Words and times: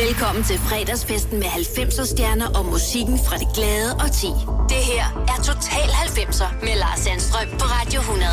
Velkommen 0.00 0.44
til 0.44 0.58
fredagsfesten 0.58 1.38
med 1.38 1.46
90'er 1.46 2.06
stjerner 2.06 2.46
og 2.58 2.64
musikken 2.66 3.18
fra 3.18 3.36
det 3.36 3.48
glade 3.54 3.92
og 3.94 4.12
ti. 4.12 4.26
Det 4.68 4.82
her 4.92 5.04
er 5.28 5.42
Total 5.42 5.88
90'er 5.88 6.64
med 6.64 6.74
Lars 6.78 6.98
Sandstrøm 6.98 7.48
på 7.58 7.64
Radio 7.64 8.00
100. 8.00 8.30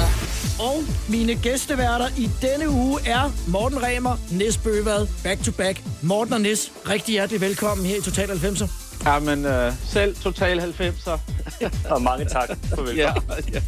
Og 0.59 0.77
mine 1.09 1.35
gæsteværter 1.35 2.07
i 2.17 2.29
denne 2.41 2.69
uge 2.69 2.99
er 3.05 3.31
Morten 3.47 3.83
Remer, 3.83 4.17
Nis 4.31 4.57
Bøvad, 4.57 5.07
back 5.23 5.43
to 5.43 5.51
back. 5.51 5.81
Morten 6.01 6.33
og 6.33 6.41
Nis, 6.41 6.71
rigtig 6.89 7.11
hjertelig 7.11 7.41
velkommen 7.41 7.85
her 7.85 7.97
i 7.97 8.01
Total 8.01 8.29
90'er. 8.29 8.67
Ja, 9.05 9.19
men 9.19 9.45
øh, 9.45 9.73
selv 9.85 10.15
Total 10.15 10.59
90'er. 10.59 11.17
og 11.93 12.01
mange 12.01 12.25
tak 12.25 12.49
for 12.69 12.81
velkommen. 12.81 12.97
ja, 12.97 13.13
ja. 13.53 13.61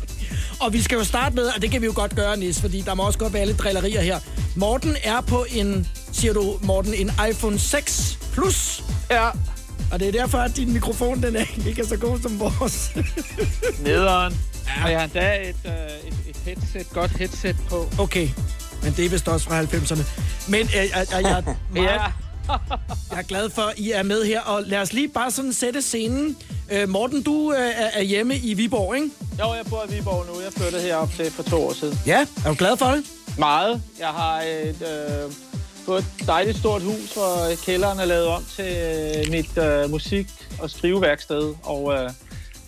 Og 0.59 0.73
vi 0.73 0.81
skal 0.81 0.95
jo 0.95 1.03
starte 1.03 1.35
med, 1.35 1.45
og 1.55 1.61
det 1.61 1.71
kan 1.71 1.81
vi 1.81 1.85
jo 1.85 1.93
godt 1.95 2.15
gøre, 2.15 2.37
Nis, 2.37 2.61
fordi 2.61 2.81
der 2.81 2.93
må 2.93 3.03
også 3.03 3.19
godt 3.19 3.33
være 3.33 3.45
lidt 3.45 3.59
drillerier 3.59 4.01
her. 4.01 4.19
Morten 4.55 4.95
er 5.03 5.21
på 5.21 5.45
en, 5.49 5.87
siger 6.11 6.33
du, 6.33 6.57
Morten, 6.61 6.93
en 6.93 7.11
iPhone 7.29 7.59
6 7.59 8.17
Plus. 8.33 8.83
Ja. 9.11 9.29
Og 9.91 9.99
det 9.99 10.07
er 10.07 10.11
derfor, 10.11 10.37
at 10.37 10.55
din 10.55 10.73
mikrofon 10.73 11.23
den 11.23 11.35
er 11.35 11.45
ikke 11.67 11.81
er 11.81 11.85
så 11.85 11.97
god 11.97 12.19
som 12.21 12.39
vores. 12.39 12.91
Nederen. 13.85 14.33
Ja. 14.67 14.83
Og 14.83 14.91
jeg 14.91 14.99
har 14.99 15.03
endda 15.05 15.49
et, 15.49 15.55
øh, 15.65 15.71
et, 16.07 16.15
et 16.29 16.37
headset, 16.45 16.93
godt 16.93 17.11
headset 17.11 17.55
på. 17.69 17.87
Okay, 17.99 18.29
men 18.83 18.93
det 18.97 19.05
er 19.05 19.09
vist 19.09 19.27
også 19.27 19.47
fra 19.47 19.61
90'erne. 19.61 20.03
Men 20.47 20.61
øh, 20.61 20.75
jeg, 20.75 20.89
jeg, 20.95 21.07
jeg, 21.11 21.21
jeg, 21.23 21.43
meget, 21.73 21.85
ja. 21.85 22.01
jeg 23.11 23.19
er 23.19 23.21
glad 23.21 23.49
for, 23.49 23.61
at 23.61 23.73
I 23.77 23.91
er 23.91 24.03
med 24.03 24.25
her. 24.25 24.41
Og 24.41 24.63
lad 24.65 24.79
os 24.79 24.93
lige 24.93 25.07
bare 25.07 25.31
sådan 25.31 25.53
sætte 25.53 25.81
scenen. 25.81 26.37
Øh, 26.71 26.89
Morten, 26.89 27.23
du 27.23 27.53
øh, 27.53 27.71
er 27.93 28.01
hjemme 28.01 28.37
i 28.37 28.53
Viborg, 28.53 28.95
ikke? 28.95 29.09
Jo, 29.39 29.53
jeg 29.53 29.65
bor 29.69 29.85
i 29.89 29.95
Viborg 29.95 30.25
nu. 30.25 30.41
Jeg 30.41 30.53
flyttede 30.53 30.81
herop 30.81 31.09
til 31.15 31.31
for 31.31 31.43
to 31.43 31.63
år 31.67 31.73
siden. 31.73 31.99
Ja, 32.05 32.25
er 32.45 32.49
du 32.49 32.55
glad 32.55 32.77
for 32.77 32.85
det? 32.85 33.05
Meget. 33.37 33.81
Jeg 33.99 34.07
har 34.07 34.41
et, 34.41 34.81
øh, 34.81 35.31
fået 35.85 36.05
et 36.19 36.27
dejligt 36.27 36.57
stort 36.57 36.81
hus, 36.81 37.13
hvor 37.13 37.37
kælderen 37.65 37.99
er 37.99 38.05
lavet 38.05 38.27
om 38.27 38.45
til 38.55 38.65
øh, 38.65 39.31
mit 39.31 39.57
øh, 39.57 39.89
musik- 39.89 40.47
og 40.59 40.69
skriveværksted. 40.69 41.53
Og 41.63 41.93
øh, 41.93 42.09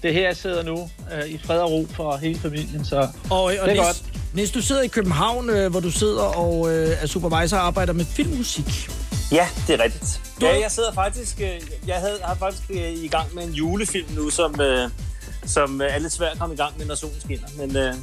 det 0.01 0.09
er 0.09 0.13
her, 0.13 0.27
jeg 0.27 0.37
sidder 0.37 0.63
nu 0.63 0.89
øh, 1.13 1.29
i 1.29 1.39
fred 1.45 1.59
og 1.59 1.71
ro 1.71 1.87
for 1.95 2.17
hele 2.17 2.39
familien, 2.39 2.85
så 2.85 3.07
og, 3.29 3.43
og 3.43 3.51
det 3.51 3.59
er 3.59 3.67
Nis, 3.67 3.77
godt. 3.77 4.03
Nis, 4.33 4.51
du 4.51 4.61
sidder 4.61 4.81
i 4.81 4.87
København, 4.87 5.49
øh, 5.49 5.71
hvor 5.71 5.79
du 5.79 5.91
sidder 5.91 6.23
og 6.23 6.71
øh, 6.73 6.89
er 7.01 7.07
supervisor 7.07 7.57
og 7.57 7.65
arbejder 7.65 7.93
med 7.93 8.05
filmmusik. 8.05 8.89
Ja, 9.31 9.47
det 9.67 9.79
er 9.79 9.83
rigtigt. 9.83 10.21
Du... 10.41 10.45
Ja, 10.45 10.59
jeg 10.59 10.71
sidder 10.71 10.93
faktisk, 10.93 11.41
øh, 11.41 11.61
jeg 11.87 11.95
havde, 11.95 12.19
har 12.23 12.35
faktisk 12.35 12.63
øh, 12.69 12.93
i 12.93 13.07
gang 13.07 13.35
med 13.35 13.43
en 13.43 13.51
julefilm 13.51 14.07
nu, 14.15 14.29
som, 14.29 14.61
øh, 14.61 14.89
som 15.45 15.81
er 15.81 15.99
lidt 15.99 16.13
svært 16.13 16.31
at 16.31 16.39
komme 16.39 16.55
i 16.55 16.57
gang 16.57 16.77
med, 16.77 16.85
når 16.85 16.95
solen 16.95 17.21
skinner. 17.21 17.47
Men, 17.57 17.77
øh, 17.77 17.93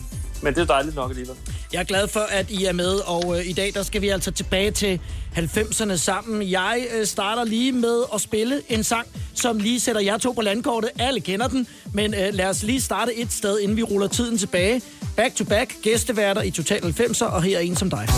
men 0.42 0.54
det 0.54 0.60
er 0.60 0.66
dejligt 0.66 0.96
nok 0.96 1.10
alligevel. 1.10 1.36
Jeg 1.72 1.80
er 1.80 1.84
glad 1.84 2.08
for, 2.08 2.20
at 2.20 2.50
I 2.50 2.64
er 2.64 2.72
med, 2.72 2.94
og 3.06 3.38
øh, 3.38 3.46
i 3.48 3.52
dag 3.52 3.74
der 3.74 3.82
skal 3.82 4.02
vi 4.02 4.08
altså 4.08 4.30
tilbage 4.30 4.70
til 4.70 5.00
90'erne 5.36 5.96
sammen. 5.96 6.50
Jeg 6.50 6.86
øh, 6.96 7.06
starter 7.06 7.44
lige 7.44 7.72
med 7.72 8.02
at 8.14 8.20
spille 8.20 8.62
en 8.68 8.84
sang, 8.84 9.06
som 9.34 9.58
lige 9.58 9.80
sætter 9.80 10.00
jer 10.00 10.18
to 10.18 10.32
på 10.32 10.42
landkortet. 10.42 10.90
Alle 10.98 11.20
kender 11.20 11.48
den, 11.48 11.66
men 11.94 12.14
øh, 12.14 12.34
lad 12.34 12.46
os 12.46 12.62
lige 12.62 12.80
starte 12.80 13.14
et 13.14 13.32
sted, 13.32 13.58
inden 13.60 13.76
vi 13.76 13.82
ruller 13.82 14.08
tiden 14.08 14.38
tilbage. 14.38 14.82
Back 15.16 15.34
to 15.34 15.44
back, 15.44 15.74
gæsteværter 15.82 16.42
i 16.42 16.50
Total 16.50 16.80
90'er, 16.82 17.24
og 17.24 17.42
her 17.42 17.56
er 17.56 17.62
en 17.62 17.76
som 17.76 17.90
dig. 17.90 18.08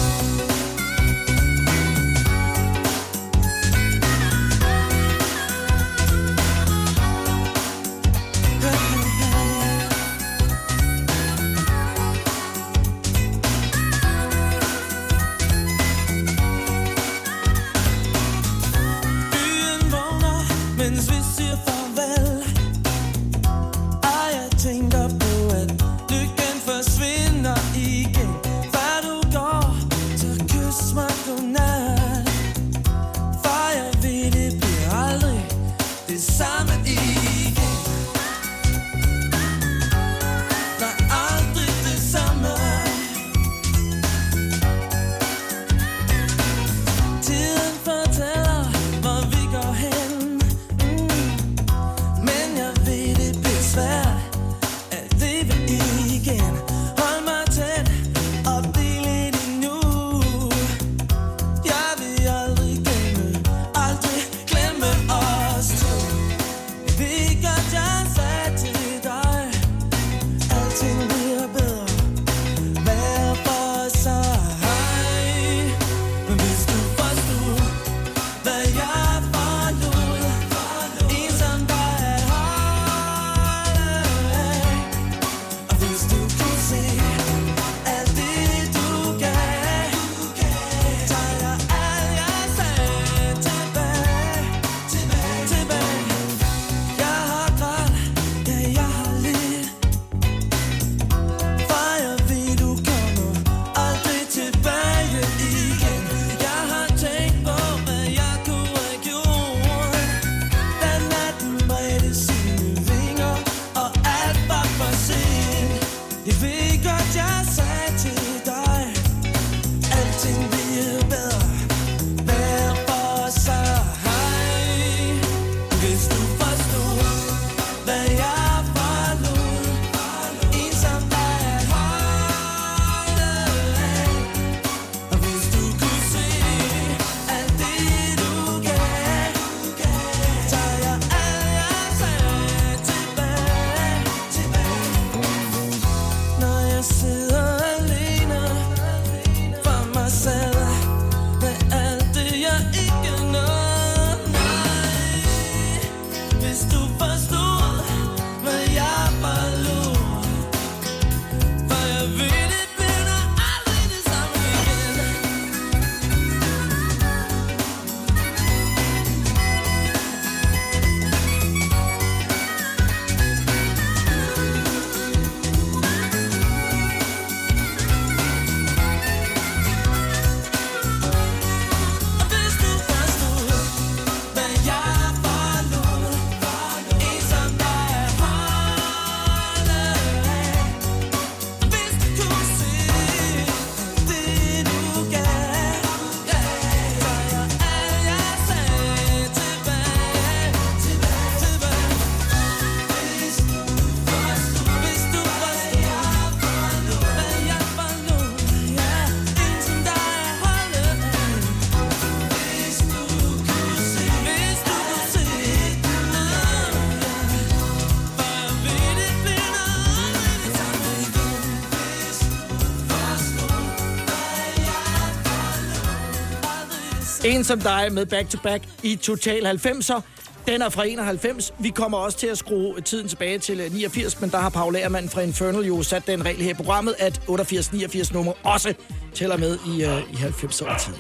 En 227.25 227.45
som 227.45 227.61
dig 227.61 227.89
med 227.93 228.07
Back 228.07 228.31
to 228.31 228.39
Back 228.43 228.65
i 228.83 228.97
Total 228.97 229.47
90'er. 229.47 230.01
Den 230.47 230.63
er 230.63 230.69
fra 230.69 230.85
91. 230.87 231.55
Vi 231.59 231.71
kommer 231.71 231.99
også 231.99 232.19
til 232.19 232.27
at 232.27 232.39
skrue 232.39 232.81
tiden 232.81 233.09
tilbage 233.09 233.39
til 233.39 233.71
89, 233.73 234.21
men 234.21 234.31
der 234.31 234.39
har 234.39 234.49
Paul 234.49 234.77
Agermann 234.77 235.09
fra 235.09 235.21
Infernal 235.21 235.65
jo 235.65 235.83
sat 235.83 236.07
den 236.07 236.25
regel 236.25 236.43
her 236.43 236.51
i 236.51 236.55
programmet, 236.55 236.95
at 236.99 237.21
88-89 237.29 238.13
nummer 238.13 238.33
også 238.43 238.75
tæller 239.15 239.37
med 239.37 239.59
i, 239.67 239.85
uh, 239.85 240.13
i 240.13 240.15
90'er 240.15 240.85
tid. 240.85 240.95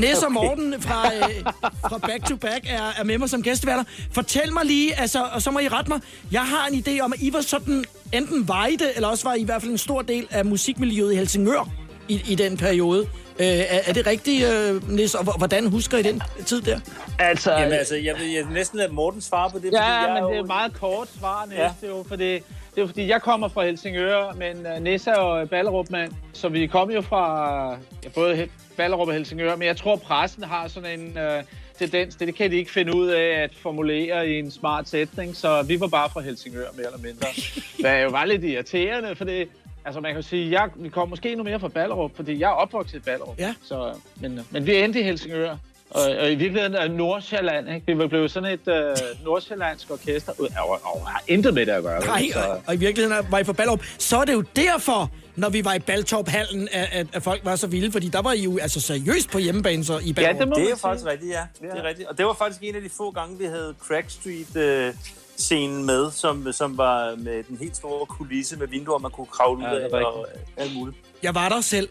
Næs 0.00 0.22
og 0.22 0.32
Morten 0.32 0.82
fra, 0.82 1.06
uh, 1.06 1.52
fra 1.90 1.98
Back 1.98 2.24
to 2.28 2.36
Back 2.36 2.66
er, 2.68 2.92
er 2.98 3.04
med 3.04 3.18
mig 3.18 3.30
som 3.30 3.42
gæsteværter. 3.42 3.84
Fortæl 4.12 4.52
mig 4.52 4.64
lige, 4.64 5.00
altså, 5.00 5.24
og 5.32 5.42
så 5.42 5.50
må 5.50 5.58
I 5.58 5.68
rette 5.68 5.90
mig. 5.90 6.00
Jeg 6.32 6.42
har 6.42 6.66
en 6.66 6.84
idé 6.86 7.00
om, 7.00 7.12
at 7.12 7.20
I 7.22 7.32
var 7.32 7.40
sådan, 7.40 7.84
enten 8.12 8.48
var 8.48 8.66
I 8.66 8.76
det, 8.76 8.92
eller 8.94 9.08
også 9.08 9.24
var 9.24 9.34
I 9.34 9.40
i 9.40 9.44
hvert 9.44 9.62
fald 9.62 9.72
en 9.72 9.78
stor 9.78 10.02
del 10.02 10.26
af 10.30 10.44
musikmiljøet 10.44 11.12
i 11.12 11.16
Helsingør 11.16 11.70
i, 12.08 12.22
i 12.28 12.34
den 12.34 12.56
periode. 12.56 13.06
Øh, 13.38 13.46
er, 13.46 13.80
er 13.86 13.92
det 13.92 14.06
rigtigt, 14.06 14.48
øh, 14.48 14.90
Nis? 14.90 15.14
Og 15.14 15.38
hvordan 15.38 15.66
husker 15.66 15.98
I 15.98 16.02
den 16.02 16.22
tid 16.46 16.62
der? 16.62 16.80
Altså, 17.18 17.52
Jamen, 17.52 17.72
altså 17.72 17.96
jeg 17.96 18.14
vil 18.18 18.32
jeg 18.32 18.44
næsten 18.52 18.78
lade 18.78 18.92
Morten 18.92 19.20
svare 19.20 19.50
på 19.50 19.58
det. 19.58 19.72
Ja, 19.72 19.78
fordi 19.78 20.12
jeg 20.12 20.12
men 20.14 20.22
jo... 20.22 20.30
det 20.30 20.38
er 20.38 20.46
meget 20.46 20.72
kort 20.72 21.08
svar, 21.18 21.46
Nis. 21.46 21.58
Ja. 21.58 21.72
Det, 21.80 21.86
er 21.86 21.96
jo, 21.96 22.04
fordi, 22.08 22.34
det 22.34 22.42
er 22.76 22.80
jo 22.80 22.86
fordi, 22.86 23.08
jeg 23.08 23.22
kommer 23.22 23.48
fra 23.48 23.64
Helsingør, 23.64 24.32
men 24.32 24.66
uh, 24.76 24.82
Nissa 24.82 25.12
og 25.12 25.50
Ballerup, 25.50 25.90
mand. 25.90 26.12
Så 26.32 26.48
vi 26.48 26.66
kom 26.66 26.90
jo 26.90 27.00
fra 27.00 27.70
ja, 28.04 28.08
både 28.14 28.48
Ballerup 28.76 29.08
og 29.08 29.14
Helsingør, 29.14 29.56
men 29.56 29.66
jeg 29.68 29.76
tror, 29.76 29.96
pressen 29.96 30.42
har 30.42 30.68
sådan 30.68 31.00
en 31.00 31.18
uh, 31.18 31.44
tendens. 31.78 32.16
Det, 32.16 32.26
det 32.26 32.34
kan 32.34 32.50
de 32.50 32.56
ikke 32.56 32.70
finde 32.70 32.96
ud 32.96 33.08
af 33.08 33.42
at 33.42 33.50
formulere 33.62 34.28
i 34.28 34.38
en 34.38 34.50
smart 34.50 34.88
sætning, 34.88 35.36
så 35.36 35.62
vi 35.62 35.80
var 35.80 35.86
bare 35.86 36.10
fra 36.10 36.20
Helsingør, 36.20 36.66
mere 36.76 36.86
eller 36.86 36.98
mindre. 36.98 37.26
Det 37.76 37.86
er 37.86 37.98
jo 37.98 38.10
bare 38.10 38.28
lidt 38.28 38.44
irriterende, 38.44 39.16
for 39.16 39.24
det, 39.24 39.48
Altså 39.84 40.00
man 40.00 40.14
kan 40.14 40.22
sige, 40.22 40.60
jeg, 40.60 40.68
vi 40.76 40.88
kommer 40.88 41.10
måske 41.10 41.30
endnu 41.30 41.44
mere 41.44 41.60
fra 41.60 41.68
Ballerup, 41.68 42.16
fordi 42.16 42.40
jeg 42.40 42.46
er 42.46 42.54
opvokset 42.54 42.96
i 42.96 43.00
Ballerup. 43.00 43.38
Ja. 43.38 43.54
Så, 43.62 43.94
men, 44.20 44.40
men 44.50 44.66
vi 44.66 44.76
endte 44.76 45.00
i 45.00 45.02
Helsingør. 45.02 45.56
Og, 45.90 46.02
og 46.02 46.32
i 46.32 46.34
virkeligheden 46.34 46.74
er 46.74 46.88
Nordsjælland, 46.88 47.68
ikke? 47.74 47.86
Vi 47.86 47.98
var 47.98 48.06
blevet 48.06 48.30
sådan 48.30 48.52
et 48.52 48.68
øh, 48.68 48.96
nordsjællandsk 49.24 49.90
orkester, 49.90 50.32
og, 50.38 50.48
og, 50.68 50.80
og 50.82 51.08
har 51.08 51.22
intet 51.28 51.54
med 51.54 51.66
det 51.66 51.72
at 51.72 51.82
gøre. 51.82 52.00
Nej, 52.00 52.28
så. 52.32 52.38
og, 52.38 52.62
og 52.66 52.74
i 52.74 52.76
virkeligheden 52.76 53.26
var 53.30 53.38
I 53.38 53.44
fra 53.44 53.52
Ballerup. 53.52 53.80
Så 53.98 54.16
er 54.16 54.24
det 54.24 54.32
jo 54.32 54.44
derfor, 54.56 55.10
når 55.36 55.48
vi 55.48 55.64
var 55.64 55.74
i 55.74 55.78
Baltorp-hallen, 55.78 56.68
at, 56.72 56.88
at, 56.92 57.06
at 57.12 57.22
folk 57.22 57.44
var 57.44 57.56
så 57.56 57.66
vilde, 57.66 57.92
fordi 57.92 58.08
der 58.08 58.22
var 58.22 58.32
I 58.32 58.42
jo 58.42 58.58
altså 58.58 58.80
seriøst 58.80 59.30
på 59.30 59.38
hjemmebane 59.38 59.84
så 59.84 59.98
i 60.04 60.12
Ballerup. 60.12 60.34
Ja, 60.34 60.40
det, 60.40 60.48
må 60.48 60.54
det 60.54 60.70
er 60.70 60.76
faktisk 60.76 61.06
rigtigt, 61.06 61.32
ja. 61.32 61.42
Det 61.60 61.78
er 61.78 61.82
rigtigt. 61.82 62.08
Og 62.08 62.18
det 62.18 62.26
var 62.26 62.34
faktisk 62.34 62.62
en 62.62 62.74
af 62.74 62.82
de 62.82 62.90
få 62.96 63.10
gange, 63.10 63.38
vi 63.38 63.44
havde 63.44 63.74
Crack 63.80 64.10
Street... 64.10 64.56
Øh 64.56 64.94
scenen 65.36 65.84
med, 65.84 66.10
som, 66.10 66.52
som 66.52 66.78
var 66.78 67.16
med 67.16 67.42
den 67.48 67.56
helt 67.56 67.76
store 67.76 68.06
kulisse 68.06 68.56
med 68.56 68.66
vinduer, 68.66 68.98
man 68.98 69.10
kunne 69.10 69.26
kravle 69.26 69.68
ja, 69.68 69.74
ud 69.74 69.80
af 69.80 70.04
og 70.04 70.26
alt 70.56 70.74
muligt. 70.74 70.96
Jeg 71.22 71.34
var 71.34 71.48
der 71.48 71.60
selv. 71.60 71.88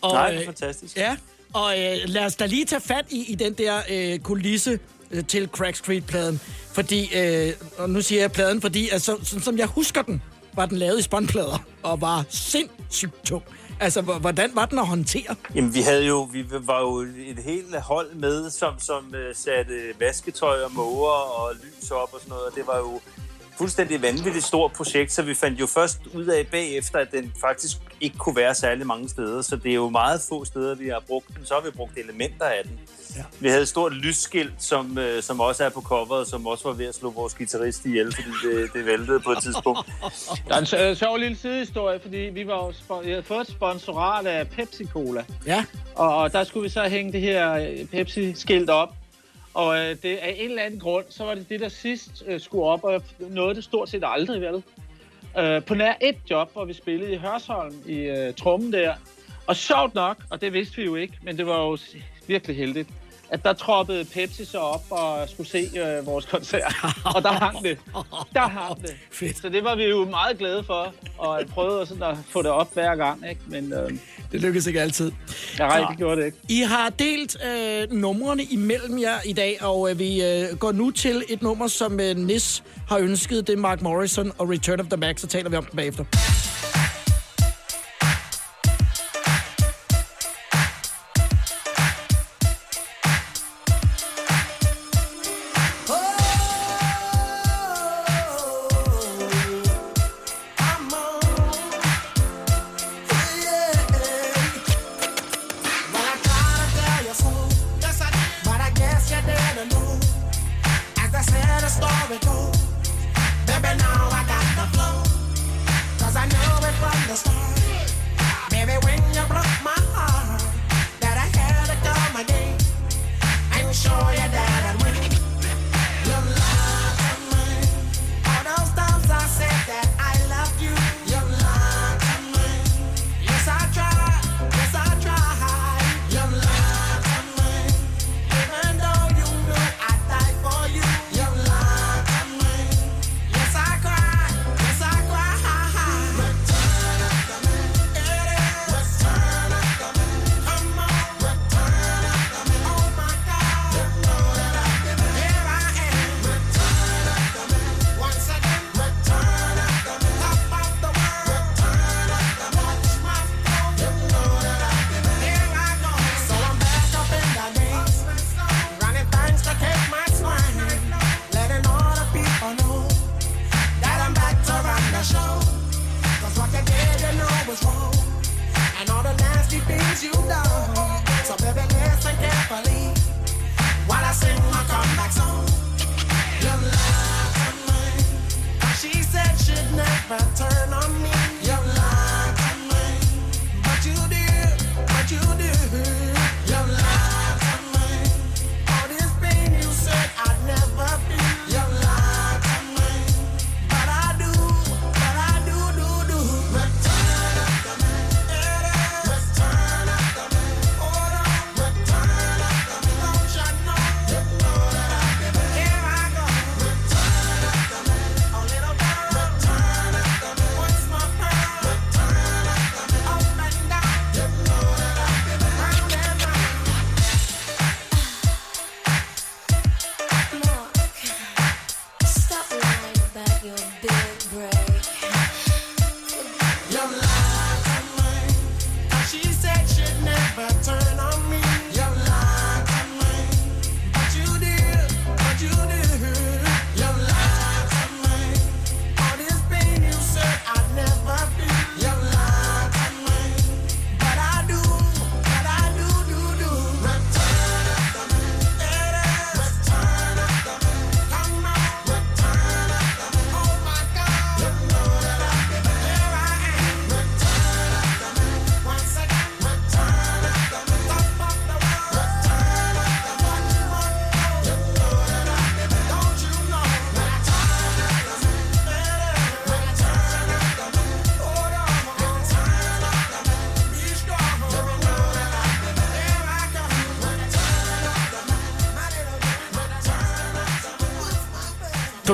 Og, 0.00 0.12
Nej, 0.12 0.28
det 0.28 0.36
er 0.36 0.40
øh, 0.40 0.46
fantastisk. 0.46 0.96
Ja, 0.96 1.16
og 1.54 1.80
øh, 1.80 1.96
lad 2.04 2.24
os 2.24 2.36
da 2.36 2.46
lige 2.46 2.64
tage 2.64 2.80
fat 2.80 3.04
i, 3.10 3.32
i 3.32 3.34
den 3.34 3.52
der 3.52 3.80
øh, 3.90 4.18
kulisse 4.18 4.78
øh, 5.10 5.24
til 5.24 5.48
Crack 5.48 5.76
Street-pladen. 5.76 6.40
Fordi, 6.72 7.18
øh, 7.18 7.52
og 7.78 7.90
nu 7.90 8.02
siger 8.02 8.20
jeg 8.20 8.32
pladen, 8.32 8.60
fordi 8.60 8.88
altså, 8.88 9.16
sådan, 9.22 9.42
som 9.42 9.58
jeg 9.58 9.66
husker 9.66 10.02
den, 10.02 10.22
var 10.54 10.66
den 10.66 10.78
lavet 10.78 10.98
i 10.98 11.02
spåndplader 11.02 11.64
og 11.82 12.00
var 12.00 12.24
sindssygt 12.28 13.24
tung. 13.24 13.42
Altså, 13.80 14.02
hvordan 14.02 14.50
var 14.54 14.66
den 14.66 14.78
at 14.78 14.86
håndtere? 14.86 15.34
Jamen, 15.54 15.74
vi 15.74 15.80
havde 15.80 16.06
jo, 16.06 16.22
vi 16.32 16.44
var 16.50 16.80
jo 16.80 16.96
et 17.00 17.38
helt 17.44 17.80
hold 17.80 18.14
med, 18.14 18.50
som, 18.50 18.74
som 18.78 19.04
uh, 19.14 19.18
satte 19.34 19.72
vasketøj 20.00 20.62
og 20.62 20.72
måger 20.74 21.10
og 21.10 21.54
lys 21.54 21.90
op 21.90 22.14
og 22.14 22.20
sådan 22.20 22.30
noget, 22.30 22.44
og 22.44 22.54
det 22.54 22.66
var 22.66 22.78
jo 22.78 23.00
fuldstændig 23.58 24.02
vanvittigt 24.02 24.44
stort 24.44 24.72
projekt, 24.72 25.12
så 25.12 25.22
vi 25.22 25.34
fandt 25.34 25.60
jo 25.60 25.66
først 25.66 26.00
ud 26.14 26.26
af 26.26 26.46
bagefter, 26.46 26.98
at 26.98 27.12
den 27.12 27.32
faktisk 27.40 27.76
ikke 28.00 28.18
kunne 28.18 28.36
være 28.36 28.54
særlig 28.54 28.86
mange 28.86 29.08
steder, 29.08 29.42
så 29.42 29.56
det 29.56 29.70
er 29.70 29.74
jo 29.74 29.88
meget 29.88 30.20
få 30.28 30.44
steder, 30.44 30.74
vi 30.74 30.88
har 30.88 31.02
brugt 31.06 31.28
den. 31.36 31.46
Så 31.46 31.54
har 31.54 31.60
vi 31.60 31.70
brugt 31.70 31.98
elementer 31.98 32.44
af 32.44 32.60
den. 32.64 32.80
Ja. 33.16 33.22
Vi 33.40 33.48
havde 33.48 33.62
et 33.62 33.68
stort 33.68 33.92
lysskilt, 33.94 34.54
som, 34.58 34.98
øh, 34.98 35.22
som 35.22 35.40
også 35.40 35.64
er 35.64 35.68
på 35.68 35.80
coveret, 35.80 36.28
som 36.28 36.46
også 36.46 36.68
var 36.68 36.74
ved 36.74 36.86
at 36.86 36.94
slå 36.94 37.10
vores 37.10 37.34
guitarist 37.34 37.86
ihjel, 37.86 38.14
fordi 38.14 38.28
det, 38.44 38.72
det 38.72 38.86
væltede 38.86 39.20
på 39.20 39.30
et 39.30 39.38
tidspunkt. 39.42 39.80
Der 40.48 40.54
er 40.54 40.80
en 40.80 40.90
øh, 40.90 40.96
sjov 40.96 41.16
lille 41.16 41.36
sidehistorie, 41.36 42.00
fordi 42.00 42.16
vi 42.16 42.46
var 42.46 42.64
jo 42.64 42.72
jeg 43.02 43.12
havde 43.12 43.22
fået 43.22 43.40
et 43.40 43.48
sponsorat 43.48 44.26
af 44.26 44.48
Pepsi 44.48 44.86
Cola. 44.86 45.24
Ja. 45.46 45.64
Og, 45.94 46.16
og 46.16 46.32
der 46.32 46.44
skulle 46.44 46.62
vi 46.62 46.68
så 46.68 46.88
hænge 46.88 47.12
det 47.12 47.20
her 47.20 47.52
øh, 47.52 47.84
Pepsi-skilt 47.84 48.70
op. 48.70 48.97
Og 49.58 49.78
øh, 49.78 49.96
det, 50.02 50.16
af 50.16 50.34
en 50.38 50.50
eller 50.50 50.62
anden 50.62 50.80
grund, 50.80 51.04
så 51.08 51.24
var 51.24 51.34
det 51.34 51.48
det, 51.48 51.60
der 51.60 51.68
sidst 51.68 52.24
øh, 52.26 52.40
skulle 52.40 52.64
op, 52.64 52.84
og 52.84 53.02
nåede 53.18 53.54
det 53.54 53.64
stort 53.64 53.88
set 53.88 54.02
aldrig, 54.06 54.40
vel? 54.40 54.62
Øh, 55.38 55.64
på 55.64 55.74
nær 55.74 55.94
et 56.00 56.16
job, 56.30 56.52
hvor 56.52 56.64
vi 56.64 56.72
spillede 56.72 57.12
i 57.12 57.16
Hørsholm 57.16 57.74
i 57.86 57.96
øh, 57.96 58.34
trummen 58.34 58.72
der. 58.72 58.94
Og 59.46 59.56
sjovt 59.56 59.94
nok, 59.94 60.16
og 60.30 60.40
det 60.40 60.52
vidste 60.52 60.76
vi 60.76 60.84
jo 60.84 60.94
ikke, 60.94 61.14
men 61.22 61.38
det 61.38 61.46
var 61.46 61.58
jo 61.58 61.78
virkelig 62.26 62.56
heldigt, 62.56 62.88
at 63.30 63.44
der 63.44 63.52
troppede 63.52 64.04
Pepsi 64.04 64.44
så 64.44 64.58
op 64.58 64.84
og 64.90 65.28
skulle 65.28 65.48
se 65.48 65.58
øh, 65.58 66.06
vores 66.06 66.26
koncert. 66.26 66.74
Og 67.14 67.22
der 67.22 67.32
hang 67.32 67.62
det. 67.62 67.78
Der 68.34 68.48
hang 68.48 68.82
det. 68.82 68.96
Fedt. 69.10 69.38
Så 69.38 69.48
det 69.48 69.64
var 69.64 69.74
vi 69.74 69.84
jo 69.84 70.04
meget 70.04 70.38
glade 70.38 70.64
for, 70.64 70.94
og 71.18 71.42
prøvede 71.50 71.86
sådan 71.86 72.02
at 72.02 72.16
få 72.28 72.42
det 72.42 72.50
op 72.50 72.74
hver 72.74 72.96
gang. 72.96 73.28
Ikke? 73.28 73.40
Men, 73.46 73.72
øh, 73.72 73.90
det 74.32 74.40
lykkedes 74.40 74.66
ikke 74.66 74.80
altid. 74.80 75.12
Nej, 75.58 75.84
det 75.90 75.98
gjorde 75.98 76.20
det 76.20 76.26
ikke. 76.26 76.38
I 76.48 76.60
har 76.60 76.88
delt 76.88 77.36
øh, 77.46 77.92
numrene 77.92 78.42
imellem 78.42 79.00
jer 79.00 79.18
i 79.26 79.32
dag, 79.32 79.56
og 79.60 79.90
øh, 79.90 79.98
vi 79.98 80.22
øh, 80.24 80.56
går 80.58 80.72
nu 80.72 80.90
til 80.90 81.24
et 81.28 81.42
nummer, 81.42 81.66
som 81.66 82.00
øh, 82.00 82.16
Nis 82.16 82.62
har 82.88 82.98
ønsket. 82.98 83.46
Det 83.46 83.52
er 83.52 83.56
Mark 83.56 83.82
Morrison 83.82 84.32
og 84.38 84.50
Return 84.50 84.80
of 84.80 84.86
the 84.86 84.96
Mac, 84.96 85.20
så 85.20 85.26
taler 85.26 85.50
vi 85.50 85.56
om 85.56 85.64
den 85.64 85.76
bagefter. 85.76 86.04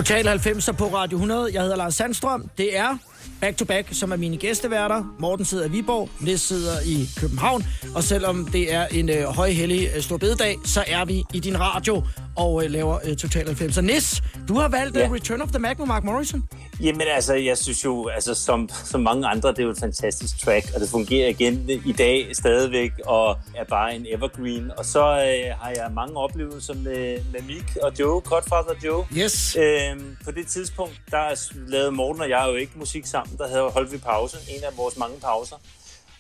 Total 0.05 0.27
90 0.29 0.71
på 0.79 0.85
Radio 0.85 1.17
100. 1.17 1.51
Jeg 1.53 1.63
hedder 1.63 1.77
Lars 1.77 1.95
Sandstrøm. 1.95 2.51
Det 2.59 2.77
er 2.77 2.97
Back 3.41 3.57
to 3.57 3.65
Back, 3.65 3.89
som 3.93 4.13
er 4.13 4.17
mine 4.17 4.37
gæsteværter. 4.37 5.17
Morten 5.19 5.45
sidder 5.45 5.67
i 5.67 5.71
Viborg, 5.71 6.11
Nis 6.21 6.41
sidder 6.41 6.81
i 6.81 7.09
København. 7.21 7.65
Og 7.95 8.05
selvom 8.05 8.49
det 8.53 8.75
er 8.75 8.87
en 8.87 9.11
øh, 9.11 9.25
højhellig 9.25 9.89
øh, 9.97 10.03
stor 10.03 10.17
bededag, 10.17 10.57
så 10.65 10.85
er 10.87 11.05
vi 11.05 11.25
i 11.35 11.41
din 11.41 11.61
radio 11.61 12.03
og 12.37 12.65
øh, 12.65 12.71
laver 12.71 12.99
øh, 13.05 13.17
Total 13.17 13.47
90. 13.47 13.75
Så 13.75 13.81
Nis, 13.81 14.23
du 14.49 14.55
har 14.55 14.69
valgt 14.69 14.97
ja. 14.97 15.07
uh, 15.07 15.13
Return 15.13 15.43
of 15.43 15.49
the 15.49 15.59
Mac 15.59 15.79
med 15.79 15.87
Mark 15.87 16.05
Morrison. 16.05 16.45
Jamen 16.81 17.01
altså, 17.01 17.35
jeg 17.35 17.59
synes 17.59 17.85
jo, 17.85 18.09
altså, 18.09 18.35
som, 18.35 18.69
som 18.85 19.01
mange 19.01 19.27
andre, 19.27 19.49
det 19.49 19.59
er 19.59 19.63
jo 19.63 19.71
et 19.71 19.79
fantastisk 19.79 20.45
track, 20.45 20.67
og 20.75 20.81
det 20.81 20.89
fungerer 20.89 21.29
igen 21.29 21.71
i 21.87 21.93
dag 21.93 22.37
stadigvæk, 22.37 22.93
og 23.05 23.37
er 23.57 23.65
bare 23.65 23.95
en 23.97 24.07
evergreen. 24.09 24.71
Og 24.79 24.85
så 24.85 25.01
øh, 25.01 25.59
har 25.61 25.71
jeg 25.77 25.91
mange 25.95 26.17
oplevelser 26.17 26.75
med, 26.75 27.19
med 27.33 27.43
Mick 27.43 27.77
og 27.83 27.93
Joe, 27.99 28.21
Godfather 28.21 28.75
Joe. 28.85 29.07
Yes. 29.17 29.57
Øhm, 29.57 30.17
på 30.25 30.31
det 30.31 30.47
tidspunkt, 30.47 31.01
der 31.11 31.51
lavede 31.67 31.93
Morten 31.93 32.23
og 32.23 32.29
jeg 32.29 32.47
jo 32.49 32.55
ikke 32.55 32.73
musik 32.77 33.07
sammen, 33.07 33.37
der 33.39 33.49
havde 33.49 33.63
holdt 33.63 33.93
vi 33.93 33.99
pause, 33.99 34.37
en 34.57 34.65
af 34.65 34.77
vores 34.77 34.97
mange 34.99 35.21
pauser. 35.21 35.57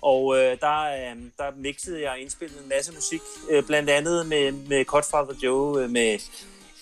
Og 0.03 0.37
øh, 0.37 0.57
der, 0.61 0.81
øh, 0.83 1.17
der 1.39 1.45
mixede 1.57 2.03
jeg 2.03 2.11
og 2.11 2.19
indspillede 2.19 2.61
en 2.63 2.69
masse 2.69 2.93
musik, 2.93 3.21
øh, 3.51 3.63
blandt 3.67 3.91
andet 3.91 4.27
med, 4.27 4.53
med 4.53 4.85
Godfather 4.85 5.35
Joe, 5.43 5.83
øh, 5.83 5.91
med 5.91 6.19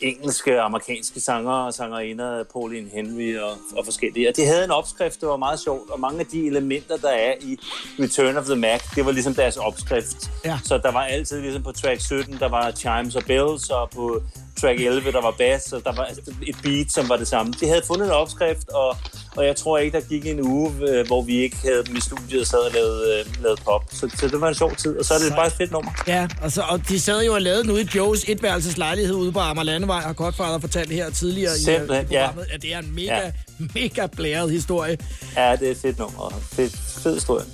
engelske 0.02 0.58
og 0.58 0.64
amerikanske 0.64 1.20
sanger 1.20 1.52
og 1.52 1.74
sangerinder, 1.74 2.44
Pauline 2.52 2.90
Henry 2.94 3.36
og, 3.36 3.50
og 3.76 3.84
forskellige. 3.84 4.28
Og 4.28 4.36
de 4.36 4.44
havde 4.44 4.64
en 4.64 4.70
opskrift, 4.70 5.20
der 5.20 5.26
var 5.26 5.36
meget 5.36 5.60
sjovt, 5.60 5.90
og 5.90 6.00
mange 6.00 6.20
af 6.20 6.26
de 6.26 6.46
elementer, 6.46 6.96
der 6.96 7.10
er 7.10 7.34
i 7.40 7.58
Return 8.00 8.36
of 8.36 8.44
the 8.44 8.56
Mac, 8.56 8.80
det 8.94 9.06
var 9.06 9.12
ligesom 9.12 9.34
deres 9.34 9.56
opskrift. 9.56 10.30
Ja. 10.44 10.58
Så 10.64 10.78
der 10.78 10.92
var 10.92 11.04
altid 11.04 11.40
ligesom 11.40 11.62
på 11.62 11.72
track 11.72 12.00
17, 12.00 12.38
der 12.38 12.48
var 12.48 12.70
chimes 12.70 13.16
og 13.16 13.22
bells, 13.26 13.70
og 13.70 13.90
på 13.90 14.22
track 14.60 14.80
11, 14.80 15.12
der 15.12 15.22
var 15.22 15.34
bass, 15.38 15.72
og 15.72 15.82
der 15.84 15.92
var 15.92 16.08
et 16.46 16.56
beat, 16.62 16.92
som 16.92 17.08
var 17.08 17.16
det 17.16 17.28
samme. 17.28 17.52
De 17.60 17.66
havde 17.68 17.82
fundet 17.86 18.06
en 18.06 18.12
opskrift, 18.12 18.68
og, 18.68 18.96
og 19.36 19.46
jeg 19.46 19.56
tror 19.56 19.78
ikke, 19.78 19.98
der 20.00 20.04
gik 20.08 20.26
en 20.26 20.40
uge, 20.40 20.72
øh, 20.88 21.06
hvor 21.06 21.22
vi 21.22 21.36
ikke 21.36 21.56
havde 21.64 21.84
dem 21.86 21.96
i 21.96 22.00
studiet 22.00 22.40
og 22.40 22.46
sad 22.46 22.58
og 22.58 22.72
lavede, 22.72 23.18
øh, 23.20 23.42
lavede 23.42 23.60
pop. 23.64 23.82
Så, 23.92 24.10
så 24.18 24.28
det 24.28 24.40
var 24.40 24.48
en 24.48 24.54
sjov 24.54 24.74
tid, 24.76 24.98
og 24.98 25.04
så 25.04 25.14
er 25.14 25.18
det 25.18 25.26
Sejt. 25.26 25.38
bare 25.38 25.46
et 25.46 25.52
fedt 25.52 25.70
nummer. 25.72 25.90
Ja, 26.06 26.28
og, 26.42 26.52
så, 26.52 26.62
og 26.68 26.88
de 26.88 27.00
sad 27.00 27.24
jo 27.24 27.34
og 27.34 27.42
lavede 27.42 27.62
den 27.62 27.70
ude 27.70 27.82
i 27.82 27.88
Joes 27.96 28.24
etværelseslejlighed 28.28 29.14
ude 29.14 29.32
på 29.32 29.38
Amager 29.40 29.64
Landevej, 29.64 30.00
har 30.00 30.12
Godfather 30.12 30.58
fortalt 30.58 30.90
her 30.92 31.10
tidligere 31.10 31.52
i, 31.52 31.54
øh, 31.54 31.74
Simpelthen, 31.74 32.06
i 32.10 32.14
ja. 32.14 32.26
programmet. 32.26 32.46
Ja. 32.52 32.56
det 32.56 32.74
er 32.74 32.78
en 32.78 32.94
mega, 32.94 33.16
Ja. 33.16 33.30
mega 33.74 34.06
blæret 34.06 34.50
historie. 34.50 34.98
Ja, 35.36 35.56
det 35.56 35.66
er 35.66 35.70
et 35.70 35.76
fedt 35.82 35.98
nummer. 35.98 36.32
Fed, 36.52 36.70
fed 37.02 37.14
historie. 37.14 37.44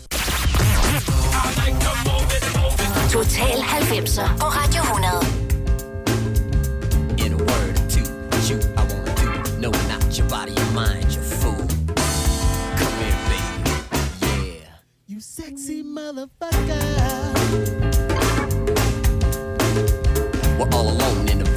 Total 3.13 3.59
90'er 3.59 4.39
på 4.41 4.47
Radio 4.47 4.83
100. 4.83 4.98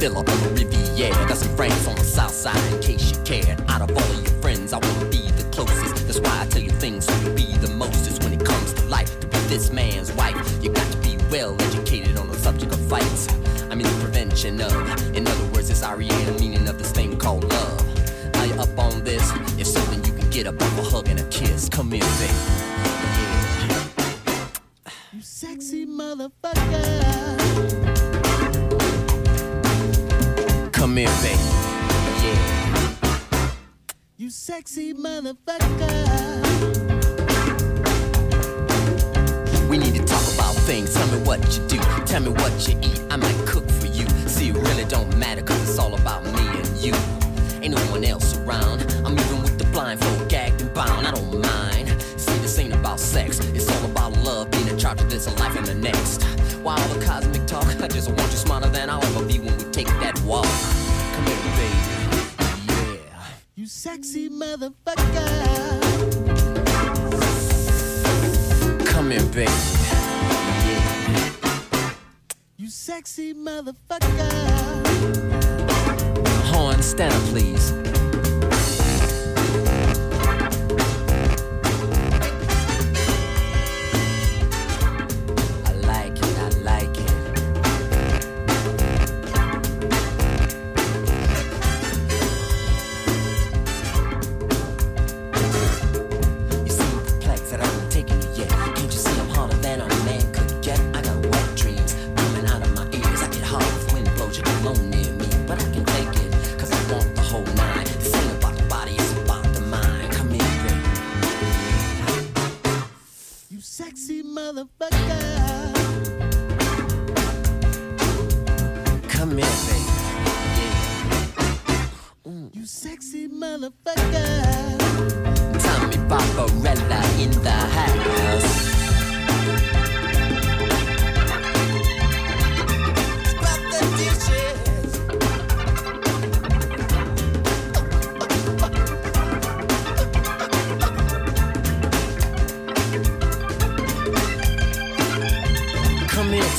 Villa 0.02 0.18
on 0.18 0.24
the 0.24 0.50
Riviera. 0.58 1.28
Got 1.28 1.36
some 1.36 1.54
friends 1.54 1.86
on 1.86 1.94
the 1.94 2.02
south 2.02 2.32
side 2.32 2.72
in 2.72 2.80
case 2.80 3.12
you 3.12 3.18
cared. 3.22 3.60
Out 3.68 3.82
of 3.82 3.96
all 3.96 4.20
your 4.20 4.34
friends, 4.42 4.72
I 4.72 4.78
wanna 4.78 5.04
be 5.04 5.30
the 5.38 5.44
closest. 5.52 5.94
That's 6.08 6.18
why 6.18 6.42
I 6.42 6.46
tell 6.46 6.60
you 6.60 6.72
things 6.84 7.06
so 7.06 7.14
you 7.20 7.30
be 7.34 7.46
the 7.64 7.68
mostest 7.68 8.20
when 8.24 8.32
it 8.32 8.44
comes 8.44 8.72
to 8.72 8.84
life. 8.86 9.20
To 9.20 9.26
be 9.28 9.38
this 9.46 9.70
man's 9.70 10.10
wife, 10.14 10.36
you 10.60 10.70
got 10.72 10.90
to 10.90 10.98
be 10.98 11.16
well 11.30 11.54
educated 11.68 12.16
on 12.16 12.26
the 12.26 12.36
subject 12.36 12.72
of 12.72 12.80
fights. 12.88 13.28
I 13.70 13.76
mean 13.76 13.86
the 13.86 13.98
prevention 14.00 14.60
of. 14.60 14.72
In 15.16 15.24
other 15.28 15.46
words, 15.52 15.70
it's 15.70 15.82
the 15.82 16.36
meaning 16.40 16.68
of 16.68 16.78
this 16.78 16.90
thing 16.90 17.16
called 17.16 17.44
love. 17.44 18.36
Are 18.38 18.46
you 18.46 18.54
up 18.54 18.76
on 18.76 19.04
this? 19.04 19.24
If 19.56 19.68
something 19.68 20.04
you 20.04 20.14
can 20.18 20.28
get 20.30 20.48
up 20.48 20.60
off 20.60 20.78
a 20.78 20.82
hug 20.82 21.08
and 21.10 21.20
a 21.20 21.24
kiss. 21.30 21.68
Come 21.68 21.92
here, 21.92 22.00
baby. 22.18 22.91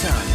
time. 0.01 0.32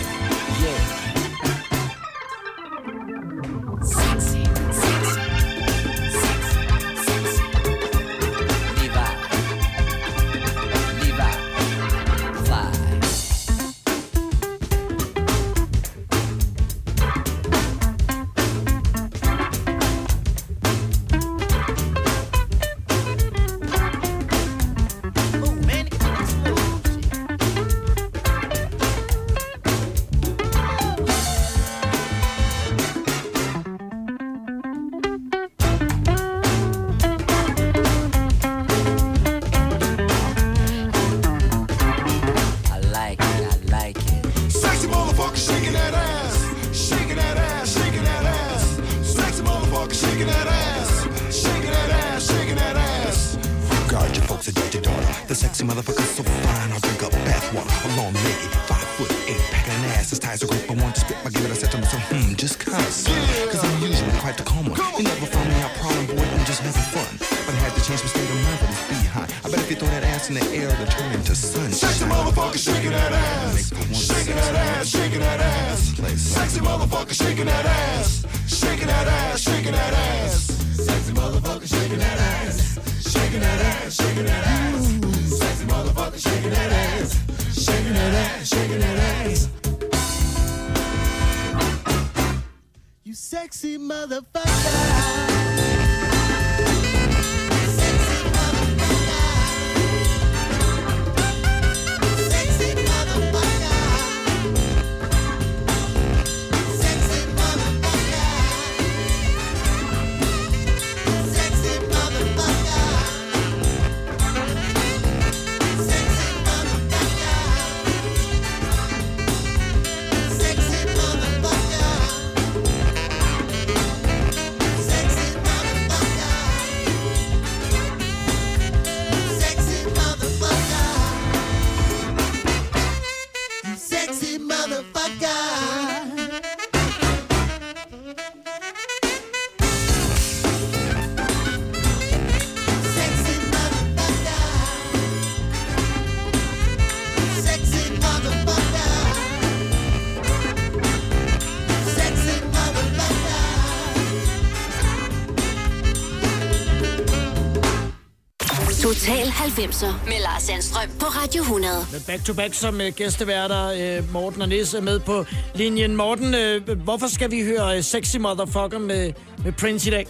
90'er 159.39 160.05
med 160.05 160.21
Lars 160.23 160.43
Sandstrøm 160.43 160.89
på 161.01 161.07
Radio 161.07 161.43
100. 161.43 161.75
Med 161.93 162.01
Back 162.07 162.25
to 162.25 162.35
Back 162.35 162.55
som 162.55 162.81
øh, 162.81 162.93
gæsteværter, 162.97 163.99
øh, 163.99 164.13
Morten 164.13 164.43
og 164.43 164.49
Nis 164.49 164.75
er 164.75 164.81
med 164.81 165.01
på 165.01 165.25
linjen. 165.55 165.97
Morten, 165.97 166.35
øh, 166.35 166.79
hvorfor 166.79 167.07
skal 167.07 167.31
vi 167.31 167.43
høre 167.45 167.83
Sexy 167.83 168.17
Motherfucker 168.17 168.79
med, 168.79 169.13
med 169.45 169.53
Prince 169.53 169.89
i 169.89 169.91
dag? 169.91 170.07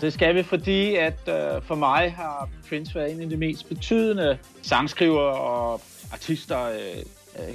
Det 0.00 0.12
skal 0.12 0.34
vi, 0.34 0.42
fordi 0.42 0.96
at 0.96 1.20
for 1.62 1.74
mig 1.74 2.14
har 2.16 2.48
Prince 2.68 2.94
været 2.94 3.12
en 3.12 3.20
af 3.20 3.28
de 3.28 3.36
mest 3.36 3.68
betydende 3.68 4.38
sangskriver 4.62 5.20
og 5.20 5.80
artister, 6.12 6.62
øh, 6.68 6.78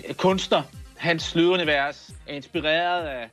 øh, 0.07 0.13
kunstner. 0.13 0.61
Hans 0.97 1.35
lydunivers 1.35 2.09
er 2.27 2.33
inspireret 2.33 3.07
af, 3.07 3.29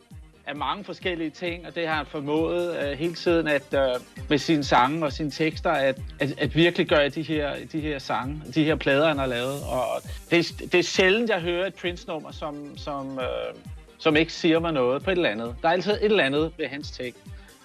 af 0.46 0.56
mange 0.56 0.84
forskellige 0.84 1.30
ting, 1.30 1.66
og 1.66 1.74
det 1.74 1.88
har 1.88 1.94
han 1.94 2.06
formået 2.06 2.78
øh, 2.82 2.98
hele 2.98 3.14
tiden 3.14 3.48
at 3.48 3.74
øh, 3.74 3.80
med 4.28 4.38
sine 4.38 4.64
sange 4.64 5.04
og 5.04 5.12
sine 5.12 5.30
tekster 5.30 5.70
at, 5.70 5.98
at, 6.20 6.34
at 6.38 6.56
virkelig 6.56 6.88
gøre 6.88 7.08
de 7.08 7.22
her, 7.22 7.54
de 7.72 7.80
her 7.80 7.98
sange, 7.98 8.42
de 8.54 8.64
her 8.64 8.74
plader, 8.76 9.08
han 9.08 9.18
har 9.18 9.26
lavet. 9.26 9.62
Og 9.62 9.86
det, 10.30 10.52
det 10.72 10.74
er 10.74 10.82
sjældent, 10.82 11.30
jeg 11.30 11.40
hører 11.40 11.66
et 11.66 11.74
Prince-nummer, 11.74 12.30
som, 12.30 12.78
som, 12.78 13.18
øh, 13.18 13.54
som 13.98 14.16
ikke 14.16 14.32
siger 14.32 14.58
mig 14.58 14.72
noget 14.72 15.02
på 15.02 15.10
et 15.10 15.16
eller 15.16 15.30
andet. 15.30 15.54
Der 15.62 15.68
er 15.68 15.72
altid 15.72 15.92
et 15.92 16.04
eller 16.04 16.24
andet 16.24 16.52
ved 16.58 16.66
hans 16.66 16.90
tekst. 16.90 17.20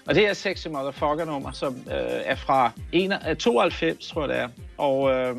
Og 0.08 0.16
det 0.16 0.30
er 0.30 0.34
Sexy 0.34 0.68
Motherfucker-nummer, 0.68 1.52
som 1.52 1.76
øh, 1.76 2.22
er 2.26 2.36
fra 2.36 2.72
en, 2.92 3.12
af 3.12 3.38
92, 3.38 4.08
tror 4.08 4.22
jeg 4.22 4.30
det 4.30 4.38
er. 4.38 4.50
Og 4.78 5.12
øh, 5.12 5.36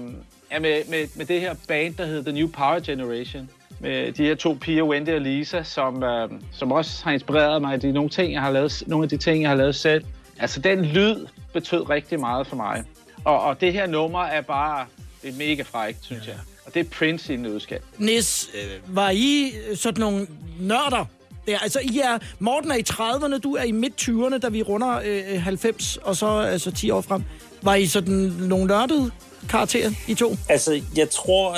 er 0.51 0.59
med, 0.61 0.91
med, 0.91 1.17
med 1.17 1.27
det 1.27 1.41
her 1.41 1.55
band, 1.69 1.95
der 1.95 2.07
hedder 2.07 2.23
The 2.23 2.33
New 2.33 2.49
Power 2.51 2.81
Generation. 2.81 3.51
Med 3.81 4.13
de 4.13 4.25
her 4.25 4.35
to 4.35 4.57
piger, 4.61 4.83
Wendy 4.83 5.09
og 5.09 5.21
Lisa, 5.21 5.63
som, 5.63 6.03
øh, 6.03 6.31
som 6.53 6.73
også 6.73 7.05
har 7.05 7.13
inspireret 7.13 7.63
mig. 7.63 7.83
Det 7.83 7.89
er 7.89 7.93
nogle, 7.93 8.11
ting, 8.11 8.33
jeg 8.33 8.41
har 8.41 8.51
lavet, 8.51 8.83
nogle 8.87 9.05
af 9.05 9.09
de 9.09 9.17
ting, 9.17 9.43
jeg 9.43 9.51
har 9.51 9.57
lavet 9.57 9.75
selv. 9.75 10.05
Altså, 10.39 10.61
den 10.61 10.85
lyd 10.85 11.27
betød 11.53 11.91
rigtig 11.91 12.21
meget 12.21 12.47
for 12.47 12.57
mig. 12.57 12.85
Og, 13.25 13.41
og 13.41 13.61
det 13.61 13.73
her 13.73 13.87
nummer 13.87 14.23
er 14.23 14.41
bare 14.41 14.87
det 15.23 15.29
er 15.29 15.39
mega 15.39 15.63
frækt, 15.63 15.99
synes 16.05 16.27
ja. 16.27 16.31
jeg. 16.31 16.41
Og 16.67 16.75
det 16.75 16.81
er 16.81 16.91
Prince 16.99 17.33
i 17.33 17.37
en 17.37 17.43
nødskab. 17.43 17.85
Nis, 17.99 18.51
øh, 18.55 18.97
var 18.97 19.11
I 19.11 19.53
øh, 19.71 19.77
sådan 19.77 20.01
nogle 20.01 20.27
nørder? 20.61 21.05
Ja, 21.49 21.59
altså, 21.63 21.81
I 21.83 21.99
er, 21.99 22.19
Morten 22.39 22.71
er 22.71 22.77
i 22.77 22.85
30'erne, 22.91 23.39
du 23.39 23.55
er 23.55 23.63
i 23.63 23.73
midt-20'erne, 23.73 24.39
da 24.39 24.49
vi 24.49 24.63
runder 24.63 25.01
øh, 25.05 25.43
90, 25.43 25.97
og 25.97 26.17
så 26.17 26.27
altså 26.27 26.71
10 26.71 26.91
år 26.91 27.01
frem. 27.01 27.23
Var 27.63 27.75
I 27.75 27.87
sådan 27.87 28.15
nogle 28.39 28.67
nørdede 28.67 29.11
karakter, 29.49 29.91
I 30.09 30.15
to? 30.15 30.37
Altså, 30.49 30.83
jeg 30.97 31.11
tror, 31.11 31.57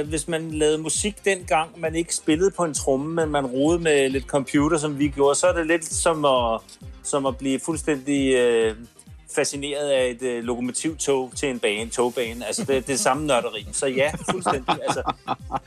øh, 0.00 0.08
hvis 0.08 0.28
man 0.28 0.50
lavede 0.50 0.78
musik 0.78 1.24
dengang, 1.24 1.80
man 1.80 1.94
ikke 1.94 2.14
spillede 2.14 2.50
på 2.50 2.64
en 2.64 2.74
tromme, 2.74 3.14
men 3.14 3.28
man 3.28 3.46
rodede 3.46 3.82
med 3.82 4.10
lidt 4.10 4.24
computer, 4.24 4.78
som 4.78 4.98
vi 4.98 5.08
gjorde, 5.08 5.34
så 5.34 5.46
er 5.46 5.52
det 5.52 5.66
lidt 5.66 5.84
som 5.84 6.24
at, 6.24 6.60
som 7.02 7.26
at 7.26 7.36
blive 7.36 7.60
fuldstændig 7.60 8.34
øh, 8.34 8.74
fascineret 9.34 9.88
af 9.88 10.08
et 10.10 10.22
øh, 10.22 10.44
lokomotivtog 10.44 11.32
til 11.36 11.50
en 11.50 11.58
bane, 11.58 11.90
togbane. 11.90 12.46
Altså, 12.46 12.64
det, 12.64 12.86
det 12.86 12.92
er 12.92 12.98
samme 12.98 13.26
nørderi. 13.26 13.66
Så 13.72 13.86
ja, 13.86 14.10
fuldstændig. 14.30 14.78
Altså, 14.86 15.02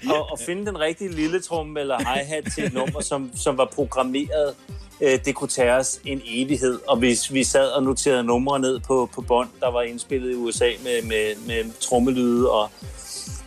at, 0.04 0.24
at 0.34 0.40
finde 0.46 0.66
den 0.66 0.80
rigtige 0.80 1.12
lille 1.12 1.42
tromme 1.42 1.80
eller 1.80 1.98
hi-hat 1.98 2.44
til 2.56 2.64
et 2.64 2.74
nummer, 2.74 3.02
som, 3.02 3.32
som 3.36 3.58
var 3.58 3.66
programmeret, 3.66 4.56
øh, 5.02 5.20
det 5.26 5.36
kunne 5.36 5.48
tage 5.48 5.74
os 5.74 6.00
en 6.06 6.22
evighed. 6.26 6.80
Og 6.88 6.98
hvis 6.98 7.34
vi 7.34 7.44
sad 7.44 7.68
og 7.68 7.84
noterede 7.84 8.24
numre 8.24 8.60
ned 8.60 8.80
på, 8.80 9.10
på 9.16 9.22
bånd, 9.22 9.50
der 9.60 9.72
var 9.72 9.82
indspillet 9.82 10.32
i 10.32 10.36
USA 10.36 10.70
med, 10.84 11.02
med, 11.02 11.36
med 11.48 11.80
trommelyde. 11.80 12.52
Og, 12.52 12.70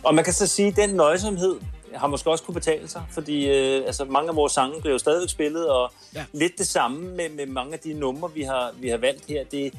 og 0.03 0.15
man 0.15 0.23
kan 0.23 0.33
så 0.33 0.47
sige, 0.47 0.67
at 0.67 0.75
den 0.75 0.89
nøjsomhed 0.89 1.55
har 1.93 2.07
måske 2.07 2.29
også 2.29 2.43
kunne 2.43 2.55
betale 2.55 2.87
sig, 2.87 3.03
fordi 3.11 3.49
øh, 3.49 3.85
altså, 3.85 4.05
mange 4.05 4.29
af 4.29 4.35
vores 4.35 4.53
sange 4.53 4.81
bliver 4.81 4.93
jo 4.93 4.97
stadigvæk 4.97 5.29
spillet, 5.29 5.69
og 5.69 5.91
ja. 6.15 6.25
lidt 6.33 6.57
det 6.57 6.67
samme 6.67 7.15
med, 7.15 7.29
med 7.29 7.45
mange 7.45 7.73
af 7.73 7.79
de 7.79 7.93
numre, 7.93 8.31
vi 8.33 8.41
har, 8.41 8.71
vi 8.79 8.89
har 8.89 8.97
valgt 8.97 9.25
her. 9.27 9.43
Det, 9.43 9.73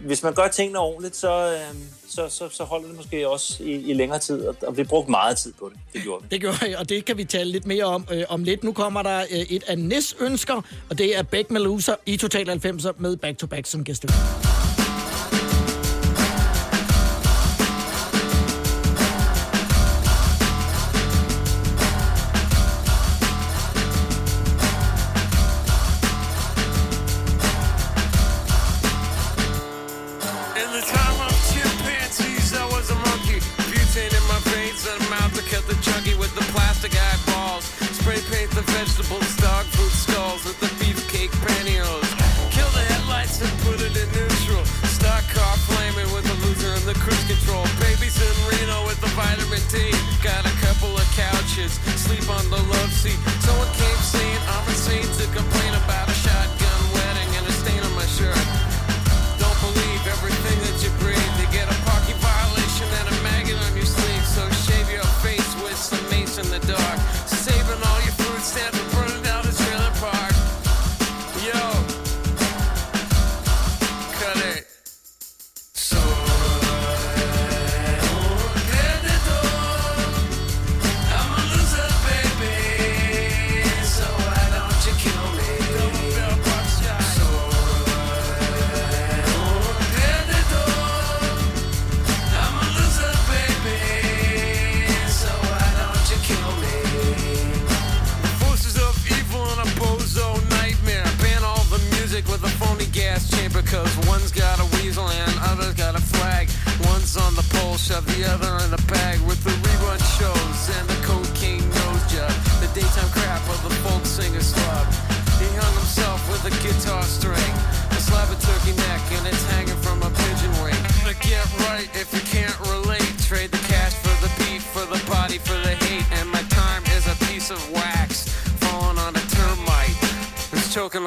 hvis 0.00 0.22
man 0.22 0.34
gør 0.34 0.48
tingene 0.48 0.78
ordentligt, 0.78 1.16
så, 1.16 1.52
øh, 1.52 1.74
så, 2.08 2.28
så, 2.28 2.48
så 2.48 2.64
holder 2.64 2.86
det 2.86 2.96
måske 2.96 3.28
også 3.28 3.62
i, 3.62 3.70
i 3.70 3.92
længere 3.92 4.18
tid, 4.18 4.46
og, 4.46 4.56
og 4.66 4.76
vi 4.76 4.84
brugte 4.84 5.10
meget 5.10 5.36
tid 5.36 5.52
på 5.58 5.70
det. 5.74 5.80
Det 5.92 6.02
gjorde 6.02 6.22
vi. 6.22 6.28
Det 6.30 6.40
gjorde 6.40 6.78
og 6.78 6.88
det 6.88 7.04
kan 7.04 7.16
vi 7.16 7.24
tale 7.24 7.50
lidt 7.50 7.66
mere 7.66 7.84
om 7.84 8.06
øh, 8.12 8.24
om 8.28 8.44
lidt. 8.44 8.64
Nu 8.64 8.72
kommer 8.72 9.02
der 9.02 9.20
øh, 9.20 9.38
et 9.38 9.64
af 9.66 9.78
Nis 9.78 10.16
ønsker, 10.20 10.62
og 10.90 10.98
det 10.98 11.18
er 11.18 11.22
Beck 11.22 11.50
Melusa 11.50 11.94
i 12.06 12.16
Total 12.16 12.48
90 12.48 12.86
med 12.98 13.16
Back 13.16 13.38
to 13.38 13.46
Back 13.46 13.66
som 13.66 13.84
gæst. 13.84 14.06
plastic 36.84 37.00
eyeballs. 37.00 37.64
Spray 37.96 38.20
paint 38.30 38.50
the 38.50 38.62
vegetables, 38.72 39.36
dog 39.36 39.64
food 39.66 39.90
skulls 39.90 40.44
with 40.44 40.58
the 40.60 40.66
beefcake 40.82 41.30
pantyhose. 41.40 42.10
Kill 42.50 42.68
the 42.70 42.84
headlights 42.92 43.40
and 43.40 43.50
put 43.60 43.80
it 43.80 43.96
in 43.96 44.08
neutral. 44.12 44.64
Stock 44.84 45.24
car 45.32 45.56
flaming 45.68 46.10
with 46.12 46.24
the 46.24 46.36
loser 46.46 46.72
and 46.74 46.84
the 46.84 46.94
cruise 47.00 47.24
control. 47.24 47.64
Babies 47.80 48.20
in 48.20 48.34
Reno 48.48 48.84
with 48.86 49.00
the 49.00 49.08
vitamin 49.16 49.62
D. 49.72 49.92
Got 50.22 50.44
a 50.44 50.54
couple 50.60 50.96
of 50.96 51.06
couches, 51.16 51.72
sleep 51.96 52.28
on 52.28 52.44
the 52.50 52.62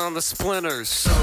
on 0.08 0.14
the 0.14 0.22
splinters. 0.22 1.17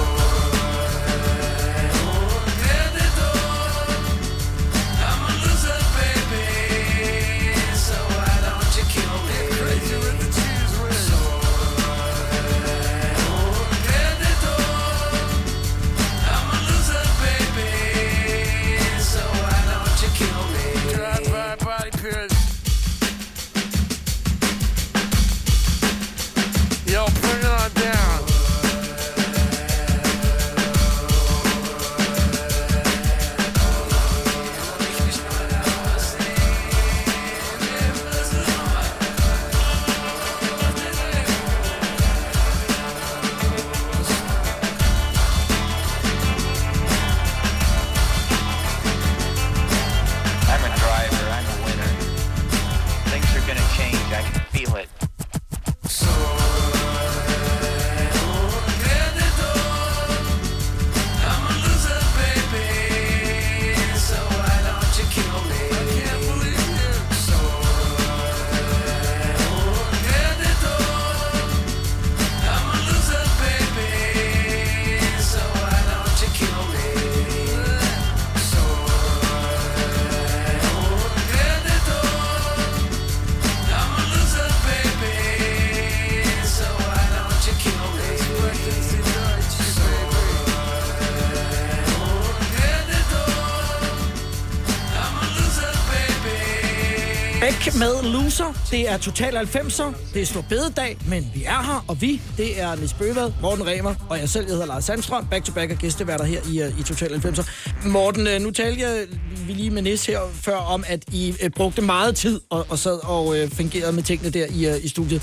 Det 98.75 98.91
er 98.91 98.97
Total 98.97 99.37
90'er. 99.37 99.85
Det 100.15 100.23
er 100.23 100.27
stor 100.27 100.45
bededag, 100.49 100.97
men 101.09 101.31
vi 101.35 101.45
er 101.45 101.63
her, 101.63 101.85
og 101.89 102.03
vi, 102.03 102.21
det 102.37 102.61
er 102.61 102.75
Nis 102.75 102.93
Bøvad, 102.93 103.33
Morten 103.43 103.67
Remer 103.67 103.95
og 104.11 104.19
jeg 104.19 104.29
selv, 104.29 104.45
jeg 104.45 104.53
hedder 104.53 104.67
Lars 104.67 104.85
Sandstrøm. 104.85 105.27
Back 105.27 105.45
to 105.45 105.53
back 105.53 105.73
og 105.73 105.79
gæsteværter 105.79 106.25
her 106.25 106.41
i, 106.53 106.63
øh, 106.63 106.81
i 106.81 106.83
Total 106.83 107.15
90'er. 107.15 107.51
Morten, 107.89 108.27
øh, 108.27 108.41
nu 108.41 108.51
talte 108.51 108.81
jeg 108.81 109.07
vi 109.47 109.53
lige 109.53 109.71
med 109.71 109.83
Nis 109.83 110.07
her 110.07 110.19
før 110.33 110.57
om, 110.57 110.85
at 110.87 111.05
I 111.13 111.35
øh, 111.43 111.51
brugte 111.51 111.83
meget 111.83 112.17
tid 112.17 112.41
og, 112.51 112.67
og 112.69 112.79
sad 112.79 112.99
og 113.03 113.39
øh, 113.39 113.51
fungerede 113.51 113.93
med 113.93 114.03
tingene 114.03 114.31
der 114.31 114.47
i, 114.51 114.85
i 114.85 114.89
studiet. 114.89 115.23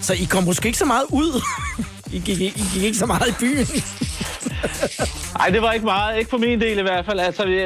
Så 0.00 0.12
I 0.12 0.24
kom 0.30 0.44
måske 0.44 0.66
ikke 0.66 0.78
så 0.78 0.84
meget 0.84 1.04
ud. 1.10 1.42
I 2.16 2.18
gik, 2.18 2.40
I 2.40 2.64
gik 2.74 2.82
ikke 2.82 2.98
så 2.98 3.06
meget 3.06 3.28
i 3.28 3.34
byen. 3.40 3.66
Nej, 5.38 5.48
det 5.48 5.62
var 5.62 5.72
ikke 5.72 5.84
meget. 5.84 6.18
Ikke 6.18 6.30
for 6.30 6.38
min 6.38 6.60
del 6.60 6.78
i 6.78 6.82
hvert 6.82 7.04
fald. 7.04 7.20
Altså, 7.20 7.44
vi, 7.46 7.56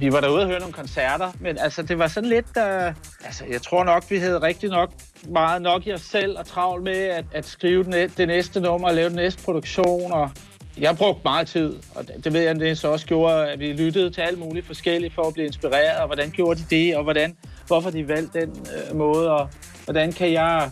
vi 0.00 0.12
var 0.12 0.20
derude 0.20 0.42
og 0.42 0.46
høre 0.46 0.58
nogle 0.58 0.72
koncerter, 0.72 1.32
men 1.40 1.58
altså, 1.58 1.82
det 1.82 1.98
var 1.98 2.06
sådan 2.06 2.28
lidt... 2.28 2.46
Uh, 2.56 2.86
altså, 3.24 3.44
jeg 3.50 3.62
tror 3.62 3.84
nok, 3.84 4.10
vi 4.10 4.18
havde 4.18 4.42
rigtig 4.42 4.70
nok 4.70 4.90
meget 5.28 5.62
nok 5.62 5.86
i 5.86 5.92
os 5.92 6.00
selv 6.00 6.38
og 6.38 6.46
travlt 6.46 6.84
med 6.84 6.96
at, 6.96 7.24
at 7.32 7.46
skrive 7.46 7.84
den, 7.84 7.92
det 8.16 8.28
næste 8.28 8.60
nummer 8.60 8.88
og 8.88 8.94
lave 8.94 9.08
den 9.08 9.16
næste 9.16 9.42
produktion. 9.44 10.12
Og 10.12 10.30
jeg 10.78 10.96
brugte 10.96 11.20
meget 11.24 11.48
tid, 11.48 11.76
og 11.94 12.08
det, 12.08 12.24
det 12.24 12.32
ved 12.32 12.40
jeg, 12.40 12.54
det 12.54 12.78
så 12.78 12.88
også 12.88 13.06
gjorde, 13.06 13.48
at 13.48 13.58
vi 13.58 13.72
lyttede 13.72 14.10
til 14.10 14.20
alt 14.20 14.38
muligt 14.38 14.66
forskelligt 14.66 15.14
for 15.14 15.22
at 15.22 15.34
blive 15.34 15.46
inspireret, 15.46 16.00
og 16.00 16.06
hvordan 16.06 16.30
gjorde 16.30 16.60
de 16.60 16.64
det, 16.70 16.96
og 16.96 17.02
hvordan, 17.02 17.36
hvorfor 17.66 17.90
de 17.90 18.08
valgte 18.08 18.40
den 18.40 18.66
uh, 18.90 18.96
måde, 18.96 19.30
og 19.30 19.48
hvordan 19.84 20.12
kan 20.12 20.32
jeg 20.32 20.70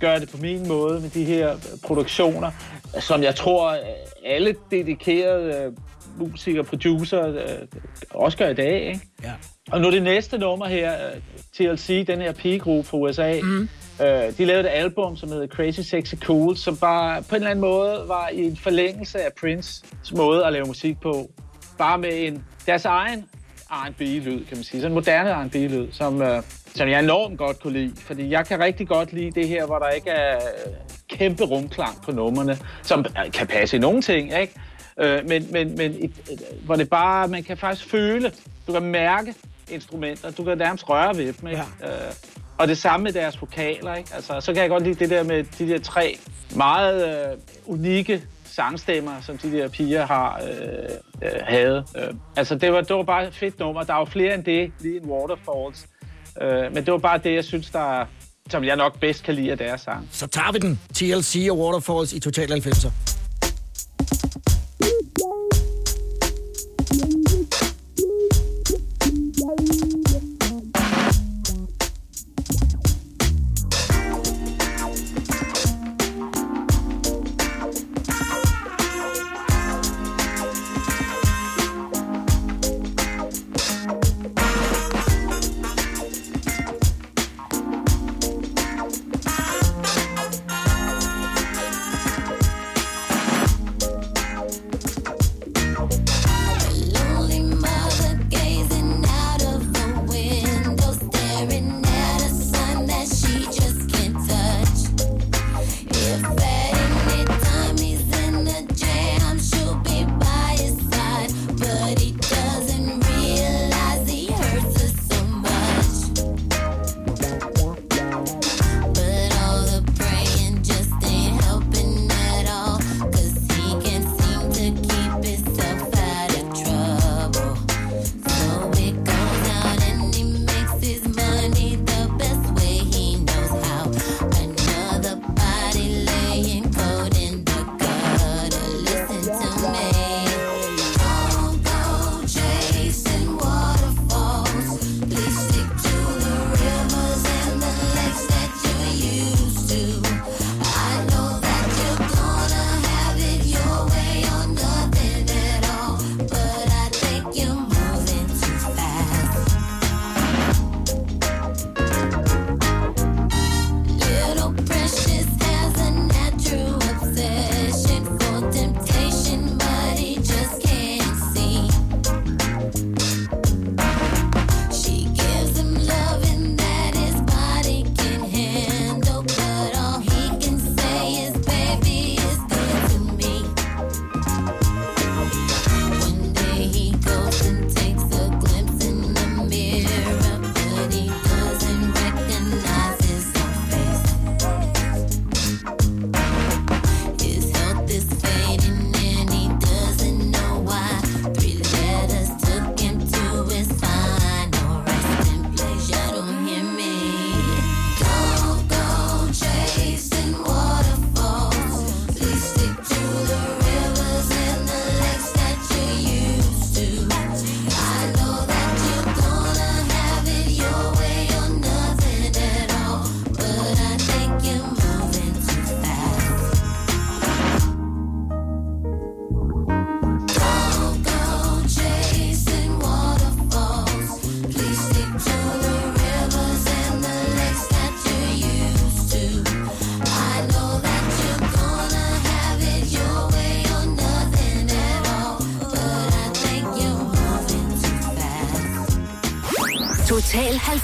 gøre 0.00 0.20
det 0.20 0.30
på 0.30 0.36
min 0.36 0.68
måde 0.68 1.00
med 1.00 1.10
de 1.10 1.24
her 1.24 1.52
øh, 1.52 1.60
produktioner, 1.84 2.50
som 3.00 3.22
jeg 3.22 3.34
tror, 3.34 3.76
alle 4.24 4.54
dedikerede 4.70 5.72
musikere 6.18 6.60
og 6.60 6.66
producer 6.66 7.26
øh, 7.26 7.42
også 8.10 8.38
gør 8.38 8.48
i 8.48 8.54
dag. 8.54 8.86
Ikke? 8.86 9.00
Ja. 9.24 9.32
Og 9.72 9.80
nu 9.80 9.90
det 9.90 10.02
næste 10.02 10.38
nummer 10.38 10.66
her, 10.66 10.92
øh, 10.92 11.20
TLC, 11.52 12.06
den 12.06 12.20
her 12.20 12.32
pigegruppe 12.32 12.88
fra 12.88 12.96
USA, 12.96 13.40
mm. 13.42 13.68
øh, 14.00 14.38
de 14.38 14.44
lavede 14.44 14.60
et 14.60 14.72
album, 14.72 15.16
som 15.16 15.28
hedder 15.28 15.46
Crazy 15.46 15.80
Sexy 15.80 16.14
Cool, 16.14 16.56
som 16.56 16.76
bare 16.76 17.22
på 17.22 17.28
en 17.28 17.34
eller 17.34 17.50
anden 17.50 17.60
måde 17.60 18.04
var 18.06 18.28
i 18.28 18.44
en 18.44 18.56
forlængelse 18.56 19.18
af 19.18 19.30
Prince' 19.40 20.16
måde 20.16 20.46
at 20.46 20.52
lave 20.52 20.66
musik 20.66 21.00
på. 21.00 21.30
Bare 21.78 21.98
med 21.98 22.26
en 22.26 22.44
deres 22.66 22.84
egen 22.84 23.24
R&B-lyd, 23.70 24.44
kan 24.44 24.56
man 24.56 24.64
sige. 24.64 24.80
Sådan 24.80 24.90
en 24.90 24.94
moderne 24.94 25.30
R&B-lyd, 25.30 25.92
som, 25.92 26.22
øh, 26.22 26.42
som 26.74 26.88
jeg 26.88 27.02
enormt 27.02 27.38
godt 27.38 27.60
kunne 27.60 27.72
lide. 27.72 27.92
Fordi 27.96 28.30
jeg 28.30 28.46
kan 28.46 28.60
rigtig 28.60 28.88
godt 28.88 29.12
lide 29.12 29.30
det 29.30 29.48
her, 29.48 29.66
hvor 29.66 29.78
der 29.78 29.88
ikke 29.88 30.10
er 30.10 30.36
øh, 30.36 30.72
kæmpe 31.08 31.44
rumklang 31.44 32.02
på 32.02 32.12
numrene, 32.12 32.58
som 32.82 33.00
øh, 33.24 33.32
kan 33.32 33.46
passe 33.46 33.76
i 33.76 33.80
nogle 33.80 34.02
ting, 34.02 34.40
ikke? 34.40 34.54
Øh, 35.00 35.28
men 35.28 35.48
men, 35.52 35.76
men 35.76 35.92
et, 35.92 36.12
et, 36.30 36.42
hvor 36.64 36.76
det 36.76 36.90
bare, 36.90 37.28
man 37.28 37.42
kan 37.42 37.56
faktisk 37.56 37.90
føle, 37.90 38.32
du 38.66 38.72
kan 38.72 38.82
mærke 38.82 39.34
instrumenter, 39.70 40.30
du 40.30 40.44
kan 40.44 40.58
nærmest 40.58 40.88
røre 40.88 41.16
ved 41.16 41.32
dem, 41.32 41.48
ikke? 41.48 41.62
Ja. 41.80 41.88
Øh, 41.88 42.12
og 42.58 42.68
det 42.68 42.78
samme 42.78 43.04
med 43.04 43.12
deres 43.12 43.40
vokaler, 43.40 43.94
ikke? 43.94 44.10
Altså, 44.14 44.40
så 44.40 44.52
kan 44.52 44.62
jeg 44.62 44.70
godt 44.70 44.82
lide 44.82 44.94
det 44.94 45.10
der 45.10 45.22
med 45.22 45.44
de 45.58 45.68
der 45.68 45.78
tre 45.78 46.18
meget 46.56 47.28
øh, 47.32 47.38
unikke 47.66 48.22
sangstemmer, 48.44 49.20
som 49.20 49.38
de 49.38 49.52
der 49.52 49.68
piger 49.68 50.06
har 50.06 50.40
øh, 50.42 50.90
øh, 51.22 51.40
havde. 51.42 51.84
Øh, 51.96 52.14
altså, 52.36 52.54
det 52.54 52.72
var, 52.72 52.80
det 52.80 52.96
var 52.96 53.02
bare 53.02 53.26
et 53.26 53.34
fedt 53.34 53.58
nummer. 53.58 53.82
Der 53.82 53.94
er 53.94 53.98
jo 53.98 54.04
flere 54.04 54.34
end 54.34 54.44
det, 54.44 54.72
lige 54.80 54.96
en 54.96 55.06
Waterfalls. 55.06 55.86
Øh, 56.42 56.74
men 56.74 56.84
det 56.86 56.92
var 56.92 56.98
bare 56.98 57.18
det, 57.18 57.34
jeg 57.34 57.44
synes, 57.44 57.70
der, 57.70 58.06
som 58.50 58.64
jeg 58.64 58.76
nok 58.76 59.00
bedst 59.00 59.22
kan 59.22 59.34
lide 59.34 59.50
af 59.50 59.58
deres 59.58 59.80
sang. 59.80 60.08
Så 60.12 60.26
tager 60.26 60.52
vi 60.52 60.58
den. 60.58 60.80
TLC 60.94 61.48
og 61.50 61.58
Waterfalls 61.58 62.12
i 62.12 62.20
Total 62.20 62.52
90'er. 62.52 62.90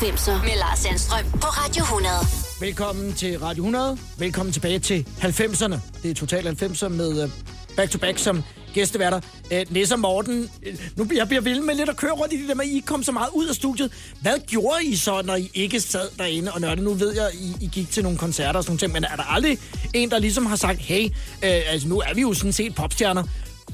90'er 0.02 0.44
med 0.44 0.58
Lars 0.58 0.78
Sandstrøm 0.78 1.24
på 1.30 1.46
Radio 1.46 1.82
100. 1.82 2.14
Velkommen 2.60 3.12
til 3.12 3.38
Radio 3.38 3.62
100. 3.62 3.98
Velkommen 4.18 4.52
tilbage 4.52 4.78
til 4.78 5.06
90'erne. 5.18 5.76
Det 6.02 6.10
er 6.10 6.14
Total 6.14 6.48
90'er 6.62 6.88
med 6.88 7.22
øh, 7.22 7.30
Back 7.76 7.90
to 7.90 7.98
Back 7.98 8.18
som 8.18 8.42
gæsteværter. 8.74 9.20
Øh, 9.52 9.66
Nisse 9.70 9.94
og 9.94 10.00
Morten, 10.00 10.50
nu 10.96 11.04
bliver 11.04 11.20
jeg 11.20 11.28
bliver 11.28 11.40
vild 11.40 11.60
med 11.60 11.74
lidt 11.74 11.88
at 11.88 11.96
køre 11.96 12.12
rundt 12.12 12.32
i 12.32 12.40
det 12.40 12.48
der 12.48 12.54
med, 12.54 12.64
at 12.64 12.70
I 12.70 12.82
kom 12.86 13.02
så 13.02 13.12
meget 13.12 13.28
ud 13.34 13.46
af 13.46 13.54
studiet. 13.54 13.92
Hvad 14.20 14.46
gjorde 14.46 14.84
I 14.84 14.96
så, 14.96 15.22
når 15.24 15.36
I 15.36 15.50
ikke 15.54 15.80
sad 15.80 16.08
derinde 16.18 16.52
og 16.52 16.60
nørde? 16.60 16.82
Nu 16.82 16.94
ved 16.94 17.14
jeg, 17.14 17.28
I, 17.34 17.56
I 17.60 17.66
gik 17.66 17.90
til 17.90 18.02
nogle 18.02 18.18
koncerter 18.18 18.58
og 18.58 18.64
sådan 18.64 18.70
nogle 18.70 18.78
ting, 18.78 18.92
men 18.92 19.04
er 19.04 19.16
der 19.16 19.34
aldrig 19.34 19.58
en, 19.94 20.10
der 20.10 20.18
ligesom 20.18 20.46
har 20.46 20.56
sagt, 20.56 20.78
hey, 20.78 21.04
øh, 21.04 21.10
altså 21.42 21.88
nu 21.88 21.98
er 21.98 22.14
vi 22.14 22.20
jo 22.20 22.34
sådan 22.34 22.52
set 22.52 22.74
popstjerner. 22.74 23.24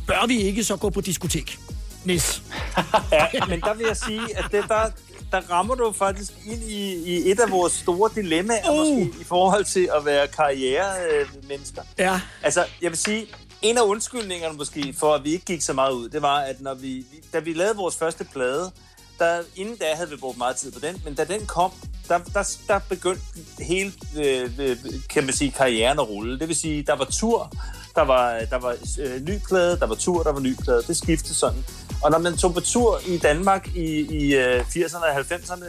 Bør 0.07 0.27
vi 0.27 0.41
ikke 0.41 0.65
så 0.65 0.77
gå 0.77 0.91
på 0.91 1.01
diskotek? 1.01 1.59
Nis. 2.05 2.43
Ja, 3.35 3.45
men 3.49 3.61
der 3.61 3.75
vil 3.75 3.87
jeg 3.87 3.97
sige, 3.97 4.39
at 4.39 4.45
det, 4.53 4.65
der, 4.69 4.91
der 5.33 5.41
rammer 5.51 5.75
du 5.75 5.93
faktisk 5.93 6.33
ind 6.47 6.63
i, 6.63 6.95
i 6.95 7.31
et 7.31 7.41
af 7.41 7.51
vores 7.51 7.73
store 7.73 8.11
dilemmaer, 8.15 8.71
Uh. 8.71 8.77
måske, 8.79 9.21
i 9.21 9.25
forhold 9.25 9.65
til 9.65 9.89
at 9.97 10.05
være 10.05 10.27
karrieremennesker. 10.29 11.83
Ja. 11.99 12.21
Altså, 12.43 12.65
jeg 12.83 12.91
vil 12.91 12.99
sige, 12.99 13.27
en 13.63 13.79
af 13.79 13.83
undskyldningerne 13.83 14.57
måske 14.57 14.95
for, 14.99 15.15
at 15.15 15.25
vi 15.25 15.31
ikke 15.33 15.45
gik 15.45 15.63
så 15.63 15.73
meget 15.73 15.93
ud, 15.93 16.09
det 16.09 16.23
var, 16.23 16.39
at 16.39 16.61
når 16.61 16.75
vi, 16.75 16.89
vi- 16.89 17.23
da 17.33 17.39
vi 17.39 17.53
lavede 17.53 17.77
vores 17.77 17.97
første 17.97 18.25
plade, 18.25 18.71
der, 19.19 19.43
inden 19.57 19.77
da 19.77 19.85
havde 19.95 20.11
vi 20.11 20.17
brugt 20.17 20.39
meget 20.39 20.57
tid 20.57 20.73
på 20.73 20.79
den, 20.79 21.03
men 21.05 21.15
da 21.15 21.25
den 21.25 21.47
kom, 21.47 21.71
der, 22.09 22.19
der, 22.19 22.57
der 22.69 22.79
begyndte 22.89 23.23
hele, 23.61 23.93
øh, 24.17 24.51
øh, 24.59 24.77
kan 25.11 25.25
man 25.25 25.33
sige, 25.35 25.51
karrieren 25.51 25.99
at 25.99 26.09
rulle. 26.09 26.39
Det 26.39 26.49
vil 26.49 26.57
sige, 26.57 26.83
der 26.83 26.97
var 26.97 27.05
tur, 27.05 27.53
der 27.99 28.05
var, 28.05 28.41
der 28.51 28.59
var 28.59 28.77
øh, 29.01 29.23
ny 29.29 29.39
plade, 29.49 29.79
der 29.81 29.87
var 29.87 29.95
tur, 29.95 30.23
der 30.23 30.33
var 30.33 30.41
ny 30.41 30.55
plade. 30.65 30.83
Det 30.87 30.97
skiftede 30.97 31.35
sådan. 31.35 31.65
Og 32.03 32.11
når 32.11 32.19
man 32.19 32.37
tog 32.37 32.55
på 32.55 32.61
tur 32.61 33.01
i 33.07 33.19
Danmark 33.19 33.69
i, 33.77 33.87
i 34.21 34.35
øh, 34.37 34.61
80'erne 34.61 34.97
og 35.05 35.17
90'erne, 35.21 35.65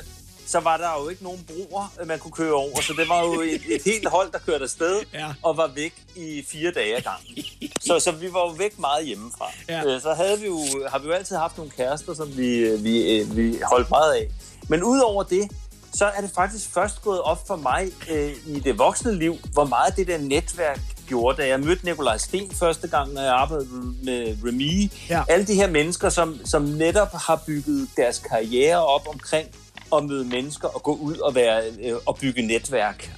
så 0.47 0.59
var 0.59 0.77
der 0.77 1.01
jo 1.03 1.09
ikke 1.09 1.23
nogen 1.23 1.45
broer, 1.47 1.93
øh, 2.01 2.07
man 2.07 2.19
kunne 2.19 2.31
køre 2.31 2.53
over. 2.53 2.81
Så 2.81 2.93
det 2.97 3.09
var 3.09 3.23
jo 3.25 3.41
et, 3.41 3.61
et 3.75 3.81
helt 3.85 4.07
hold, 4.09 4.31
der 4.31 4.37
kørte 4.39 4.63
afsted 4.63 5.01
Ja. 5.13 5.27
og 5.43 5.57
var 5.57 5.71
væk 5.75 5.93
i 6.15 6.43
fire 6.47 6.71
dage 6.71 6.97
ad 6.97 7.01
gangen. 7.01 7.45
Så, 7.81 7.99
så 7.99 8.11
vi 8.11 8.33
var 8.33 8.39
jo 8.39 8.53
væk 8.57 8.79
meget 8.79 9.05
hjemmefra. 9.05 9.45
Ja. 9.69 9.85
Øh, 9.85 10.01
Så 10.01 10.13
havde 10.13 10.39
vi 10.39 10.45
jo, 10.45 10.59
har 10.91 10.99
vi 10.99 11.07
jo 11.07 11.13
altid 11.13 11.35
haft 11.35 11.57
nogle 11.57 11.71
kærester, 11.77 12.13
som 12.13 12.37
vi, 12.37 12.55
øh, 12.57 12.83
vi, 12.83 13.23
vi 13.31 13.57
holdt 13.63 13.89
meget 13.89 14.13
af. 14.13 14.27
Men 14.69 14.83
udover 14.83 15.23
det, 15.23 15.51
så 15.93 16.05
er 16.05 16.21
det 16.21 16.31
faktisk 16.35 16.69
først 16.69 17.01
gået 17.01 17.21
op 17.21 17.47
for 17.47 17.55
mig 17.55 17.91
øh, 18.11 18.31
i 18.45 18.59
det 18.59 18.77
voksne 18.77 19.15
liv, 19.15 19.35
hvor 19.53 19.65
meget 19.65 19.95
det 19.95 20.07
der 20.07 20.17
netværk 20.17 20.79
gjorde, 21.07 21.41
da 21.41 21.47
jeg 21.47 21.59
mødte 21.59 21.85
Nikolaj 21.85 22.17
Sten 22.17 22.51
første 22.51 22.87
gang, 22.87 23.13
når 23.13 23.21
jeg 23.21 23.33
arbejdede 23.33 23.69
med 24.03 24.37
Remy. 24.43 24.91
Ja. 25.09 25.23
Alle 25.29 25.47
de 25.47 25.53
her 25.53 25.67
mennesker, 25.67 26.09
som, 26.09 26.39
som 26.45 26.61
netop 26.61 27.11
har 27.13 27.43
bygget 27.47 27.89
deres 27.97 28.19
karriere 28.19 28.85
op 28.85 29.07
omkring 29.07 29.47
at 29.95 30.05
møde 30.05 30.25
mennesker 30.25 30.67
og 30.67 30.83
gå 30.83 30.95
ud 30.95 31.17
og, 31.17 31.35
være, 31.35 31.63
øh, 31.83 31.95
og 32.05 32.17
bygge 32.17 32.41
netværk. 32.41 33.11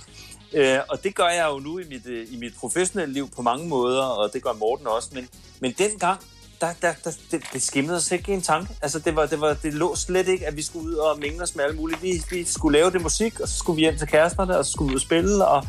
Øh, 0.53 0.79
og 0.89 1.03
det 1.03 1.15
gør 1.15 1.27
jeg 1.27 1.47
jo 1.51 1.59
nu 1.59 1.79
i 1.79 1.83
mit, 1.89 2.05
øh, 2.05 2.27
i 2.31 2.37
mit 2.37 2.53
professionelle 2.59 3.13
liv 3.13 3.29
på 3.35 3.41
mange 3.41 3.67
måder, 3.67 4.03
og 4.03 4.33
det 4.33 4.43
gør 4.43 4.53
Morten 4.53 4.87
også. 4.87 5.09
Men, 5.13 5.27
men 5.59 5.71
dengang, 5.77 6.19
der, 6.61 6.73
der, 6.81 6.93
der, 7.03 7.11
det, 7.31 7.41
det 7.53 7.61
skimmede 7.61 7.97
os 7.97 8.11
ikke 8.11 8.33
en 8.33 8.41
tanke. 8.41 8.73
Altså, 8.81 8.99
det, 8.99 9.15
var, 9.15 9.25
det, 9.25 9.41
var, 9.41 9.53
det 9.53 9.73
lå 9.73 9.95
slet 9.95 10.27
ikke, 10.27 10.47
at 10.47 10.57
vi 10.57 10.61
skulle 10.61 10.87
ud 10.87 10.95
og 10.95 11.19
mingle 11.19 11.43
os 11.43 11.55
med 11.55 11.63
alle 11.63 11.75
mulige. 11.75 12.01
Vi, 12.01 12.23
vi 12.29 12.45
skulle 12.45 12.77
lave 12.79 12.91
det 12.91 13.01
musik, 13.01 13.39
og 13.39 13.47
så 13.47 13.57
skulle 13.57 13.75
vi 13.75 13.81
hjem 13.81 13.97
til 13.97 14.07
kæresterne, 14.07 14.57
og 14.57 14.65
så 14.65 14.71
skulle 14.71 14.89
vi 14.89 14.93
ud 14.93 14.99
og 14.99 15.01
spille, 15.01 15.47
og 15.47 15.67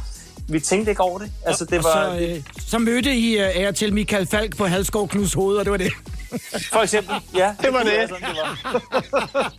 vi 0.52 0.60
tænkte 0.60 0.90
ikke 0.90 1.02
over 1.02 1.18
det. 1.18 1.30
Altså, 1.46 1.64
det 1.64 1.78
og 1.78 1.84
var, 1.84 2.14
så, 2.14 2.20
øh, 2.20 2.42
så 2.68 2.78
mødte 2.78 3.14
I 3.14 3.38
øh, 3.38 3.50
af 3.54 3.68
og 3.68 3.74
til 3.74 3.92
Michael 3.94 4.26
Falk 4.26 4.56
på 4.56 4.66
Halskov 4.66 5.08
Knuds 5.08 5.32
hoved, 5.34 5.56
og 5.56 5.64
det 5.64 5.70
var 5.70 5.76
det. 5.78 5.92
For 6.72 6.78
eksempel, 6.82 7.14
ja. 7.36 7.54
Det 7.62 7.72
var 7.72 7.78
det. 7.82 7.92
være 7.92 8.08
Sådan, 8.08 8.28
det 8.28 8.36
var. 8.42 9.52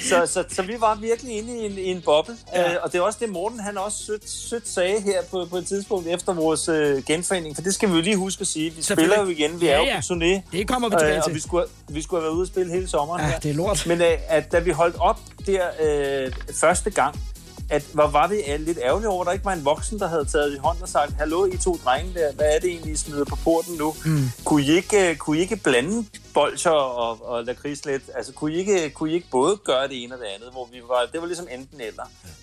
så, 0.00 0.26
så, 0.26 0.44
så 0.48 0.62
vi 0.62 0.74
var 0.78 0.94
virkelig 0.94 1.38
inde 1.38 1.58
i 1.62 1.66
en, 1.66 1.78
i 1.78 1.84
en 1.90 2.02
boble. 2.04 2.34
Ja. 2.54 2.72
Øh, 2.72 2.76
og 2.82 2.92
det 2.92 2.98
er 2.98 3.02
også 3.02 3.18
det, 3.22 3.28
Morten 3.28 3.60
han 3.60 3.78
også 3.78 4.04
sødt, 4.04 4.30
sødt 4.30 4.68
sagde 4.68 5.00
her 5.00 5.22
på, 5.30 5.46
på 5.50 5.56
et 5.56 5.66
tidspunkt 5.66 6.08
efter 6.08 6.32
vores 6.32 6.68
øh, 6.68 7.02
genforening. 7.04 7.54
For 7.54 7.62
det 7.62 7.74
skal 7.74 7.88
vi 7.88 7.94
jo 7.94 8.00
lige 8.00 8.16
huske 8.16 8.40
at 8.40 8.46
sige. 8.46 8.70
Vi 8.70 8.82
spiller 8.82 9.20
jo 9.22 9.28
igen. 9.28 9.60
Vi 9.60 9.66
Ja, 9.66 9.72
er 9.72 9.78
jo 9.78 9.84
ja. 9.84 9.96
på 9.96 10.14
turné. 10.14 10.56
Det 10.58 10.68
kommer 10.68 10.88
vi 10.88 10.94
tilbage 10.98 11.16
øh, 11.16 11.22
til. 11.22 11.30
Og 11.30 11.34
vi 11.34 11.40
skulle, 11.40 11.66
vi 11.88 12.02
skulle 12.02 12.20
have 12.20 12.24
været 12.26 12.34
ude 12.36 12.42
og 12.42 12.46
spille 12.46 12.72
hele 12.72 12.88
sommeren 12.88 13.20
Ja, 13.22 13.28
her. 13.28 13.38
det 13.38 13.50
er 13.50 13.54
lort. 13.54 13.84
Men 13.86 14.00
øh, 14.00 14.18
at 14.28 14.52
da 14.52 14.58
vi 14.58 14.70
holdt 14.70 14.96
op 15.00 15.20
der 15.46 15.62
øh, 15.82 16.32
første 16.54 16.90
gang, 16.90 17.20
at 17.70 17.84
hvor 17.92 18.06
var 18.06 18.28
vi 18.28 18.36
øh, 18.48 18.60
lidt 18.60 18.78
ærgerlige 18.82 19.08
over, 19.08 19.20
at 19.22 19.26
der 19.26 19.32
ikke 19.32 19.44
var 19.44 19.52
en 19.52 19.64
voksen, 19.64 19.98
der 19.98 20.08
havde 20.08 20.24
taget 20.24 20.54
i 20.54 20.58
hånden 20.58 20.82
og 20.82 20.88
sagt, 20.88 21.12
hallo, 21.12 21.46
I 21.46 21.56
to 21.56 21.80
drenge 21.84 22.14
der, 22.14 22.32
hvad 22.32 22.46
er 22.54 22.58
det 22.58 22.70
egentlig, 22.70 22.92
I 22.92 22.96
smider 22.96 23.24
på 23.24 23.36
porten 23.44 23.74
nu? 23.74 23.94
Mm. 24.04 24.30
Kunne, 24.44 24.62
I 24.62 24.70
ikke, 24.70 25.10
øh, 25.10 25.16
kunne 25.16 25.38
I 25.38 25.40
ikke 25.40 25.56
blande 25.56 26.06
bolcher 26.34 26.70
og, 26.70 27.28
og 27.28 27.44
lakrids 27.44 27.86
lidt? 27.86 28.02
Altså, 28.14 28.32
kunne 28.32 28.52
I, 28.52 28.56
ikke, 28.56 28.90
kunne 28.90 29.10
I 29.10 29.14
ikke 29.14 29.28
både 29.30 29.56
gøre 29.64 29.88
det 29.88 30.02
ene 30.04 30.14
og 30.14 30.20
det 30.20 30.26
andet? 30.26 30.48
Hvor 30.52 30.68
vi 30.72 30.78
var, 30.88 31.08
det 31.12 31.20
var 31.20 31.26
ligesom 31.26 31.46
enten 31.50 31.80
eller. 31.80 32.02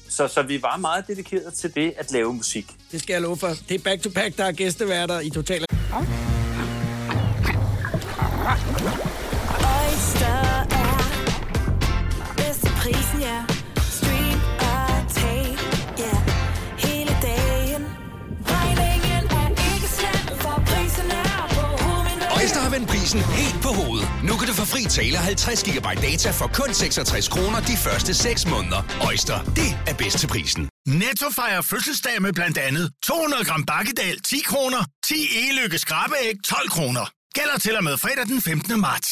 Så, 0.10 0.28
så 0.28 0.42
vi 0.42 0.62
var 0.62 0.78
meget 0.78 1.08
dedikeret 1.08 1.54
til 1.54 1.76
det 1.76 1.94
at 1.98 2.12
lave 2.12 2.34
musik. 2.34 2.66
Det 2.92 3.02
skal 3.02 3.14
jeg 3.14 3.22
love 3.22 3.38
for. 3.38 3.50
Det 3.70 3.76
er 3.76 3.84
back 3.84 4.02
to 4.02 4.10
back, 4.10 4.38
der 4.38 4.46
er 4.46 4.52
gæsteværter 4.52 5.20
i 5.20 5.30
Total. 5.30 5.66
Oyster 9.86 10.38
er 10.72 12.34
bedst 12.38 12.66
prisen, 12.66 13.22
ja. 13.22 13.55
Vend 22.76 22.88
prisen 22.88 23.22
helt 23.40 23.60
på 23.66 23.68
hovedet. 23.80 24.08
Nu 24.28 24.34
kan 24.40 24.48
du 24.48 24.54
få 24.62 24.66
fri 24.74 24.84
tale 24.84 25.18
50 25.18 25.64
GB 25.64 25.88
data 26.08 26.30
for 26.40 26.48
kun 26.60 26.74
66 26.74 27.28
kroner 27.28 27.60
de 27.70 27.76
første 27.78 28.14
6 28.14 28.48
måneder. 28.54 28.82
Øjster, 29.10 29.38
det 29.60 29.70
er 29.90 29.96
bedst 30.02 30.18
til 30.20 30.28
prisen. 30.28 30.70
Netto 30.88 31.28
fejrer 31.36 31.62
fødselsdag 31.62 32.22
med 32.22 32.34
blandt 32.34 32.58
andet 32.58 32.92
200 33.04 33.46
gram 33.46 33.64
bakkedal 33.66 34.20
10 34.22 34.40
kroner, 34.46 34.82
10 35.06 35.14
e-lykke 35.42 35.78
skrabeæg 35.78 36.36
12 36.46 36.70
kroner. 36.70 37.06
Gælder 37.36 37.58
til 37.60 37.78
og 37.78 37.84
med 37.84 37.98
fredag 37.98 38.26
den 38.26 38.42
15. 38.42 38.80
marts. 38.80 39.12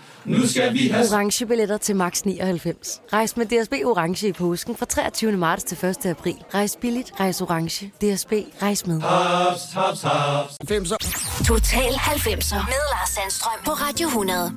Nu 0.25 0.47
skal 0.47 0.73
vi 0.73 0.87
have... 0.87 1.05
Orange 1.11 1.45
billetter 1.45 1.77
til 1.77 1.95
max 1.95 2.21
99. 2.21 3.01
Rejs 3.13 3.37
med 3.37 3.45
DSB 3.45 3.73
Orange 3.85 4.27
i 4.27 4.31
påsken 4.31 4.75
fra 4.75 4.85
23. 4.85 5.31
marts 5.31 5.63
til 5.63 5.85
1. 5.85 6.05
april. 6.05 6.35
Rejs 6.53 6.77
billigt, 6.81 7.11
rejs 7.19 7.41
orange. 7.41 7.87
DSB, 7.87 8.33
rejs 8.61 8.87
med. 8.87 9.01
Haps, 9.01 9.73
haps, 9.73 10.01
haps. 10.01 10.53
90'er. 10.71 11.45
Total 11.45 11.91
90'er 11.93 12.65
med 12.65 12.81
Lars 12.91 13.09
Sandstrøm 13.09 13.59
på 13.65 13.71
Radio 13.71 14.07
100. 14.07 14.53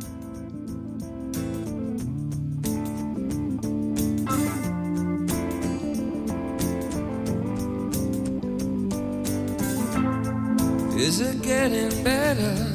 Is 10.98 11.20
it 11.20 11.42
getting 11.42 12.05
better? 12.05 12.73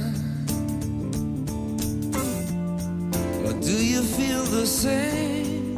Do 3.70 3.86
you 3.86 4.02
feel 4.02 4.44
the 4.46 4.66
same? 4.66 5.76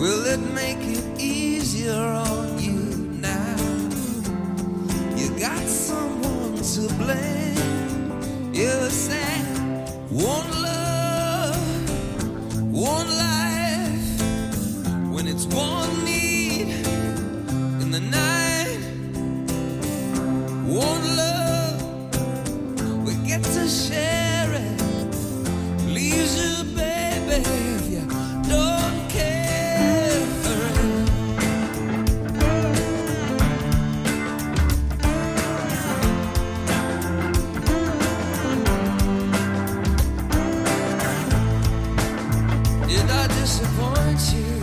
Will 0.00 0.24
it 0.34 0.42
make 0.62 0.82
it 0.96 1.04
easier 1.20 1.92
on 1.92 2.58
you 2.58 2.80
now? 3.20 3.56
You 5.14 5.28
got 5.38 5.64
someone 5.68 6.54
to 6.72 6.82
blame. 7.02 8.54
You 8.54 8.72
said 8.88 9.44
one 10.10 10.50
love, 10.68 11.92
one 12.72 13.08
life. 13.26 14.22
When 15.12 15.26
it's 15.26 15.44
one 15.44 16.04
need 16.06 16.17
disappoint 43.58 44.20
you 44.34 44.54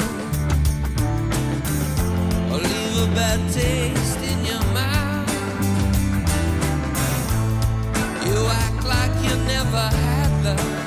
or 2.50 2.60
leave 2.60 2.98
a 3.04 3.08
bad 3.14 3.39
taste 3.52 4.20
in 4.20 4.46
your 4.46 4.64
mouth. 4.74 5.30
You 8.26 8.48
act 8.64 8.86
like 8.86 9.16
you 9.22 9.36
never 9.43 9.89
had 9.98 10.46
love. 10.46 10.85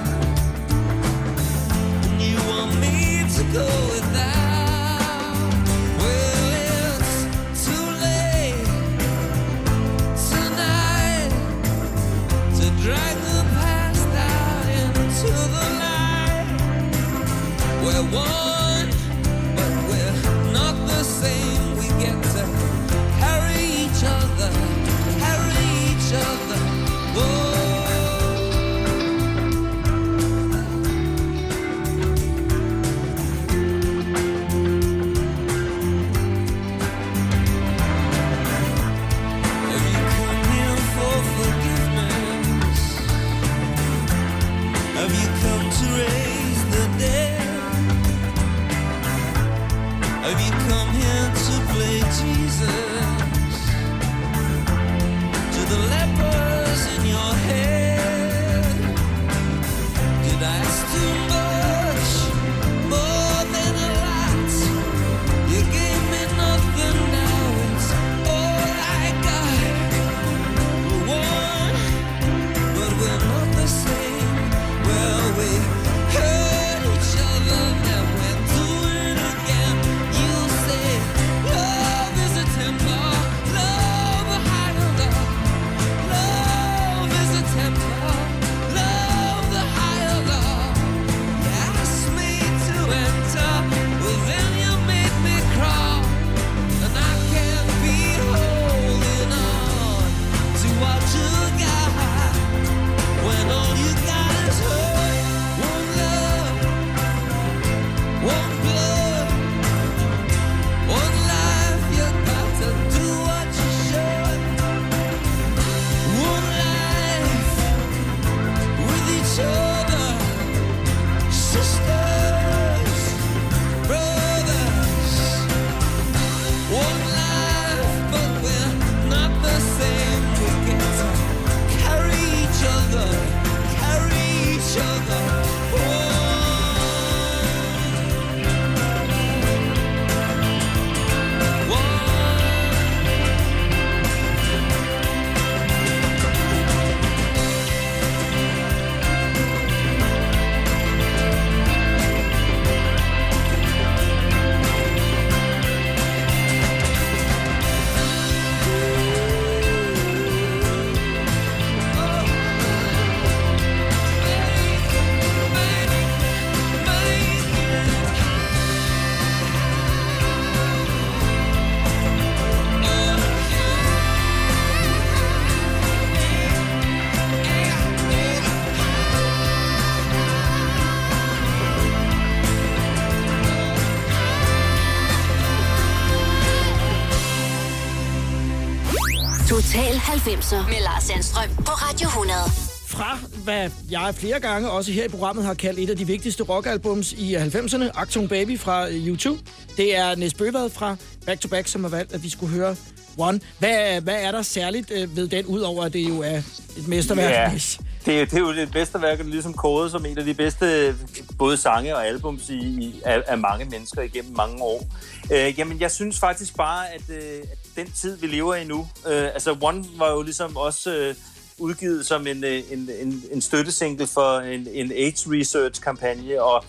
Jeg 194.08 194.14
flere 194.14 194.40
gange, 194.40 194.70
også 194.70 194.92
her 194.92 195.04
i 195.04 195.08
programmet, 195.08 195.44
har 195.44 195.54
kaldt 195.54 195.78
et 195.78 195.90
af 195.90 195.96
de 195.96 196.06
vigtigste 196.06 196.42
rockalbums 196.42 197.12
i 197.12 197.34
90'erne, 197.36 197.84
Acton 198.00 198.28
Baby 198.28 198.58
fra 198.58 198.88
øh, 198.88 199.06
YouTube. 199.06 199.38
Det 199.76 199.96
er 199.96 200.14
Nes 200.14 200.34
Bøvad 200.34 200.70
fra 200.70 200.96
Back 201.26 201.40
to 201.40 201.48
Back, 201.48 201.68
som 201.68 201.84
har 201.84 201.90
valgt, 201.90 202.12
at 202.12 202.22
vi 202.22 202.28
skulle 202.30 202.52
høre 202.54 202.76
One. 203.18 203.40
Hvad, 203.58 204.00
hvad 204.00 204.14
er 204.22 204.30
der 204.30 204.42
særligt 204.42 204.90
øh, 204.90 205.16
ved 205.16 205.28
den, 205.28 205.46
udover 205.46 205.84
at 205.84 205.92
det 205.92 206.08
jo 206.08 206.20
er 206.20 206.36
et 206.76 206.88
mesterværk? 206.88 207.30
Ja, 207.32 207.58
det, 208.06 208.20
er- 208.20 208.24
det 208.24 208.34
er 208.34 208.38
jo 208.38 208.48
et 208.48 208.74
mesterværk, 208.74 209.12
og 209.12 209.24
det 209.24 209.30
er 209.30 209.34
ligesom 209.34 209.54
kodet 209.54 209.90
som 209.90 210.06
en 210.06 210.18
af 210.18 210.24
de 210.24 210.34
bedste 210.34 210.94
både 211.38 211.56
sange 211.56 211.96
og 211.96 212.06
albums 212.06 212.50
i, 212.50 212.54
i, 212.58 213.00
af, 213.04 213.22
af 213.26 213.38
mange 213.38 213.64
mennesker 213.64 214.02
igennem 214.02 214.36
mange 214.36 214.62
år. 214.62 214.86
Øh, 215.32 215.58
jamen, 215.58 215.80
jeg 215.80 215.90
synes 215.90 216.18
faktisk 216.18 216.56
bare, 216.56 216.84
at, 216.94 217.02
øh, 217.10 217.38
at 217.52 217.58
den 217.76 217.92
tid, 217.92 218.16
vi 218.16 218.26
lever 218.26 218.54
i 218.54 218.64
nu, 218.64 218.88
øh, 219.08 219.22
altså 219.24 219.56
One 219.60 219.84
var 219.96 220.10
jo 220.10 220.22
ligesom 220.22 220.56
også 220.56 220.94
øh, 220.94 221.14
udgivet 221.58 222.06
som 222.06 222.26
en, 222.26 222.44
øh, 222.44 222.62
en, 222.70 222.90
en, 223.00 223.24
en 223.32 223.40
støttesingle 223.40 224.06
for 224.06 224.38
en, 224.38 224.68
en 224.72 224.92
AIDS 224.92 225.26
research-kampagne, 225.30 226.42
og 226.42 226.64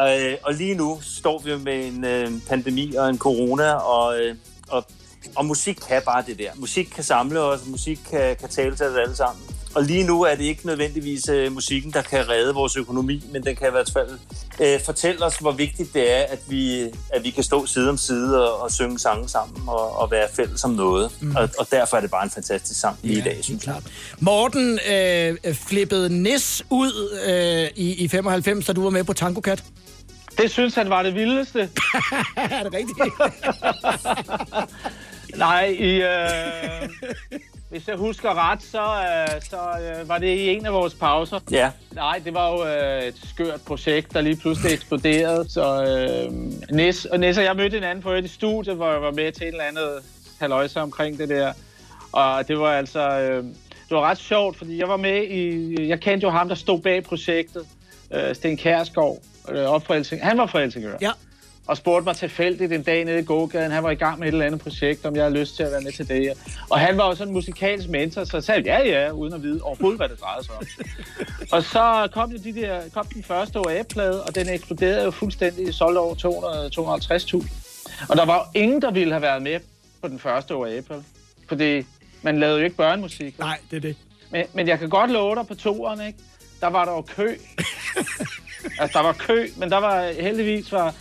Øh, 0.00 0.36
og 0.42 0.54
lige 0.54 0.74
nu 0.74 0.98
står 1.02 1.38
vi 1.38 1.56
med 1.56 1.86
en 1.86 2.04
øh, 2.04 2.30
pandemi 2.48 2.94
og 2.94 3.08
en 3.08 3.18
corona, 3.18 3.72
og, 3.72 4.20
øh, 4.20 4.36
og, 4.68 4.84
og 5.36 5.44
musik 5.44 5.78
kan 5.88 6.02
bare 6.04 6.24
det 6.26 6.38
der. 6.38 6.50
Musik 6.54 6.86
kan 6.94 7.04
samle 7.04 7.40
os, 7.40 7.66
musik 7.66 7.98
kan, 8.10 8.36
kan 8.36 8.48
tale 8.48 8.76
til 8.76 8.86
os 8.86 8.96
alle 8.96 9.16
sammen. 9.16 9.44
Og 9.78 9.84
lige 9.84 10.04
nu 10.04 10.22
er 10.22 10.34
det 10.34 10.44
ikke 10.44 10.66
nødvendigvis 10.66 11.28
øh, 11.28 11.52
musikken, 11.52 11.92
der 11.92 12.02
kan 12.02 12.28
redde 12.28 12.54
vores 12.54 12.76
økonomi, 12.76 13.24
men 13.32 13.44
den 13.44 13.56
kan 13.56 13.68
i 13.68 13.70
hvert 13.70 13.90
fald 13.92 14.18
øh, 14.60 14.80
fortælle 14.84 15.24
os, 15.24 15.36
hvor 15.36 15.52
vigtigt 15.52 15.94
det 15.94 16.16
er, 16.16 16.22
at 16.22 16.38
vi, 16.48 16.82
at 17.10 17.24
vi 17.24 17.30
kan 17.30 17.44
stå 17.44 17.66
side 17.66 17.88
om 17.88 17.96
side 17.96 18.50
og, 18.50 18.62
og 18.62 18.72
synge 18.72 18.98
sange 18.98 19.28
sammen 19.28 19.68
og, 19.68 19.98
og 19.98 20.10
være 20.10 20.28
fælles 20.36 20.64
om 20.64 20.70
noget. 20.70 21.10
Mm. 21.20 21.36
Og, 21.36 21.48
og 21.58 21.66
derfor 21.70 21.96
er 21.96 22.00
det 22.00 22.10
bare 22.10 22.24
en 22.24 22.30
fantastisk 22.30 22.80
sang 22.80 22.98
lige 23.02 23.18
i 23.18 23.22
dag, 23.22 23.38
synes 23.40 23.66
jeg. 23.66 23.76
Morten 24.18 24.78
øh, 24.92 25.54
flippede 25.54 26.22
Nis 26.22 26.64
ud 26.70 27.18
øh, 27.28 27.68
i, 27.76 28.04
i 28.04 28.08
95, 28.08 28.66
da 28.66 28.72
du 28.72 28.82
var 28.82 28.90
med 28.90 29.04
på 29.04 29.12
Tango 29.12 29.40
Cat. 29.40 29.64
Det 30.38 30.50
synes 30.50 30.74
han 30.74 30.90
var 30.90 31.02
det 31.02 31.14
vildeste. 31.14 31.60
er 32.36 32.62
det 32.62 32.72
rigtigt? 32.74 32.98
Nej, 35.36 35.64
i, 35.64 36.02
øh, 36.02 36.88
hvis 37.70 37.88
jeg 37.88 37.96
husker 37.96 38.50
ret, 38.50 38.62
så, 38.62 38.82
øh, 38.82 39.42
så 39.42 39.56
øh, 39.56 40.08
var 40.08 40.18
det 40.18 40.26
i 40.26 40.48
en 40.48 40.66
af 40.66 40.72
vores 40.72 40.94
pauser. 40.94 41.40
Ja. 41.50 41.70
Nej, 41.92 42.20
det 42.24 42.34
var 42.34 42.52
jo 42.52 42.66
øh, 42.66 43.02
et 43.02 43.20
skørt 43.24 43.60
projekt, 43.66 44.12
der 44.14 44.20
lige 44.20 44.36
pludselig 44.36 44.72
eksploderede. 44.72 45.50
Så 45.50 45.84
øh, 45.84 46.32
Nis, 46.76 47.04
og 47.04 47.20
Nis 47.20 47.38
og 47.38 47.44
jeg 47.44 47.56
mødte 47.56 47.74
hinanden 47.74 48.02
på 48.02 48.12
et 48.12 48.30
studie, 48.30 48.74
hvor 48.74 48.92
jeg 48.92 49.02
var 49.02 49.10
med 49.10 49.32
til 49.32 49.42
et 49.42 49.48
eller 49.48 49.64
andet 49.64 49.90
haløjse 50.40 50.80
omkring 50.80 51.18
det 51.18 51.28
der. 51.28 51.52
Og 52.12 52.48
det 52.48 52.58
var 52.58 52.72
altså... 52.72 53.00
Øh, 53.00 53.44
det 53.88 53.96
var 53.96 54.00
ret 54.00 54.18
sjovt, 54.18 54.56
fordi 54.58 54.78
jeg 54.78 54.88
var 54.88 54.96
med 54.96 55.22
i... 55.22 55.74
Jeg 55.88 56.00
kendte 56.00 56.24
jo 56.24 56.30
ham, 56.30 56.48
der 56.48 56.54
stod 56.54 56.80
bag 56.80 57.04
projektet. 57.04 57.66
Øh, 58.14 58.34
Sten 58.34 58.56
Kærsgaard. 58.56 59.18
Øh, 59.48 59.64
op 59.64 59.86
fra 59.86 59.94
Helsing, 59.94 60.24
han 60.24 60.38
var 60.38 60.46
fra 60.46 60.60
Helsingør. 60.60 60.96
Ja. 61.00 61.10
Og 61.68 61.76
spurgte 61.76 62.04
mig 62.04 62.16
tilfældigt 62.16 62.72
en 62.72 62.82
dag 62.82 63.04
nede 63.04 63.18
i 63.18 63.24
gågaden. 63.24 63.72
Han 63.72 63.82
var 63.82 63.90
i 63.90 63.94
gang 63.94 64.18
med 64.18 64.28
et 64.28 64.32
eller 64.32 64.46
andet 64.46 64.60
projekt, 64.60 65.06
om 65.06 65.16
jeg 65.16 65.24
havde 65.24 65.38
lyst 65.38 65.56
til 65.56 65.62
at 65.62 65.72
være 65.72 65.80
med 65.80 65.92
til 65.92 66.08
det. 66.08 66.32
Og 66.70 66.80
han 66.80 66.98
var 66.98 67.06
jo 67.06 67.14
sådan 67.14 67.28
en 67.28 67.34
musikalsk 67.34 67.88
mentor, 67.88 68.24
så 68.24 68.36
jeg 68.36 68.44
sagde 68.44 68.62
ja, 68.64 68.88
ja, 68.88 69.10
uden 69.10 69.34
at 69.34 69.42
vide 69.42 69.62
overhovedet, 69.62 69.98
hvad 69.98 70.08
det 70.08 70.20
drejede 70.20 70.44
sig 70.44 70.54
om. 70.54 70.66
og 71.52 71.62
så 71.62 72.08
kom, 72.12 72.30
jo 72.30 72.38
de 72.44 72.54
der, 72.54 72.80
kom 72.94 73.06
den 73.06 73.22
første 73.22 73.56
OA-plade, 73.56 74.24
og 74.24 74.34
den 74.34 74.48
eksploderede 74.48 75.04
jo 75.04 75.10
fuldstændig, 75.10 75.74
solgte 75.74 75.98
over 75.98 76.14
200 76.14 76.70
250.000. 76.78 78.08
Og 78.08 78.16
der 78.16 78.24
var 78.24 78.36
jo 78.36 78.60
ingen, 78.60 78.82
der 78.82 78.90
ville 78.90 79.12
have 79.12 79.22
været 79.22 79.42
med 79.42 79.60
på 80.02 80.08
den 80.08 80.18
første 80.18 80.54
OA-plade. 80.54 81.04
Fordi 81.48 81.86
man 82.22 82.40
lavede 82.40 82.58
jo 82.58 82.64
ikke 82.64 82.76
børnemusik. 82.76 83.38
Nej, 83.38 83.58
det 83.70 83.76
er 83.76 83.80
det. 83.80 83.96
Men, 84.30 84.46
men 84.52 84.68
jeg 84.68 84.78
kan 84.78 84.88
godt 84.88 85.10
love 85.10 85.34
dig 85.34 85.46
på 85.46 85.54
toeren, 85.54 86.06
ikke? 86.06 86.18
Der 86.60 86.66
var 86.66 86.84
der 86.84 86.92
jo 86.92 87.02
kø. 87.02 87.28
altså, 88.80 88.98
der 88.98 89.02
var 89.02 89.12
kø, 89.12 89.48
men 89.56 89.70
der 89.70 89.76
var 89.76 90.22
heldigvis 90.22 90.72
var, 90.72 90.94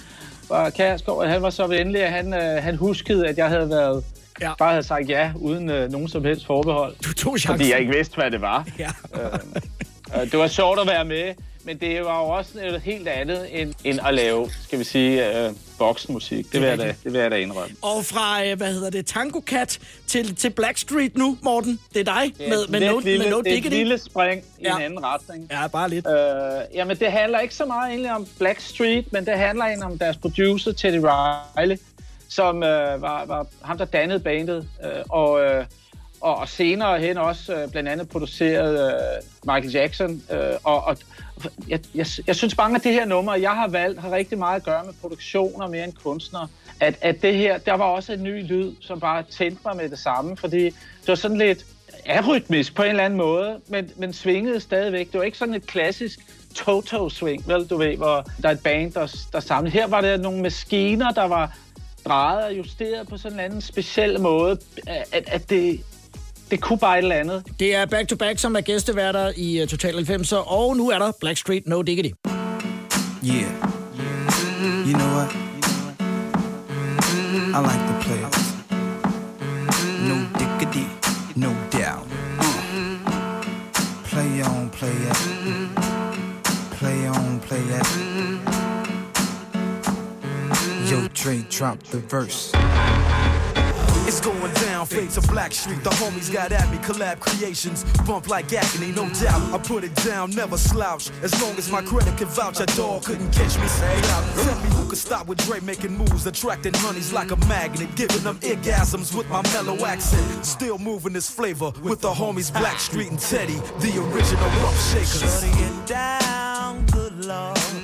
var 0.50 0.70
Kærsgaard, 0.70 1.28
han 1.28 1.42
var 1.42 1.50
så 1.50 1.68
venlig, 1.68 2.04
at 2.04 2.12
han, 2.12 2.34
øh, 2.34 2.64
han 2.64 2.76
huskede, 2.76 3.28
at 3.28 3.38
jeg 3.38 3.48
havde 3.48 3.70
været 3.70 4.04
ja. 4.42 4.54
bare 4.60 4.70
havde 4.70 4.84
sagt 4.84 5.10
ja, 5.10 5.32
uden 5.36 5.70
øh, 5.70 5.92
nogen 5.92 6.08
som 6.08 6.24
helst 6.24 6.46
forbehold. 6.46 6.96
Du 7.04 7.14
tog 7.14 7.40
chancen. 7.40 7.58
Fordi 7.58 7.72
jeg 7.72 7.80
ikke 7.80 7.94
vidste, 7.94 8.16
hvad 8.16 8.32
det 8.32 8.42
var. 8.42 8.68
Ja. 8.80 8.90
øh, 9.14 9.40
øh, 10.22 10.32
det 10.32 10.40
var 10.40 10.48
sjovt 10.48 10.80
at 10.80 10.88
være 10.88 11.06
med, 11.06 11.34
men 11.64 11.78
det 11.78 12.06
var 12.06 12.20
jo 12.20 12.26
også 12.26 12.52
noget 12.56 12.82
helt 12.82 13.08
andet 13.08 13.62
end, 13.62 13.74
end 13.84 14.00
at 14.08 14.14
lave, 14.14 14.50
skal 14.62 14.80
vi 14.80 14.84
sige, 14.84 15.46
øh, 15.46 15.54
voksenmusik. 15.80 16.52
Det 16.54 16.62
vil, 16.62 16.68
jeg 16.70 16.78
da, 16.78 16.96
det 17.04 17.14
vil 17.14 17.22
jeg 17.22 17.32
da 17.32 17.36
indrømme. 17.36 17.76
Og 17.82 18.06
fra, 18.06 18.46
øh, 18.46 18.58
hvad 18.58 18.74
hedder 18.74 18.90
det, 18.90 19.06
Tango 19.06 19.42
Cat 19.46 19.80
til, 20.08 20.36
til 20.36 20.50
Blackstreet 20.50 21.18
nu, 21.18 21.38
Morten. 21.42 21.80
Det 21.94 22.00
er 22.00 22.04
dig 22.04 22.34
Det 22.38 22.46
er 22.46 22.50
med, 22.50 22.68
med, 22.68 22.80
no, 22.92 23.00
lille, 23.00 23.24
med 23.24 23.32
no 23.32 23.42
det 23.42 23.54
er 23.54 23.58
et 23.58 23.64
lille 23.66 23.98
spring 23.98 24.42
i 24.60 24.64
Ja. 24.64 24.76
en 24.76 24.82
anden 24.82 25.04
retning. 25.04 25.48
Ja, 25.52 25.68
bare 25.68 25.90
lidt. 25.90 26.08
Øh, 26.08 26.76
jamen, 26.76 26.98
det 27.00 27.12
handler 27.12 27.40
ikke 27.40 27.56
så 27.56 27.66
meget 27.66 27.90
egentlig 27.90 28.12
om 28.12 28.28
Blackstreet, 28.40 29.14
men 29.14 29.26
det 29.26 29.38
handler 29.38 29.66
egentlig 29.66 29.86
om 29.86 29.98
deres 30.00 30.18
producer, 30.18 30.72
Teddy 30.72 31.00
Riley, 31.04 31.78
som 32.30 32.64
øh, 32.64 33.02
var, 33.02 33.26
var 33.26 33.48
ham, 33.62 33.78
der 33.78 33.86
dannede 33.86 34.20
bandet, 34.20 34.68
øh, 34.84 34.90
og, 35.10 35.44
øh, 35.44 35.66
og, 36.22 36.36
og 36.36 36.50
senere 36.50 37.00
hen 37.00 37.18
også 37.18 37.56
øh, 37.56 37.72
blandt 37.72 37.90
andet 37.90 38.10
produceret 38.10 38.94
øh, 38.94 39.22
Michael 39.46 39.72
Jackson. 39.72 40.22
Øh, 40.32 40.40
og, 40.64 40.84
og 40.84 40.98
jeg, 41.68 41.80
jeg, 41.96 42.06
jeg 42.28 42.36
synes 42.36 42.58
mange 42.58 42.76
af 42.76 42.82
det 42.82 42.94
her 42.94 43.06
numre, 43.06 43.42
jeg 43.42 43.52
har 43.52 43.68
valgt, 43.68 44.00
har 44.00 44.12
rigtig 44.12 44.38
meget 44.38 44.56
at 44.56 44.64
gøre 44.64 44.84
med 44.86 44.94
produktioner 45.02 45.68
mere 45.68 45.84
end 45.84 45.94
kunstnere. 45.94 46.48
At, 46.80 46.96
at 47.02 47.22
det 47.22 47.36
her, 47.36 47.58
der 47.58 47.74
var 47.74 47.86
også 47.86 48.14
en 48.14 48.24
ny 48.24 48.48
lyd, 48.48 48.76
som 48.82 49.00
bare 49.00 49.24
tændte 49.24 49.62
mig 49.66 49.76
med 49.76 49.90
det 49.90 50.00
samme, 50.00 50.38
fordi 50.38 50.64
det 50.66 51.08
var 51.08 51.16
sådan 51.16 51.38
lidt 51.38 51.66
arytmisk 52.10 52.76
på 52.76 52.84
en 52.84 52.90
eller 52.90 53.04
anden 53.04 53.18
måde, 53.18 53.60
men, 53.68 53.92
men 53.96 54.14
svingede 54.14 54.60
stadigvæk. 54.60 55.12
Det 55.12 55.18
var 55.18 55.24
ikke 55.24 55.38
sådan 55.38 55.54
et 55.54 55.68
klassisk 55.68 56.20
Toto-swing, 56.56 57.48
vel, 57.48 57.68
du 57.68 57.78
ved, 57.78 57.98
hvor 57.98 58.26
der 58.42 58.50
er 58.50 58.54
et 58.54 58.60
band, 58.60 58.92
der, 58.92 59.16
der 59.34 59.40
samlede. 59.40 59.74
Her 59.74 59.88
var 59.88 60.02
der 60.02 60.18
nogle 60.18 60.42
maskiner, 60.42 61.12
der 61.12 61.24
var 61.24 61.58
drejet 62.06 62.46
og 62.46 62.58
justeret 62.58 63.08
på 63.08 63.18
sådan 63.18 63.40
en 63.40 63.46
anden 63.46 63.62
speciel 63.62 64.20
måde, 64.20 64.58
at, 64.88 65.24
at 65.28 65.50
det, 65.50 65.82
det 66.52 66.62
kunne 66.62 66.80
bare 66.80 66.98
et 66.98 67.02
eller 67.02 67.16
andet. 67.16 67.44
Det 67.60 67.76
er 67.76 67.86
Back 67.86 68.10
to 68.10 68.16
Back, 68.16 68.40
som 68.40 68.56
er 68.56 68.62
gæsteværter 68.62 69.32
i 69.38 69.62
uh, 69.62 69.68
Total 69.68 69.94
90'er, 69.94 70.36
og 70.36 70.78
nu 70.78 70.90
er 70.90 71.00
der 71.00 71.12
Blackstreet 71.20 71.68
No 71.68 71.82
Diggity. 71.82 72.10
Yeah. 73.24 73.52
You 74.88 74.94
know 74.94 75.08
what? 75.18 75.48
I 77.54 77.60
like 77.60 77.84
the 77.88 77.98
players. 78.02 78.48
No 80.08 80.16
diggity, 80.40 80.88
no 81.36 81.50
doubt. 81.72 82.08
Uh. 82.40 83.02
Play 84.04 84.42
on, 84.44 84.70
play 84.70 84.96
it. 85.12 85.18
Play 86.72 87.08
on, 87.08 87.40
play 87.40 87.64
it. 87.80 87.88
Yo, 90.92 91.08
Dre, 91.14 91.44
drop 91.50 91.84
the 91.84 92.00
verse. 92.00 92.52
It's 94.08 94.22
going 94.22 94.54
down, 94.54 94.86
fade 94.86 95.10
to 95.12 95.22
Black 95.28 95.54
Street. 95.54 95.84
The 95.84 95.90
homies 95.90 96.32
got 96.32 96.54
at 96.54 96.72
me, 96.72 96.78
collab 96.78 97.20
creations. 97.20 97.84
Bump 98.06 98.30
like 98.30 98.54
agony, 98.54 98.94
no 98.94 99.10
doubt. 99.10 99.54
I 99.54 99.58
put 99.58 99.84
it 99.84 99.94
down, 99.96 100.32
never 100.32 100.56
slouch. 100.56 101.12
As 101.22 101.40
long 101.42 101.58
as 101.58 101.70
my 101.70 101.82
credit 101.82 102.18
can 102.18 102.28
vouch, 102.28 102.62
a 102.62 102.66
dog 102.68 103.04
couldn't 103.04 103.32
catch 103.34 103.60
me. 103.60 103.68
Say, 103.68 104.02
tell 104.02 104.60
me 104.62 104.70
who 104.70 104.88
could 104.88 104.98
stop 104.98 105.28
with 105.28 105.40
Dre 105.46 105.60
making 105.60 105.98
moves, 105.98 106.26
attracting 106.26 106.74
honeys 106.76 107.12
like 107.12 107.32
a 107.32 107.36
magnet, 107.48 107.94
giving 107.98 108.24
them 108.24 108.40
orgasms 108.40 109.14
with 109.14 109.30
my 109.30 109.42
mellow 109.52 109.86
accent. 109.86 110.46
Still 110.46 110.78
moving 110.78 111.12
this 111.12 111.30
flavor 111.30 111.74
with 111.84 112.00
the 112.00 112.10
homies 112.10 112.50
Black 112.58 112.80
Street 112.80 113.10
and 113.10 113.20
Teddy, 113.20 113.60
the 113.82 113.92
original 114.10 114.50
rough 114.64 114.90
shakers. 114.90 115.20
Shorty 115.20 115.52
get 115.60 115.86
down, 115.86 116.86
good 116.86 117.26
lord. 117.26 117.77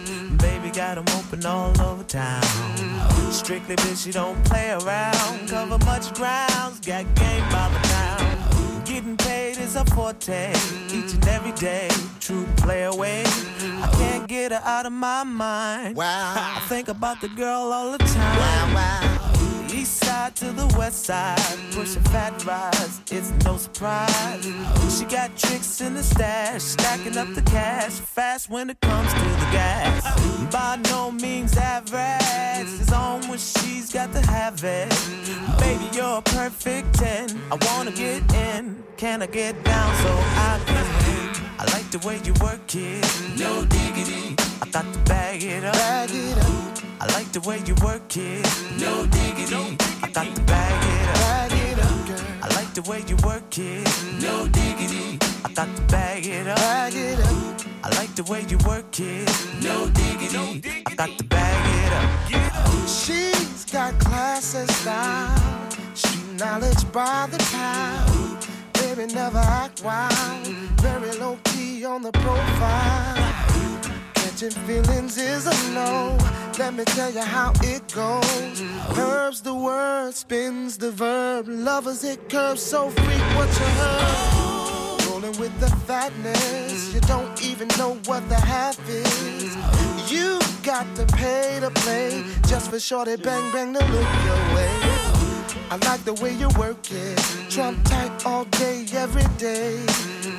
Got 0.73 0.97
'em 0.97 1.05
open 1.19 1.45
all 1.45 1.69
over 1.81 2.03
town. 2.03 2.41
Strictly 3.31 3.75
bitch, 3.75 4.07
you 4.07 4.11
don't 4.11 4.43
play 4.43 4.71
around. 4.71 5.47
Cover 5.47 5.77
much 5.85 6.11
grounds, 6.15 6.79
got 6.79 7.05
game 7.13 7.43
by 7.51 7.69
the 7.69 7.79
pound. 7.89 8.83
Getting 8.83 9.15
paid 9.15 9.59
is 9.59 9.75
a 9.75 9.85
forte, 9.85 10.51
each 10.87 11.13
and 11.13 11.27
every 11.27 11.51
day. 11.51 11.89
True 12.19 12.47
play 12.57 12.83
away. 12.85 13.23
I 13.83 13.87
can't 13.99 14.27
get 14.27 14.51
her 14.51 14.61
out 14.65 14.87
of 14.87 14.93
my 14.93 15.23
mind. 15.23 15.95
Wow. 15.95 16.33
I 16.57 16.59
think 16.67 16.87
about 16.87 17.21
the 17.21 17.29
girl 17.29 17.71
all 17.71 17.91
the 17.91 17.99
time. 17.99 18.37
Wow, 18.39 18.73
wow. 18.73 19.19
East 19.71 20.03
side 20.05 20.35
to 20.35 20.51
the 20.51 20.67
west 20.77 21.05
side, 21.05 21.39
pushing 21.71 22.03
fat 22.03 22.33
rides, 22.45 23.01
it's 23.11 23.31
no 23.43 23.57
surprise. 23.57 24.45
She 24.95 25.05
got 25.05 25.35
tricks 25.35 25.81
in 25.81 25.95
the 25.95 26.03
stash, 26.03 26.61
stacking 26.61 27.17
up 27.17 27.33
the 27.33 27.41
cash, 27.41 27.93
fast 27.93 28.49
when 28.49 28.69
it 28.69 28.79
comes 28.81 29.11
to 29.13 29.19
the 29.19 29.42
gas. 29.53 30.51
By 30.51 30.79
no 30.91 31.11
means 31.11 31.55
average, 31.57 32.81
it's 32.81 32.91
on 32.91 33.21
when 33.29 33.39
she's 33.39 33.91
got 33.93 34.11
to 34.13 34.21
have 34.31 34.63
it. 34.63 34.89
Baby, 35.59 35.85
you're 35.95 36.17
a 36.17 36.21
perfect 36.21 36.93
10, 36.95 37.29
I 37.51 37.55
wanna 37.67 37.91
get 37.91 38.21
in, 38.33 38.83
can 38.97 39.21
I 39.21 39.27
get 39.27 39.63
down 39.63 39.89
so 40.03 40.11
I 40.49 40.59
can? 40.65 40.83
I 41.59 41.63
like 41.75 41.89
the 41.91 42.01
way 42.05 42.19
you 42.25 42.33
work 42.41 42.75
it, 42.75 43.05
no 43.39 43.63
diggity. 43.65 44.35
I 44.61 44.65
got 44.69 44.91
to 44.93 44.99
bag 44.99 45.43
it 45.43 45.63
up. 45.63 45.73
Bag 45.73 46.09
it 46.11 46.37
up. 46.37 46.83
I 47.01 47.05
like 47.17 47.31
the 47.33 47.41
way 47.41 47.61
you 47.65 47.75
work 47.83 48.15
it. 48.15 48.45
No 48.79 49.05
diggity. 49.05 49.77
I 50.01 50.09
got 50.09 50.33
to 50.35 50.41
bag 50.43 50.83
it 50.93 51.09
up. 51.09 51.15
Bag 51.15 51.51
it 51.51 51.79
up. 51.79 52.43
I 52.43 52.47
like 52.55 52.73
the 52.73 52.81
way 52.83 53.03
you 53.07 53.17
work 53.25 53.57
it. 53.57 53.87
No 54.21 54.47
diggity. 54.47 55.19
I 55.43 55.51
got 55.53 55.75
to 55.75 55.81
bag 55.83 56.25
it 56.25 56.47
up. 56.47 56.57
Bag 56.57 56.93
it 56.95 57.19
up. 57.19 57.42
I 57.83 57.89
like 57.97 58.15
the 58.15 58.23
way 58.23 58.45
you 58.47 58.57
work 58.65 58.97
it. 58.97 59.29
No 59.61 59.89
diggity. 59.89 60.83
I 60.85 60.95
got 60.95 61.17
to 61.17 61.23
bag 61.25 61.63
it 61.83 61.93
up. 61.93 62.87
She's 62.87 63.65
got 63.65 63.99
class 63.99 64.55
and 64.55 64.69
style, 64.71 65.69
street 65.93 66.39
knowledge 66.39 66.89
by 66.93 67.27
the 67.29 67.39
pound. 67.51 68.47
Baby, 68.73 69.13
never 69.13 69.39
act 69.39 69.83
wild, 69.83 70.47
very 70.79 71.11
low 71.17 71.37
key 71.43 71.83
on 71.83 72.01
the 72.01 72.11
profile. 72.13 73.33
Catching 74.13 74.51
feelings 74.65 75.17
is 75.17 75.45
a 75.45 75.73
no. 75.73 76.17
Let 76.57 76.73
me 76.75 76.85
tell 76.85 77.11
you 77.11 77.19
how 77.19 77.51
it 77.63 77.91
goes. 77.93 78.61
Herbs 78.97 79.41
the 79.41 79.53
word, 79.53 80.13
spins 80.13 80.77
the 80.77 80.91
verb. 80.91 81.47
Lovers 81.49 82.05
it 82.05 82.29
curves 82.29 82.61
so 82.61 82.89
freak 82.89 83.23
what 83.35 83.49
you 83.49 83.65
heard. 83.65 84.52
Rolling 85.23 85.39
with 85.39 85.57
the 85.61 85.69
fatness, 85.87 86.93
you 86.93 86.99
don't 87.01 87.41
even 87.41 87.69
know 87.77 87.93
what 88.05 88.27
the 88.27 88.35
half 88.35 88.77
is. 88.89 89.55
You 90.11 90.39
got 90.63 90.85
to 90.97 91.05
pay 91.15 91.59
to 91.61 91.69
play 91.69 92.25
just 92.47 92.69
for 92.69 92.79
shorty 92.79 93.15
bang 93.15 93.51
bang 93.53 93.73
to 93.73 93.79
look 93.79 94.09
your 94.25 94.41
way. 94.53 94.69
I 95.71 95.77
like 95.87 96.03
the 96.03 96.13
way 96.21 96.33
you 96.33 96.49
work 96.59 96.91
it, 96.91 97.17
trump 97.49 97.81
tight 97.85 98.25
all 98.25 98.43
day, 98.45 98.85
every 98.93 99.23
day. 99.37 99.85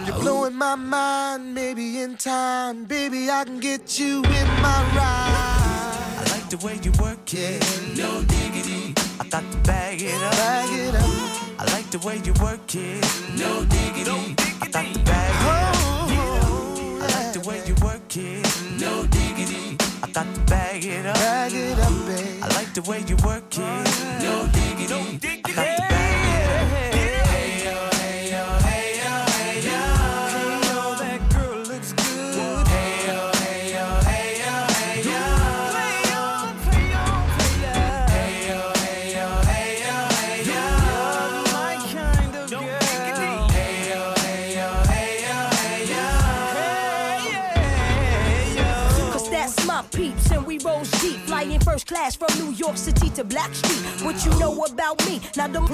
You're 0.06 0.18
blowing 0.18 0.54
my 0.54 0.74
mind, 0.74 1.54
maybe 1.54 2.02
in 2.02 2.16
time, 2.16 2.84
baby 2.84 3.30
I 3.30 3.44
can 3.44 3.60
get 3.60 3.98
you 3.98 4.18
in 4.18 4.48
my 4.60 4.80
ride. 4.94 6.18
I 6.18 6.26
like 6.30 6.50
the 6.50 6.58
way 6.58 6.78
you 6.82 6.92
work 7.00 7.32
it. 7.32 7.62
No 7.96 8.22
diggity. 8.24 8.92
I 9.18 9.26
got 9.28 9.50
to 9.50 9.58
bag 9.58 10.02
it 10.02 10.22
up. 10.22 10.32
Bag 10.32 10.68
it 10.78 10.94
up. 10.94 11.60
I 11.60 11.64
like 11.72 11.90
the 11.90 12.00
way 12.06 12.20
you 12.22 12.34
work 12.42 12.74
it. 12.74 13.02
No 13.38 13.64
diggity. 13.64 14.43
I 14.60 14.68
got 14.68 14.92
to 14.92 15.00
bag 15.00 15.34
it 15.34 15.48
up. 15.48 16.44
I 17.02 17.22
like 17.22 17.32
the 17.32 17.40
way 17.48 17.62
you 17.66 17.74
work 17.82 18.16
it. 18.16 18.80
No 18.80 19.06
diggity. 19.06 19.76
I 20.02 20.06
got 20.12 20.34
to 20.34 20.40
bag 20.42 20.84
it 20.84 21.06
up. 21.06 21.14
Bag 21.16 21.52
it 21.52 21.78
up, 21.78 21.92
babe. 22.06 22.42
I 22.42 22.48
like 22.54 22.74
the 22.74 22.82
way 22.82 23.00
you 23.06 23.16
work 23.24 23.44
it. 23.50 24.22
No 24.22 24.48
diggity. 24.52 25.40
I 25.44 25.52
got 25.52 25.76
to 25.76 25.82
bag 25.82 26.13
class 51.94 52.16
from 52.16 52.32
New 52.40 52.52
York 52.54 52.76
City 52.76 53.08
to 53.10 53.22
Black 53.22 53.54
Street. 53.54 54.04
What 54.04 54.24
you 54.24 54.32
know 54.40 54.64
about 54.64 54.98
me? 55.06 55.20
Now 55.36 55.46
don't 55.46 55.68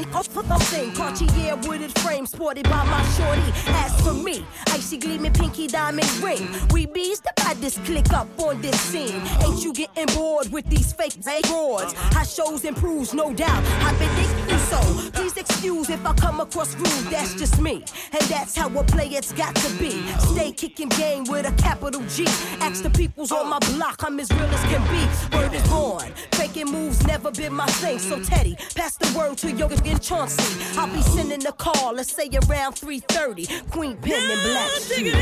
thing. 0.70 0.92
Cartier 0.92 1.56
wooded 1.66 1.98
frame 2.00 2.26
sported 2.26 2.64
by 2.64 2.84
my 2.84 3.02
shorty. 3.16 3.50
As 3.82 3.98
for 4.02 4.12
me, 4.12 4.44
icy 4.68 4.98
gleaming 4.98 5.32
pinky 5.32 5.66
diamond 5.66 6.10
ring. 6.22 6.46
We 6.72 6.84
bees 6.86 7.22
buy 7.50 7.54
this 7.54 7.78
click 7.78 8.12
up 8.12 8.28
on 8.38 8.60
this 8.60 8.78
scene. 8.80 9.20
Ain't 9.44 9.64
you 9.64 9.72
getting 9.72 10.14
bored 10.14 10.52
with 10.52 10.66
these 10.66 10.92
fake 10.92 11.16
broads? 11.48 11.94
How 12.14 12.24
shows 12.24 12.64
improves, 12.64 13.14
no 13.14 13.32
doubt. 13.32 13.64
I've 13.86 13.98
been 13.98 14.10
thinking 14.10 14.39
so. 14.70 15.10
Please 15.12 15.36
excuse 15.36 15.90
if 15.90 16.04
I 16.06 16.12
come 16.14 16.40
across 16.40 16.74
rude. 16.76 17.10
That's 17.10 17.34
just 17.34 17.60
me, 17.60 17.84
and 18.12 18.22
that's 18.32 18.56
how 18.56 18.68
a 18.78 18.84
player's 18.84 19.32
got 19.32 19.54
to 19.56 19.70
be. 19.78 20.02
Stay 20.32 20.52
kicking 20.52 20.88
game 20.90 21.24
with 21.24 21.46
a 21.46 21.52
capital 21.62 22.02
G. 22.14 22.24
Ask 22.60 22.82
the 22.82 22.90
peoples 22.90 23.32
on 23.32 23.48
my 23.48 23.58
block, 23.70 24.02
I'm 24.04 24.18
as 24.20 24.30
real 24.30 24.50
as 24.58 24.62
can 24.70 24.82
be. 24.94 25.36
Word 25.36 25.52
is 25.52 25.68
born. 25.68 26.12
Faking 26.32 26.70
moves 26.70 27.04
never 27.06 27.30
been 27.30 27.54
my 27.54 27.66
thing. 27.82 27.98
So 27.98 28.22
Teddy, 28.22 28.56
pass 28.74 28.96
the 28.96 29.10
word 29.18 29.36
to 29.38 29.50
Yoga 29.50 29.76
and 29.84 30.00
Chauncey. 30.00 30.78
I'll 30.78 30.92
be 30.94 31.02
sending 31.02 31.44
a 31.46 31.52
call, 31.52 31.94
let's 31.94 32.12
say 32.12 32.28
around 32.48 32.74
3:30. 32.74 33.70
Queen 33.70 33.96
Pen 33.96 34.30
and 34.30 34.42
Black 34.42 34.70
Shoes. 34.70 35.14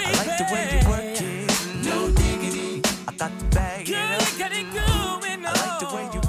I 0.00 0.24
like 0.26 0.38
the 0.38 0.46
way 0.52 0.64
you 0.72 0.80
work 0.88 1.20
it. 1.20 1.84
No 1.84 2.10
diggity. 2.10 2.82
I 3.06 3.12
got 3.12 3.38
the 3.38 3.44
bag. 3.54 3.67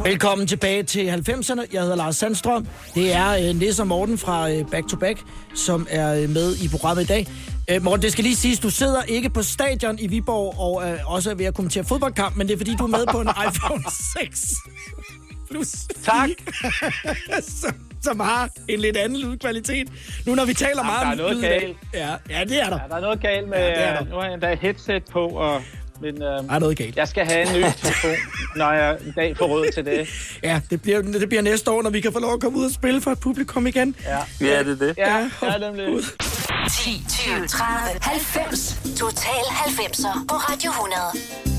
Velkommen 0.04 0.48
tilbage 0.48 0.84
til 0.84 1.10
90'erne. 1.10 1.62
Jeg 1.74 1.82
hedder 1.82 1.96
Lars 1.96 2.16
Sandstrøm. 2.16 2.68
Det 2.96 3.14
er 3.16 3.30
øh, 3.50 3.56
Nisse 3.60 3.82
og 3.84 3.88
Morten 3.88 4.18
fra 4.18 4.52
øh, 4.52 4.66
Back 4.72 4.88
to 4.90 4.98
Back, 4.98 5.20
som 5.56 5.88
er 5.90 6.14
øh, 6.24 6.30
med 6.30 6.56
i 6.56 6.68
programmet 6.72 7.04
i 7.04 7.06
dag. 7.08 7.28
Øh, 7.72 7.84
Morten, 7.84 8.02
det 8.02 8.12
skal 8.12 8.24
lige 8.24 8.36
siges, 8.36 8.60
du 8.60 8.70
sidder 8.70 9.04
ikke 9.04 9.30
på 9.30 9.44
stadion 9.44 10.00
i 10.00 10.08
Viborg 10.08 10.60
og 10.60 10.90
øh, 10.90 11.14
også 11.14 11.32
er 11.32 11.36
ved 11.36 11.46
at 11.46 11.54
kommentere 11.54 11.84
fodboldkamp, 11.84 12.36
men 12.36 12.48
det 12.48 12.54
er 12.54 12.58
fordi, 12.58 12.76
du 12.76 12.84
er 12.84 12.88
med 12.88 13.06
på 13.12 13.22
en 13.22 13.28
iPhone 13.50 13.84
6 14.22 14.54
Plus. 15.52 15.76
Tak. 16.04 16.30
som, 17.62 17.74
som 18.02 18.20
har 18.20 18.50
en 18.68 18.80
lidt 18.80 18.98
anden 18.98 19.20
lydkvalitet. 19.20 19.88
Nu 20.26 20.36
når 20.36 20.46
vi 20.46 20.54
taler 20.54 20.72
Jamen, 20.78 20.86
meget 20.86 21.18
der 21.18 21.24
er 21.24 21.30
om 21.30 21.36
noget 21.38 21.42
galt. 21.62 21.78
Ja, 21.94 22.10
ja, 22.30 22.44
det 22.44 22.62
er 22.62 22.70
der. 22.70 22.80
Ja, 22.82 22.88
der 22.90 22.96
er 22.96 23.02
noget 23.02 23.22
galt 23.22 23.50
med... 23.50 23.58
Ja, 23.58 23.66
det 23.68 23.80
er 23.88 24.00
der. 24.00 24.06
nu 24.10 24.16
har 24.16 24.24
jeg 24.24 24.34
endda 24.34 24.56
headset 24.62 25.04
på, 25.12 25.28
og, 25.28 25.62
men 26.02 26.16
øh, 26.16 26.22
Der 26.22 26.44
er 26.54 26.60
noget 26.60 26.78
galt. 26.78 26.96
jeg 26.98 27.08
skal 27.08 27.26
have 27.26 27.42
en 27.48 27.54
ny 27.62 27.66
telefon, 27.82 28.16
når 28.56 28.72
jeg 28.72 28.98
en 29.06 29.12
dag 29.16 29.38
får 29.38 29.46
råd 29.46 29.72
til 29.74 29.86
det. 29.86 30.08
Ja, 30.44 30.62
det 30.70 30.82
bliver, 30.82 31.02
det 31.02 31.28
bliver 31.30 31.42
næste 31.42 31.72
år, 31.72 31.82
når 31.82 31.90
vi 31.90 32.02
kan 32.02 32.14
få 32.14 32.20
lov 32.20 32.34
at 32.34 32.40
komme 32.42 32.58
ud 32.60 32.66
og 32.66 32.72
spille 32.72 33.02
for 33.02 33.12
et 33.12 33.20
publikum 33.20 33.68
igen. 33.68 33.96
Ja, 34.06 34.18
ja 34.48 34.64
det 34.64 34.82
er 34.82 34.86
det. 34.86 34.98
Ja, 34.98 35.30
ja 35.42 35.58
nemlig. 35.58 36.04
10, 36.72 37.04
20, 37.10 37.48
30, 37.48 38.00
90. 38.02 38.80
Total 39.00 39.32
90'er 39.32 40.26
på 40.28 40.36
Radio 40.36 40.72
100. 40.72 41.59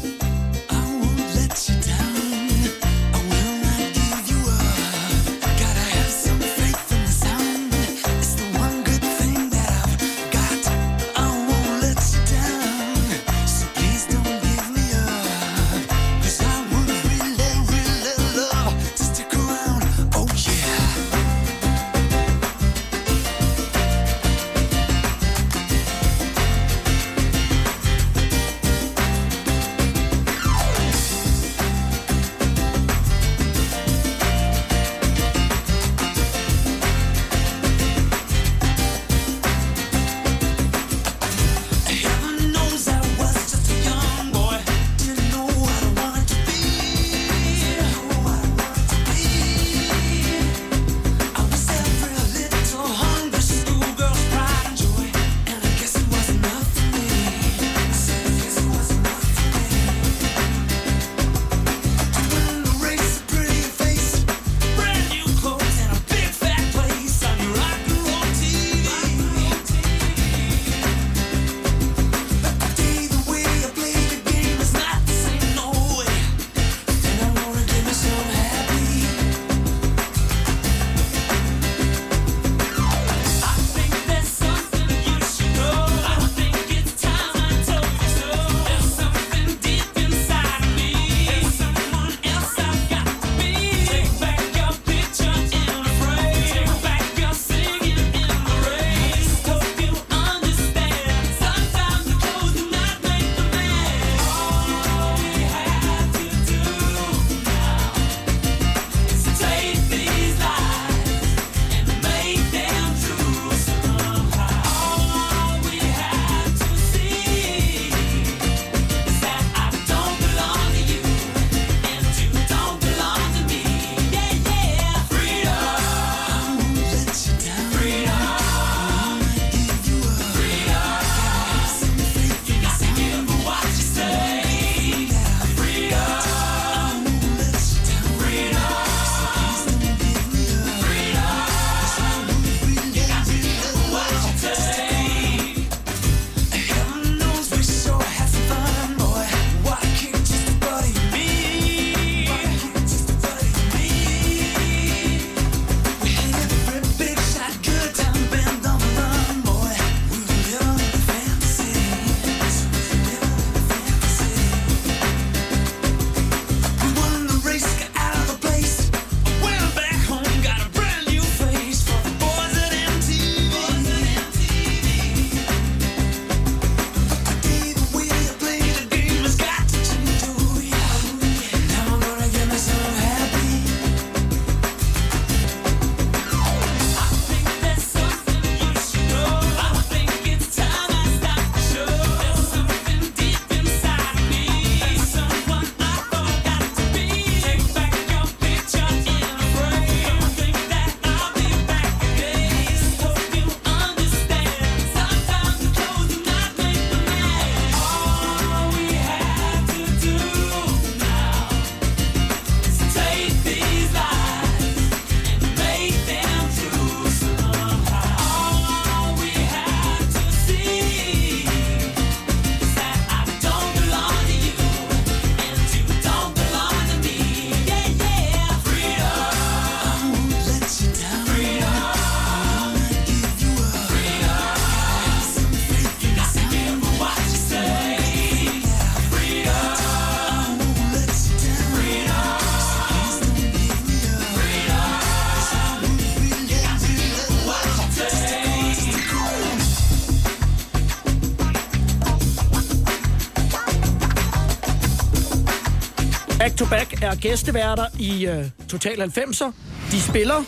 Back 256.41 256.57
to 256.57 256.67
Back 256.71 257.03
er 257.03 257.15
gæsteværter 257.15 257.87
i 257.99 258.29
uh, 258.29 258.45
Total 258.69 259.03
90'er. 259.03 259.53
De 259.91 260.01
spiller 260.01 260.45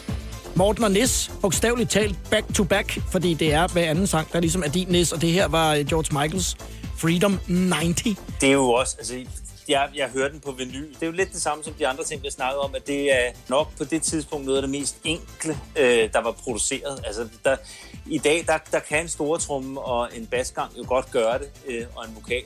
Morten 0.54 0.84
og 0.84 0.90
Nis, 0.90 1.30
bogstaveligt 1.42 1.90
talt 1.90 2.30
back 2.30 2.54
to 2.54 2.64
back, 2.64 2.98
fordi 3.10 3.34
det 3.34 3.52
er 3.52 3.68
hver 3.68 3.90
anden 3.90 4.06
sang, 4.06 4.32
der 4.32 4.40
ligesom 4.40 4.62
er 4.62 4.68
din 4.68 4.88
Nis, 4.88 5.12
og 5.12 5.20
det 5.20 5.32
her 5.32 5.48
var 5.48 5.74
øh, 5.74 5.86
George 5.86 6.20
Michaels 6.20 6.56
Freedom 6.96 7.38
90. 7.72 8.18
Det 8.40 8.48
er 8.48 8.52
jo 8.52 8.70
også, 8.70 8.94
altså, 8.98 9.14
jeg, 9.68 9.90
jeg 9.94 10.08
hørte 10.08 10.32
den 10.32 10.40
på 10.40 10.52
vinyl. 10.52 10.94
Det 10.94 11.02
er 11.02 11.06
jo 11.06 11.12
lidt 11.12 11.32
det 11.32 11.42
samme 11.42 11.64
som 11.64 11.74
de 11.74 11.86
andre 11.86 12.04
ting, 12.04 12.22
vi 12.22 12.30
snakkede 12.30 12.60
om, 12.60 12.74
at 12.74 12.86
det 12.86 13.12
er 13.12 13.32
nok 13.48 13.76
på 13.78 13.84
det 13.84 14.02
tidspunkt 14.02 14.46
noget 14.46 14.58
af 14.58 14.62
det 14.62 14.70
mest 14.70 14.96
enkle, 15.04 15.58
øh, 15.76 16.12
der 16.12 16.20
var 16.20 16.32
produceret. 16.32 17.00
Altså, 17.06 17.28
der, 17.44 17.56
I 18.06 18.18
dag, 18.18 18.44
der, 18.46 18.58
der 18.72 18.78
kan 18.78 19.00
en 19.00 19.08
store 19.08 19.38
tromme 19.38 19.80
og 19.80 20.08
en 20.16 20.26
basgang 20.26 20.78
jo 20.78 20.84
godt 20.88 21.10
gøre 21.10 21.38
det, 21.38 21.50
øh, 21.66 21.86
og 21.96 22.04
en 22.08 22.14
vokal. 22.14 22.42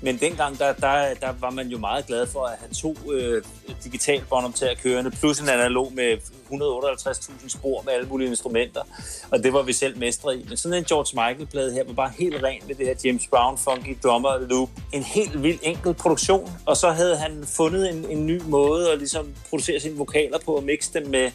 Men 0.00 0.16
dengang, 0.16 0.58
der, 0.58 0.72
der, 0.72 1.14
der 1.14 1.32
var 1.40 1.50
man 1.50 1.68
jo 1.68 1.78
meget 1.78 2.06
glad 2.06 2.26
for, 2.26 2.44
at 2.44 2.58
han 2.60 2.74
tog 2.74 2.96
øh, 3.12 3.42
digital 3.84 4.22
båndoptager 4.30 4.74
kørende, 4.74 5.10
plus 5.10 5.40
en 5.40 5.48
analog 5.48 5.92
med 5.94 6.18
158.000 6.52 7.48
spor 7.48 7.82
med 7.82 7.92
alle 7.92 8.08
mulige 8.08 8.28
instrumenter. 8.28 8.82
Og 9.30 9.42
det 9.42 9.52
var 9.52 9.62
vi 9.62 9.72
selv 9.72 9.98
mestre 9.98 10.36
i. 10.36 10.46
Men 10.48 10.56
sådan 10.56 10.78
en 10.78 10.84
George 10.84 11.28
Michael-plade 11.28 11.72
her 11.72 11.84
var 11.84 11.92
bare 11.92 12.12
helt 12.18 12.42
ren 12.42 12.62
med 12.66 12.74
det 12.74 12.86
her 12.86 12.94
James 13.04 13.26
Brown 13.26 13.58
funky 13.58 13.98
drummer 14.02 14.38
loop. 14.38 14.68
En 14.92 15.02
helt 15.02 15.42
vild 15.42 15.58
enkel 15.62 15.94
produktion. 15.94 16.50
Og 16.66 16.76
så 16.76 16.90
havde 16.90 17.16
han 17.16 17.44
fundet 17.46 17.90
en, 17.90 18.10
en 18.10 18.26
ny 18.26 18.42
måde 18.46 18.92
at 18.92 18.98
ligesom 18.98 19.34
producere 19.48 19.80
sine 19.80 19.96
vokaler 19.96 20.38
på 20.38 20.56
og 20.56 20.62
mixe 20.62 20.92
dem 20.92 21.06
med 21.06 21.30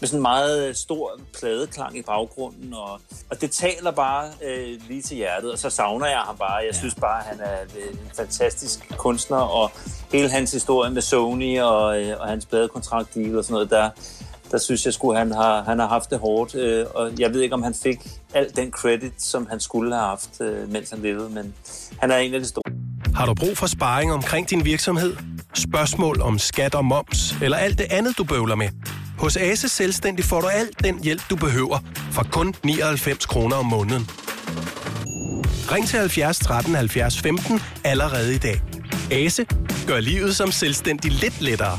med 0.00 0.08
sådan 0.08 0.18
en 0.18 0.22
meget 0.22 0.76
stor 0.76 1.20
pladeklang 1.38 1.98
i 1.98 2.02
baggrunden, 2.02 2.74
og, 2.74 3.00
og 3.30 3.40
det 3.40 3.50
taler 3.50 3.90
bare 3.90 4.30
øh, 4.44 4.80
lige 4.88 5.02
til 5.02 5.16
hjertet, 5.16 5.52
og 5.52 5.58
så 5.58 5.70
savner 5.70 6.06
jeg 6.06 6.18
ham 6.18 6.36
bare. 6.36 6.54
Jeg 6.54 6.70
ja. 6.72 6.78
synes 6.78 6.94
bare, 6.94 7.18
at 7.18 7.24
han 7.24 7.40
er 7.40 7.62
en 7.90 7.98
fantastisk 8.16 8.96
kunstner, 8.96 9.36
og 9.36 9.70
hele 10.12 10.30
hans 10.30 10.52
historie 10.52 10.90
med 10.90 11.02
Sony 11.02 11.60
og, 11.60 12.02
øh, 12.02 12.20
og 12.20 12.28
hans 12.28 12.46
pladekontrakt 12.46 13.16
og 13.16 13.44
sådan 13.44 13.52
noget, 13.52 13.70
der, 13.70 13.90
der 14.50 14.58
synes 14.58 14.84
jeg 14.84 14.94
skulle 14.94 15.18
han 15.18 15.32
har, 15.32 15.62
han 15.62 15.78
har 15.78 15.88
haft 15.88 16.10
det 16.10 16.18
hårdt, 16.18 16.54
øh, 16.54 16.86
og 16.94 17.10
jeg 17.18 17.34
ved 17.34 17.40
ikke, 17.40 17.54
om 17.54 17.62
han 17.62 17.74
fik 17.82 17.98
al 18.34 18.46
den 18.56 18.70
credit, 18.70 19.12
som 19.18 19.46
han 19.50 19.60
skulle 19.60 19.94
have 19.94 20.06
haft, 20.06 20.40
øh, 20.40 20.72
mens 20.72 20.90
han 20.90 20.98
levede, 20.98 21.30
men 21.30 21.54
han 21.98 22.10
er 22.10 22.16
en 22.16 22.34
af 22.34 22.40
de 22.40 22.46
store. 22.46 22.62
Har 23.14 23.26
du 23.26 23.34
brug 23.34 23.58
for 23.58 23.66
sparring 23.66 24.12
omkring 24.12 24.50
din 24.50 24.64
virksomhed? 24.64 25.16
Spørgsmål 25.54 26.20
om 26.20 26.38
skat 26.38 26.74
og 26.74 26.84
moms, 26.84 27.34
eller 27.42 27.56
alt 27.56 27.78
det 27.78 27.86
andet, 27.90 28.18
du 28.18 28.24
bøvler 28.24 28.54
med? 28.54 28.68
Hos 29.18 29.36
Ase 29.36 29.68
Selvstændig 29.68 30.24
får 30.24 30.40
du 30.40 30.46
alt 30.46 30.84
den 30.84 31.02
hjælp, 31.02 31.22
du 31.30 31.36
behøver, 31.36 31.78
for 32.12 32.26
kun 32.32 32.54
99 32.64 33.26
kroner 33.26 33.56
om 33.56 33.66
måneden. 33.66 34.10
Ring 35.72 35.86
til 35.88 35.98
70 35.98 36.38
13 36.38 36.74
70 36.74 37.18
15 37.20 37.60
allerede 37.84 38.34
i 38.34 38.38
dag. 38.38 38.62
Ase 39.12 39.46
gør 39.86 40.00
livet 40.00 40.36
som 40.36 40.50
selvstændig 40.50 41.12
lidt 41.12 41.40
lettere. 41.40 41.78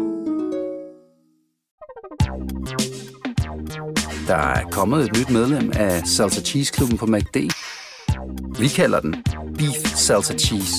Der 4.27 4.35
er 4.35 4.63
kommet 4.71 5.05
et 5.05 5.17
nyt 5.17 5.29
medlem 5.29 5.71
af 5.75 6.07
Salsa 6.07 6.41
Cheese 6.41 6.73
Klubben 6.73 6.97
på 6.97 7.05
MACD. 7.05 7.37
Vi 8.59 8.67
kalder 8.67 8.99
den 8.99 9.15
Beef 9.57 9.95
Salsa 9.95 10.33
Cheese, 10.37 10.75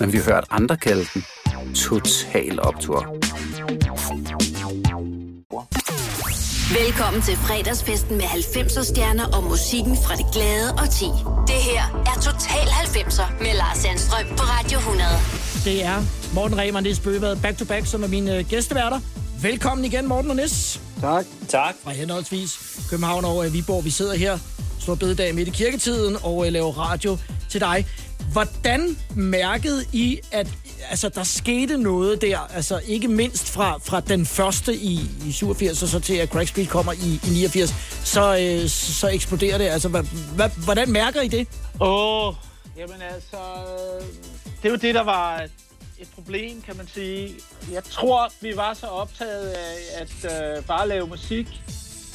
men 0.00 0.12
vi 0.12 0.16
har 0.16 0.24
hørt 0.24 0.44
andre 0.50 0.76
kalde 0.76 1.04
den 1.14 1.24
Total 1.74 2.60
Optor. 2.60 3.00
Velkommen 6.84 7.22
til 7.22 7.36
fredagsfesten 7.36 8.16
med 8.16 8.24
90'er 8.24 8.84
stjerner 8.84 9.36
og 9.36 9.44
musikken 9.44 9.96
fra 9.96 10.16
det 10.16 10.26
glade 10.32 10.72
og 10.72 10.90
ti. 10.90 11.08
Det 11.46 11.60
her 11.70 11.82
er 12.06 12.20
Total 12.20 12.68
90'er 12.68 13.42
med 13.42 13.54
Lars 13.56 13.78
Sandstrøm 13.78 14.26
på 14.36 14.42
Radio 14.42 14.78
100. 14.78 15.08
Det 15.64 15.84
er 15.84 15.98
Morten 16.34 16.58
Remer 16.58 16.80
Nis 16.80 17.00
Bøgevad 17.00 17.36
back 17.36 17.58
to 17.58 17.64
back, 17.64 17.86
som 17.86 18.02
er 18.02 18.08
mine 18.08 18.44
gæsteværter. 18.44 19.00
Velkommen 19.42 19.84
igen, 19.84 20.08
Morten 20.08 20.30
og 20.30 20.36
Nis. 20.36 20.80
Tak. 21.00 21.24
Tak. 21.48 21.74
Fra 21.84 21.90
henholdsvis 21.90 22.80
København 22.90 23.24
og 23.24 23.52
Viborg. 23.52 23.84
Vi 23.84 23.90
sidder 23.90 24.14
her, 24.14 24.38
stor 24.80 24.94
bededag 24.94 25.34
midt 25.34 25.48
i 25.48 25.50
kirketiden, 25.50 26.16
og 26.22 26.46
øh, 26.46 26.52
laver 26.52 26.72
radio 26.72 27.18
til 27.50 27.60
dig. 27.60 27.86
Hvordan 28.32 28.96
mærkede 29.14 29.84
I, 29.92 30.20
at 30.32 30.48
altså, 30.90 31.08
der 31.08 31.22
skete 31.22 31.78
noget 31.78 32.22
der? 32.22 32.38
Altså 32.38 32.80
ikke 32.86 33.08
mindst 33.08 33.50
fra, 33.50 33.78
fra 33.84 34.00
den 34.00 34.26
første 34.26 34.76
i, 34.76 35.00
i 35.26 35.32
87, 35.32 35.82
og 35.82 35.88
så 35.88 36.00
til 36.00 36.14
at 36.14 36.28
Crack 36.28 36.48
Speed 36.48 36.66
kommer 36.66 36.92
i, 36.92 37.20
i 37.26 37.30
89, 37.30 37.74
så, 38.04 38.38
øh, 38.38 38.68
så 38.68 39.08
eksploderer 39.08 39.58
det. 39.58 39.64
Altså, 39.64 39.88
hva, 39.88 40.00
hva, 40.34 40.50
hvordan 40.64 40.90
mærker 40.90 41.20
I 41.20 41.28
det? 41.28 41.48
Åh, 41.80 42.28
oh, 42.28 42.34
jamen 42.78 43.02
altså, 43.14 43.36
øh, 43.36 44.06
det 44.62 44.68
er 44.68 44.70
jo 44.70 44.76
det, 44.76 44.94
der 44.94 45.04
var 45.04 45.42
et 46.00 46.08
problem, 46.14 46.62
kan 46.62 46.76
man 46.76 46.88
sige. 46.88 47.34
Jeg 47.72 47.84
tror, 47.84 48.32
vi 48.40 48.56
var 48.56 48.74
så 48.74 48.86
optaget 48.86 49.48
af 49.48 50.00
at 50.00 50.24
øh, 50.24 50.64
bare 50.64 50.88
lave 50.88 51.06
musik 51.06 51.46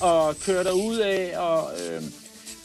og 0.01 0.36
køre 0.45 0.63
derud 0.63 0.97
af 0.97 1.38
og 1.38 1.71
øh, 1.73 2.01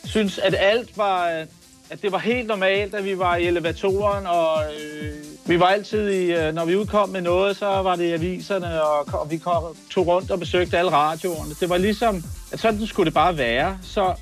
synes, 0.05 0.39
at 0.39 0.55
alt 0.59 0.97
var, 0.97 1.31
øh, 1.31 1.47
at 1.91 2.03
det 2.03 2.13
var 2.13 2.19
helt 2.19 2.47
normalt, 2.47 2.95
at 2.95 3.05
vi 3.05 3.19
var 3.19 3.37
i 3.37 3.47
elevatoren, 3.47 4.27
og 4.27 4.63
øh, 4.63 5.15
vi 5.47 5.61
var 5.61 5.67
altid 5.67 6.11
i, 6.11 6.33
øh, 6.33 6.55
når 6.55 6.65
vi 6.65 6.77
udkom 6.77 7.09
med 7.09 7.21
noget, 7.21 7.57
så 7.57 7.67
var 7.67 7.97
det 7.97 8.05
i 8.05 8.13
aviserne, 8.13 8.83
og, 8.83 9.21
og 9.21 9.31
vi 9.31 9.39
kom, 9.39 9.77
tog 9.91 10.07
rundt 10.07 10.31
og 10.31 10.39
besøgte 10.39 10.79
alle 10.79 10.91
radioerne. 10.91 11.55
Det 11.61 11.69
var 11.69 11.77
ligesom, 11.77 12.23
at 12.53 12.61
sådan 12.61 12.87
skulle 12.87 13.05
det 13.05 13.15
bare 13.15 13.39
være. 13.39 13.79
Så, 13.83 14.15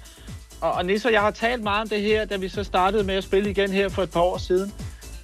og, 0.60 0.72
og 0.72 0.86
Nisse 0.86 1.08
og 1.08 1.12
jeg 1.12 1.20
har 1.20 1.30
talt 1.30 1.62
meget 1.62 1.82
om 1.82 1.88
det 1.88 2.00
her, 2.00 2.24
da 2.24 2.36
vi 2.36 2.48
så 2.48 2.64
startede 2.64 3.04
med 3.04 3.14
at 3.14 3.24
spille 3.24 3.50
igen 3.50 3.72
her 3.72 3.88
for 3.88 4.02
et 4.02 4.10
par 4.10 4.20
år 4.20 4.38
siden. 4.38 4.72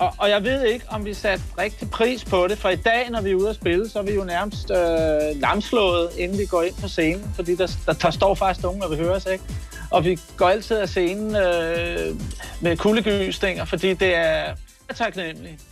Og, 0.03 0.15
og 0.19 0.31
jeg 0.31 0.45
ved 0.45 0.65
ikke, 0.65 0.85
om 0.89 1.05
vi 1.05 1.15
satte 1.15 1.45
rigtig 1.59 1.91
pris 1.91 2.25
på 2.25 2.47
det, 2.49 2.59
for 2.59 2.69
i 2.69 2.77
dag, 2.77 3.11
når 3.11 3.21
vi 3.21 3.31
er 3.31 3.35
ude 3.35 3.49
at 3.49 3.57
spille, 3.57 3.89
så 3.89 3.99
er 3.99 4.03
vi 4.03 4.13
jo 4.13 4.25
nærmest 4.25 4.71
øh, 4.71 5.41
lamslået, 5.41 6.11
inden 6.19 6.39
vi 6.39 6.47
går 6.47 6.63
ind 6.63 6.75
på 6.75 6.89
scenen, 6.89 7.33
fordi 7.35 7.55
der, 7.57 7.77
der, 7.87 7.93
der 7.93 8.11
står 8.11 8.35
faktisk 8.35 8.63
nogen, 8.63 8.81
der 8.81 8.89
vil 8.89 8.99
høre 8.99 9.15
os, 9.15 9.27
ikke? 9.27 9.45
Og 9.91 10.05
vi 10.05 10.19
går 10.37 10.49
altid 10.49 10.77
af 10.77 10.89
scenen 10.89 11.37
øh, 11.37 12.17
med 12.61 12.77
kuldegysninger, 12.77 13.65
fordi 13.65 13.95
det 13.95 14.15
er 14.15 14.55
taknemmeligt. 14.95 15.63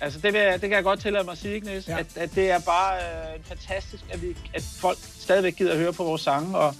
Altså, 0.00 0.18
det, 0.18 0.32
vil 0.32 0.40
jeg, 0.40 0.52
det 0.52 0.60
kan 0.60 0.72
jeg 0.72 0.84
godt 0.84 1.00
tillade 1.00 1.24
mig 1.24 1.32
at 1.32 1.38
sige, 1.38 1.56
Ignis, 1.56 1.88
ja. 1.88 1.98
at, 1.98 2.06
at 2.16 2.34
det 2.34 2.50
er 2.50 2.60
bare 2.60 2.96
øh, 2.96 3.44
fantastisk, 3.44 4.02
at, 4.10 4.22
vi, 4.22 4.36
at 4.54 4.62
folk 4.80 4.98
stadigvæk 5.20 5.56
gider 5.56 5.72
at 5.72 5.78
høre 5.78 5.92
på 5.92 6.04
vores 6.04 6.22
sange, 6.22 6.58
og 6.58 6.74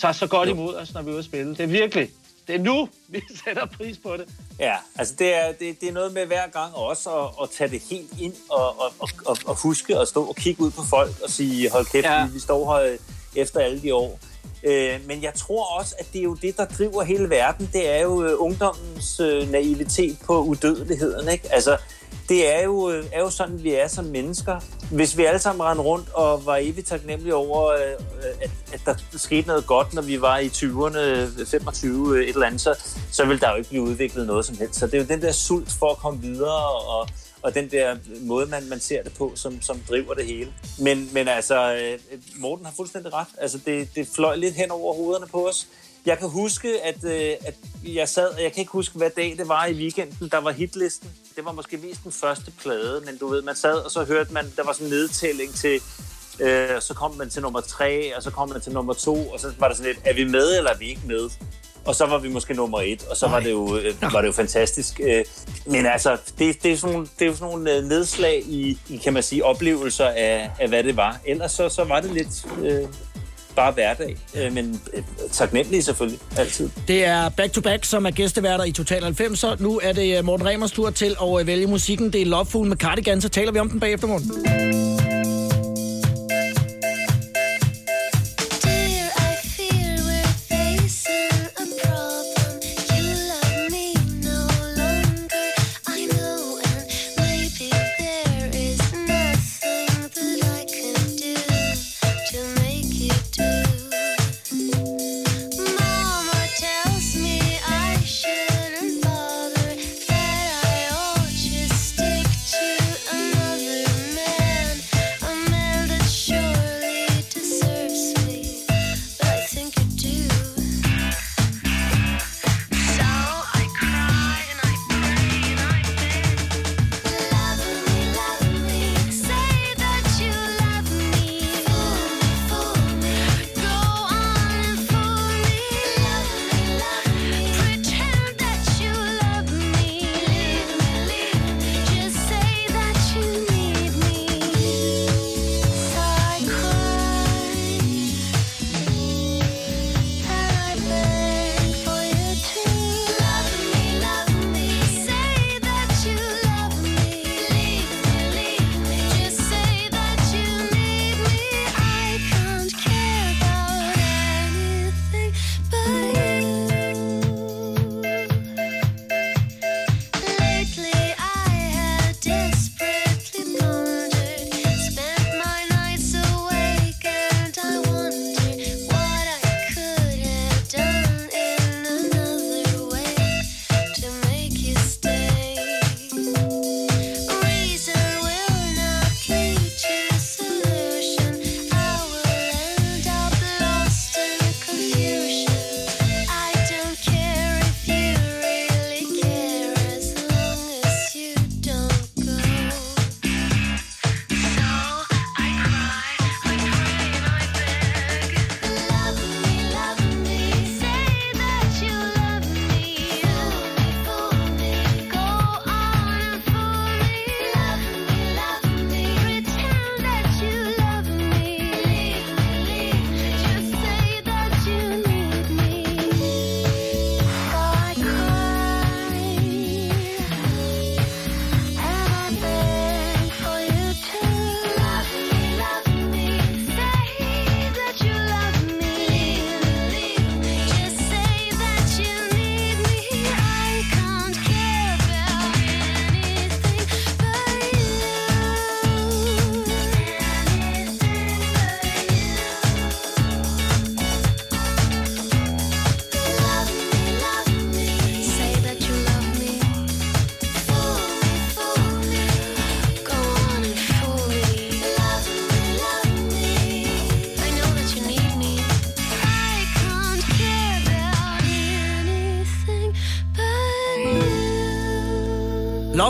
tager 0.00 0.12
så 0.12 0.26
godt 0.26 0.48
imod 0.48 0.74
os, 0.74 0.94
når 0.94 1.02
vi 1.02 1.08
er 1.08 1.12
ude 1.12 1.18
at 1.18 1.24
spille. 1.24 1.50
Det 1.50 1.60
er 1.60 1.66
virkelig, 1.66 2.10
det 2.46 2.54
er 2.54 2.58
nu, 2.58 2.88
vi 3.08 3.22
sætter 3.44 3.66
pris 3.66 3.98
på 3.98 4.16
det. 4.16 4.28
Ja, 4.58 4.76
altså 4.96 5.14
det 5.18 5.34
er, 5.34 5.52
det, 5.52 5.80
det 5.80 5.88
er 5.88 5.92
noget 5.92 6.12
med 6.12 6.26
hver 6.26 6.48
gang 6.48 6.74
også 6.74 7.10
at, 7.10 7.30
at 7.42 7.50
tage 7.50 7.70
det 7.70 7.82
helt 7.90 8.20
ind 8.20 8.34
og, 8.50 8.80
og, 8.80 8.92
og, 9.26 9.36
og, 9.46 9.62
huske 9.62 9.98
at 9.98 10.08
stå 10.08 10.24
og 10.24 10.36
kigge 10.36 10.62
ud 10.62 10.70
på 10.70 10.82
folk 10.90 11.10
og 11.24 11.30
sige, 11.30 11.70
hold 11.70 11.86
kæft, 11.86 12.04
ja. 12.04 12.26
vi 12.26 12.38
står 12.38 12.78
her 12.78 12.96
efter 13.36 13.60
alle 13.60 13.82
de 13.82 13.94
år. 13.94 14.18
Øh, 14.64 15.00
men 15.06 15.22
jeg 15.22 15.34
tror 15.34 15.78
også, 15.78 15.94
at 15.98 16.06
det 16.12 16.18
er 16.18 16.22
jo 16.22 16.34
det, 16.34 16.56
der 16.56 16.64
driver 16.64 17.02
hele 17.02 17.30
verden. 17.30 17.70
Det 17.72 17.90
er 17.90 18.02
jo 18.02 18.24
øh, 18.24 18.32
ungdommens 18.38 19.20
øh, 19.20 19.50
naivitet 19.50 20.18
på 20.26 20.42
udødeligheden. 20.42 21.28
Ikke? 21.28 21.48
Altså, 21.52 21.76
det 22.28 22.54
er 22.54 22.64
jo, 22.64 22.90
øh, 22.90 23.04
er 23.12 23.20
jo 23.20 23.30
sådan, 23.30 23.62
vi 23.62 23.74
er 23.74 23.88
som 23.88 24.04
mennesker. 24.04 24.60
Hvis 24.90 25.16
vi 25.16 25.24
alle 25.24 25.38
sammen 25.38 25.62
rendte 25.62 25.84
rundt 25.84 26.08
og 26.14 26.46
var 26.46 26.56
evigt 26.56 26.86
taknemmelige 26.86 27.34
over, 27.34 27.72
øh, 27.72 27.80
at, 28.42 28.50
at 28.72 28.80
der 28.86 28.94
skete 29.18 29.48
noget 29.48 29.66
godt, 29.66 29.94
når 29.94 30.02
vi 30.02 30.20
var 30.20 30.38
i 30.38 30.46
20'erne, 30.46 31.44
25, 31.44 32.16
øh, 32.16 32.22
et 32.22 32.28
eller 32.28 32.46
andet, 32.46 32.60
så, 32.60 32.74
så 33.10 33.24
ville 33.24 33.40
der 33.40 33.50
jo 33.50 33.56
ikke 33.56 33.68
blive 33.68 33.82
udviklet 33.82 34.26
noget 34.26 34.44
som 34.44 34.56
helst. 34.56 34.78
Så 34.78 34.86
det 34.86 34.94
er 34.94 34.98
jo 34.98 35.04
den 35.08 35.22
der 35.22 35.32
sult 35.32 35.72
for 35.78 35.90
at 35.90 35.98
komme 35.98 36.20
videre, 36.20 36.68
og, 36.68 37.08
og 37.42 37.54
den 37.54 37.70
der 37.70 37.96
måde, 38.20 38.46
man, 38.46 38.68
man 38.68 38.80
ser 38.80 39.02
det 39.02 39.12
på, 39.12 39.32
som, 39.34 39.62
som 39.62 39.80
driver 39.88 40.14
det 40.14 40.26
hele. 40.26 40.52
Men, 40.78 41.10
men 41.12 41.28
altså, 41.28 41.74
øh, 41.74 42.20
Morten 42.36 42.66
har 42.66 42.72
fuldstændig 42.76 43.12
ret. 43.12 43.26
Altså, 43.38 43.58
det, 43.66 43.94
det 43.94 44.08
fløj 44.14 44.36
lidt 44.36 44.54
hen 44.54 44.70
over 44.70 44.94
hovederne 44.94 45.26
på 45.26 45.48
os. 45.48 45.66
Jeg 46.06 46.18
kan 46.18 46.28
huske, 46.28 46.82
at, 46.82 47.04
øh, 47.04 47.36
at 47.40 47.54
jeg 47.84 48.08
sad, 48.08 48.28
og 48.28 48.42
jeg 48.42 48.52
kan 48.52 48.60
ikke 48.60 48.72
huske, 48.72 48.98
hvad 48.98 49.10
dag 49.16 49.34
det 49.38 49.48
var 49.48 49.66
i 49.66 49.72
weekenden, 49.72 50.28
der 50.28 50.38
var 50.38 50.50
hitlisten. 50.50 51.10
Det 51.36 51.44
var 51.44 51.52
måske 51.52 51.76
mest 51.76 52.04
den 52.04 52.12
første 52.12 52.52
plade, 52.60 53.02
men 53.06 53.18
du 53.18 53.28
ved, 53.28 53.42
man 53.42 53.56
sad, 53.56 53.74
og 53.74 53.90
så 53.90 54.04
hørte 54.04 54.32
man, 54.32 54.52
der 54.56 54.64
var 54.64 54.72
sådan 54.72 54.86
en 54.86 54.90
nedtælling 54.90 55.54
til, 55.54 55.80
øh, 56.40 56.80
så 56.80 56.94
kom 56.94 57.16
man 57.16 57.30
til 57.30 57.42
nummer 57.42 57.60
tre, 57.60 58.16
og 58.16 58.22
så 58.22 58.30
kom 58.30 58.48
man 58.48 58.60
til 58.60 58.72
nummer 58.72 58.92
to, 58.92 59.28
og 59.28 59.40
så 59.40 59.52
var 59.58 59.68
der 59.68 59.74
sådan 59.74 59.92
lidt, 59.92 60.06
er 60.06 60.14
vi 60.14 60.24
med, 60.24 60.56
eller 60.56 60.70
er 60.70 60.78
vi 60.78 60.88
ikke 60.88 61.06
med? 61.06 61.30
Og 61.84 61.94
så 61.94 62.06
var 62.06 62.18
vi 62.18 62.28
måske 62.28 62.54
nummer 62.54 62.80
et, 62.80 63.04
og 63.10 63.16
så 63.16 63.28
var 63.28 63.40
det 63.40 63.50
jo, 63.50 63.76
øh, 63.76 64.12
var 64.12 64.20
det 64.20 64.26
jo 64.28 64.32
fantastisk. 64.32 65.00
Øh, 65.04 65.24
Men 65.66 65.86
altså, 65.86 66.16
det, 66.38 66.62
det, 66.62 66.72
er 66.72 66.76
sådan 66.76 66.92
nogle, 66.92 67.08
det 67.18 67.24
er 67.24 67.26
jo 67.26 67.36
sådan 67.36 67.52
nogle 67.52 67.76
øh, 67.76 67.84
nedslag 67.84 68.42
i, 68.46 68.78
i, 68.88 68.96
kan 68.96 69.12
man 69.12 69.22
sige, 69.22 69.44
oplevelser 69.44 70.06
af, 70.06 70.50
af 70.60 70.68
hvad 70.68 70.82
det 70.84 70.96
var. 70.96 71.20
Ellers 71.26 71.52
så, 71.52 71.68
så 71.68 71.84
var 71.84 72.00
det 72.00 72.10
lidt 72.10 72.46
øh, 72.62 72.88
bare 73.56 73.72
hverdag, 73.72 74.16
øh, 74.36 74.52
men 74.52 74.80
øh, 74.94 75.02
taknemmelig 75.32 75.84
selvfølgelig, 75.84 76.20
altid. 76.36 76.70
Det 76.88 77.04
er 77.04 77.28
Back 77.28 77.52
to 77.52 77.60
Back, 77.60 77.84
som 77.84 78.06
er 78.06 78.10
gæsteværter 78.10 78.64
i 78.64 78.72
Total 78.72 79.02
90'er. 79.02 79.62
Nu 79.62 79.80
er 79.82 79.92
det 79.92 80.18
øh, 80.18 80.24
Morten 80.24 80.46
Remers 80.46 80.72
tur 80.72 80.90
til 80.90 81.16
at 81.22 81.40
øh, 81.40 81.46
vælge 81.46 81.66
musikken. 81.66 82.12
Det 82.12 82.22
er 82.22 82.26
Loveful 82.26 82.66
med 82.68 82.76
Cardigan, 82.76 83.20
så 83.20 83.28
taler 83.28 83.52
vi 83.52 83.58
om 83.58 83.70
den 83.70 83.80
bagefter, 83.80 84.06
Morten. 84.06 84.91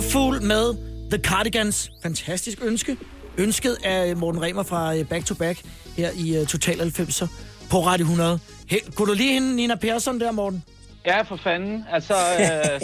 Loveful 0.02 0.42
med 0.42 0.74
The 1.10 1.22
Cardigans. 1.22 1.90
Fantastisk 2.02 2.58
ønske. 2.62 2.96
Ønsket 3.38 3.76
af 3.84 4.16
Morten 4.16 4.42
Remer 4.42 4.62
fra 4.62 4.96
øh, 4.96 5.08
Back 5.08 5.26
to 5.26 5.34
Back 5.34 5.62
her 5.96 6.10
i 6.16 6.40
uh, 6.40 6.46
Total 6.46 6.80
90'er 6.80 7.26
på 7.70 7.86
Radio 7.86 8.04
100. 8.04 8.38
Hey, 8.68 8.78
kunne 8.94 9.08
du 9.08 9.14
lige 9.14 9.32
hende 9.32 9.56
Nina 9.56 9.74
Persson 9.74 10.20
der, 10.20 10.32
Morten? 10.32 10.64
Ja, 11.06 11.22
for 11.22 11.36
fanden. 11.36 11.84
Altså, 11.92 12.14
øh, 12.42 12.80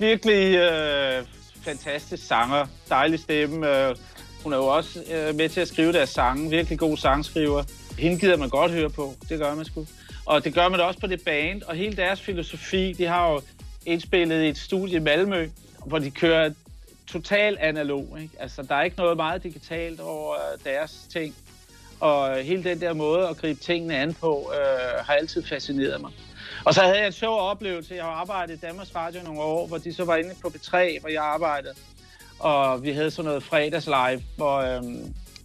virkelig 0.00 0.56
øh, 0.56 1.24
fantastisk 1.62 2.26
sanger. 2.26 2.66
Dejlig 2.88 3.20
stemme. 3.20 3.88
Øh, 3.88 3.96
hun 4.42 4.52
er 4.52 4.56
jo 4.56 4.66
også 4.66 5.02
øh, 5.12 5.34
med 5.34 5.48
til 5.48 5.60
at 5.60 5.68
skrive 5.68 5.92
deres 5.92 6.10
sange. 6.10 6.50
Virkelig 6.50 6.78
god 6.78 6.96
sangskriver. 6.96 7.64
Hende 7.98 8.18
gider 8.18 8.36
man 8.36 8.48
godt 8.48 8.72
høre 8.72 8.90
på. 8.90 9.14
Det 9.28 9.38
gør 9.38 9.54
man 9.54 9.64
sgu. 9.64 9.86
Og 10.26 10.44
det 10.44 10.54
gør 10.54 10.68
man 10.68 10.78
da 10.78 10.84
også 10.84 11.00
på 11.00 11.06
det 11.06 11.22
band. 11.24 11.62
Og 11.62 11.74
hele 11.74 11.96
deres 11.96 12.20
filosofi, 12.20 12.92
de 12.92 13.04
har 13.06 13.30
jo 13.30 13.40
indspillet 13.86 14.44
i 14.44 14.48
et 14.48 14.58
studie 14.58 14.96
i 14.96 15.00
Malmø, 15.00 15.48
hvor 15.86 15.98
de 15.98 16.10
kører 16.10 16.50
total 17.06 17.56
analog. 17.60 18.16
Ikke? 18.20 18.34
Altså, 18.40 18.62
der 18.62 18.74
er 18.74 18.82
ikke 18.82 18.96
noget 18.96 19.16
meget 19.16 19.42
digitalt 19.42 20.00
over 20.00 20.34
øh, 20.34 20.64
deres 20.64 21.06
ting. 21.12 21.34
Og 22.00 22.36
hele 22.36 22.64
den 22.64 22.80
der 22.80 22.92
måde 22.92 23.28
at 23.28 23.36
gribe 23.36 23.60
tingene 23.60 23.96
an 23.96 24.14
på, 24.14 24.52
øh, 24.54 25.04
har 25.06 25.14
altid 25.14 25.42
fascineret 25.42 26.00
mig. 26.00 26.10
Og 26.64 26.74
så 26.74 26.80
havde 26.82 26.98
jeg 26.98 27.06
en 27.06 27.12
sjov 27.12 27.40
oplevelse. 27.40 27.94
Jeg 27.94 28.04
har 28.04 28.10
arbejdet 28.10 28.54
i 28.54 28.58
Danmarks 28.58 28.94
Radio 28.94 29.22
nogle 29.22 29.40
år, 29.40 29.66
hvor 29.66 29.78
de 29.78 29.94
så 29.94 30.04
var 30.04 30.16
inde 30.16 30.34
på 30.42 30.48
B3, 30.48 31.00
hvor 31.00 31.08
jeg 31.08 31.22
arbejdede. 31.22 31.74
og 32.38 32.82
vi 32.82 32.92
havde 32.92 33.10
sådan 33.10 33.24
noget 33.24 33.42
fredagslive, 33.42 34.22
hvor, 34.36 34.56
øh, 34.58 34.82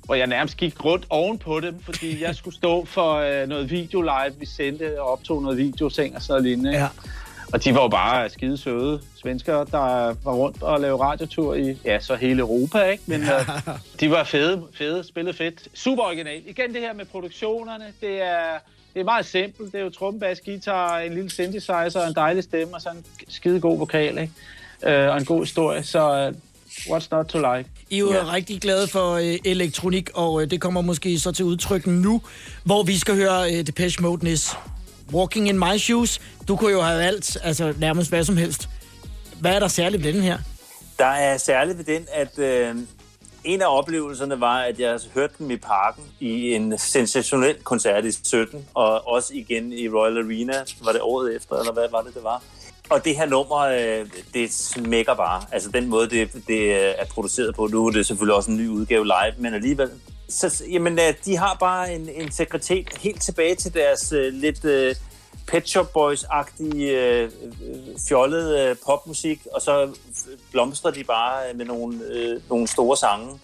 hvor 0.06 0.16
jeg 0.16 0.28
nærmest 0.28 0.58
gik 0.58 0.86
rundt 0.86 1.06
oven 1.10 1.38
på 1.38 1.60
dem, 1.60 1.80
fordi 1.80 2.24
jeg 2.24 2.36
skulle 2.36 2.56
stå 2.56 2.86
for 2.86 3.14
øh, 3.14 3.48
noget 3.48 3.72
video 3.72 4.02
live, 4.02 4.36
vi 4.40 4.46
sendte 4.46 5.02
og 5.02 5.12
optog 5.12 5.42
noget 5.42 5.58
videoseng 5.58 6.16
og 6.16 6.22
sådan 6.22 6.32
noget 6.32 6.44
lignende. 6.44 6.80
Ja. 6.80 6.88
Og 7.54 7.64
de 7.64 7.76
var 7.76 7.82
jo 7.82 7.88
bare 7.88 8.30
skide 8.30 8.58
søde 8.58 9.02
svenskere, 9.22 9.66
der 9.72 10.16
var 10.24 10.34
rundt 10.34 10.64
og 10.64 10.80
lavede 10.80 11.04
radiotur 11.04 11.54
i, 11.54 11.78
ja, 11.86 12.00
så 12.00 12.16
hele 12.16 12.40
Europa, 12.40 12.84
ikke? 12.84 13.04
Men 13.06 13.22
øh, 13.22 13.30
de 14.00 14.12
var 14.12 14.24
fede, 14.24 14.64
fede, 14.74 15.04
spillede 15.04 15.38
fedt. 15.38 15.68
Super 15.74 16.04
original. 16.04 16.42
Igen 16.48 16.74
det 16.74 16.82
her 16.82 16.94
med 16.94 17.06
produktionerne, 17.06 17.86
det 18.02 18.22
er, 18.22 18.60
det 18.94 19.00
er 19.00 19.04
meget 19.04 19.26
simpelt. 19.26 19.72
Det 19.72 19.80
er 19.80 19.84
jo 19.84 19.90
tromme, 19.90 20.20
bas, 20.20 20.42
guitar, 20.46 21.00
en 21.00 21.14
lille 21.14 21.30
synthesizer, 21.30 22.08
en 22.08 22.16
dejlig 22.16 22.44
stemme 22.44 22.76
og 22.76 22.82
så 22.82 22.90
en 22.90 23.06
skide 23.28 23.60
god 23.60 23.78
vokal, 23.78 24.18
ikke? 24.18 24.34
Øh, 24.84 25.10
og 25.10 25.18
en 25.18 25.26
god 25.26 25.40
historie, 25.40 25.84
så 25.84 26.18
øh, 26.18 26.34
what's 26.96 27.08
not 27.12 27.26
to 27.26 27.38
like? 27.38 27.70
I 27.90 27.96
er 27.96 28.00
jo 28.00 28.14
ja. 28.14 28.34
rigtig 28.34 28.62
glade 28.62 28.88
for 28.88 29.14
øh, 29.14 29.40
elektronik, 29.46 30.10
og 30.14 30.42
øh, 30.42 30.52
det 30.52 30.62
kommer 30.62 30.82
måske 30.82 31.20
så 31.20 31.32
til 31.32 31.46
udtryk 31.46 31.88
nu, 31.88 32.22
hvor 32.64 32.84
vi 32.84 32.98
skal 32.98 33.16
høre 33.16 33.54
øh, 33.54 33.68
Depeche 33.68 34.04
Mode 34.04 34.26
Nis. 34.26 34.56
Walking 35.14 35.50
in 35.50 35.60
my 35.60 35.78
shoes. 35.78 36.22
Du 36.48 36.56
kunne 36.56 36.72
jo 36.72 36.82
have 36.82 37.00
valgt 37.00 37.38
altså, 37.44 37.74
nærmest 37.80 38.10
hvad 38.10 38.24
som 38.24 38.38
helst. 38.38 38.70
Hvad 39.40 39.56
er 39.56 39.60
der 39.60 39.68
særligt 39.68 40.04
ved 40.04 40.14
den 40.14 40.22
her? 40.22 40.38
Der 41.00 41.06
er 41.06 41.38
særligt 41.38 41.78
ved 41.78 41.86
den, 41.86 42.08
at 42.14 42.40
øh, 42.40 42.76
en 43.44 43.62
af 43.62 43.78
oplevelserne 43.78 44.40
var, 44.40 44.60
at 44.60 44.80
jeg 44.80 45.00
hørte 45.14 45.34
dem 45.40 45.52
i 45.52 45.58
parken 45.58 46.04
i 46.20 46.54
en 46.54 46.78
sensationel 46.78 47.56
koncert 47.64 48.06
i 48.06 48.12
17, 48.24 48.66
og 48.74 49.08
også 49.08 49.34
igen 49.34 49.74
i 49.74 49.90
Royal 49.90 50.18
Arena, 50.18 50.54
var 50.84 50.92
det 50.92 51.02
året 51.02 51.36
efter, 51.36 51.56
eller 51.56 51.74
hvad 51.74 51.88
var 51.92 52.02
det, 52.02 52.14
det 52.14 52.24
var? 52.24 52.44
Og 52.90 53.06
det 53.06 53.16
her 53.16 53.26
nummer, 53.26 53.58
øh, 53.58 54.06
det 54.34 54.54
smækker 54.54 55.14
bare. 55.14 55.44
Altså 55.52 55.70
den 55.70 55.88
måde, 55.88 56.10
det, 56.10 56.48
det 56.48 56.74
er 57.02 57.06
produceret 57.06 57.56
på. 57.56 57.68
Nu 57.68 57.88
er 57.88 57.92
det 57.92 58.06
selvfølgelig 58.06 58.36
også 58.36 58.52
en 58.52 58.58
ny 58.58 58.68
udgave 58.68 59.06
live, 59.06 59.34
men 59.38 59.54
alligevel. 59.54 59.90
Så, 60.30 60.64
jamen, 60.72 61.00
øh, 61.00 61.14
de 61.26 61.38
har 61.38 61.58
bare 61.60 61.94
en 61.94 62.10
integritet 62.10 62.98
helt 63.02 63.22
tilbage 63.22 63.56
til 63.56 63.74
deres 63.74 64.12
øh, 64.12 64.34
lidt 64.34 64.66
øh, 64.66 64.96
Pet 65.48 65.70
Shop 65.70 65.94
Boys-agtige 65.94 66.76
øh, 66.76 67.24
øh 67.24 67.30
fjollede 68.08 68.62
øh, 68.62 68.76
popmusik, 68.86 69.48
og 69.54 69.62
så 69.62 69.90
blomstrer 70.52 70.92
de 70.92 71.04
bare 71.04 71.50
øh, 71.50 71.58
med 71.58 71.66
nogle, 71.66 72.00
øh, 72.12 72.42
nogle 72.50 72.68
store 72.68 72.98
sange. 72.98 73.40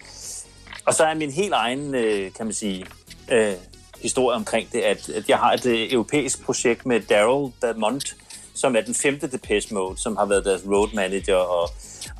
Og 0.85 0.93
så 0.93 1.03
er 1.03 1.13
min 1.13 1.31
helt 1.31 1.53
egen, 1.53 1.95
øh, 1.95 2.33
kan 2.33 2.45
man 2.45 2.53
sige, 2.53 2.85
øh, 3.31 3.53
historie 4.01 4.35
omkring 4.35 4.71
det, 4.71 4.81
at, 4.81 5.09
at 5.09 5.29
jeg 5.29 5.37
har 5.37 5.53
et 5.53 5.65
øh, 5.65 5.93
europæisk 5.93 6.45
projekt 6.45 6.85
med 6.85 7.01
Daryl 7.01 7.51
Damont, 7.61 8.15
som 8.53 8.75
er 8.75 8.81
den 8.81 8.95
femte 8.95 9.27
Depeche 9.27 9.75
Mode, 9.75 9.97
som 9.97 10.17
har 10.17 10.25
været 10.25 10.45
deres 10.45 10.61
road 10.67 10.89
manager 10.93 11.35
og 11.35 11.69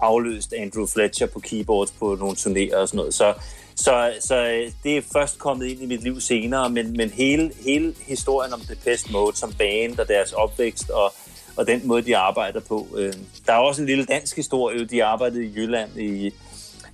afløst 0.01 0.53
Andrew 0.53 0.85
Fletcher 0.87 1.27
på 1.27 1.39
keyboards 1.39 1.91
på 1.91 2.15
nogle 2.19 2.35
turnéer 2.35 2.75
og 2.75 2.87
sådan 2.87 2.97
noget. 2.97 3.13
Så, 3.13 3.33
så, 3.75 4.13
så 4.19 4.35
øh, 4.35 4.71
det 4.83 4.97
er 4.97 5.01
først 5.13 5.39
kommet 5.39 5.65
ind 5.65 5.81
i 5.81 5.85
mit 5.85 6.03
liv 6.03 6.21
senere, 6.21 6.69
men, 6.69 6.97
men 6.97 7.09
hele, 7.09 7.51
hele 7.65 7.93
historien 8.07 8.53
om 8.53 8.59
Depeche 8.59 9.11
Mode 9.11 9.37
som 9.37 9.53
band 9.53 9.99
og 9.99 10.07
deres 10.07 10.33
opvækst 10.33 10.89
og, 10.89 11.13
og 11.55 11.67
den 11.67 11.87
måde, 11.87 12.01
de 12.01 12.17
arbejder 12.17 12.59
på. 12.59 12.87
Øh, 12.97 13.13
der 13.45 13.53
er 13.53 13.57
også 13.57 13.81
en 13.81 13.87
lille 13.87 14.05
dansk 14.05 14.35
historie. 14.35 14.85
De 14.85 15.03
arbejdede 15.03 15.45
i 15.45 15.53
Jylland 15.55 15.99
i, 15.99 16.33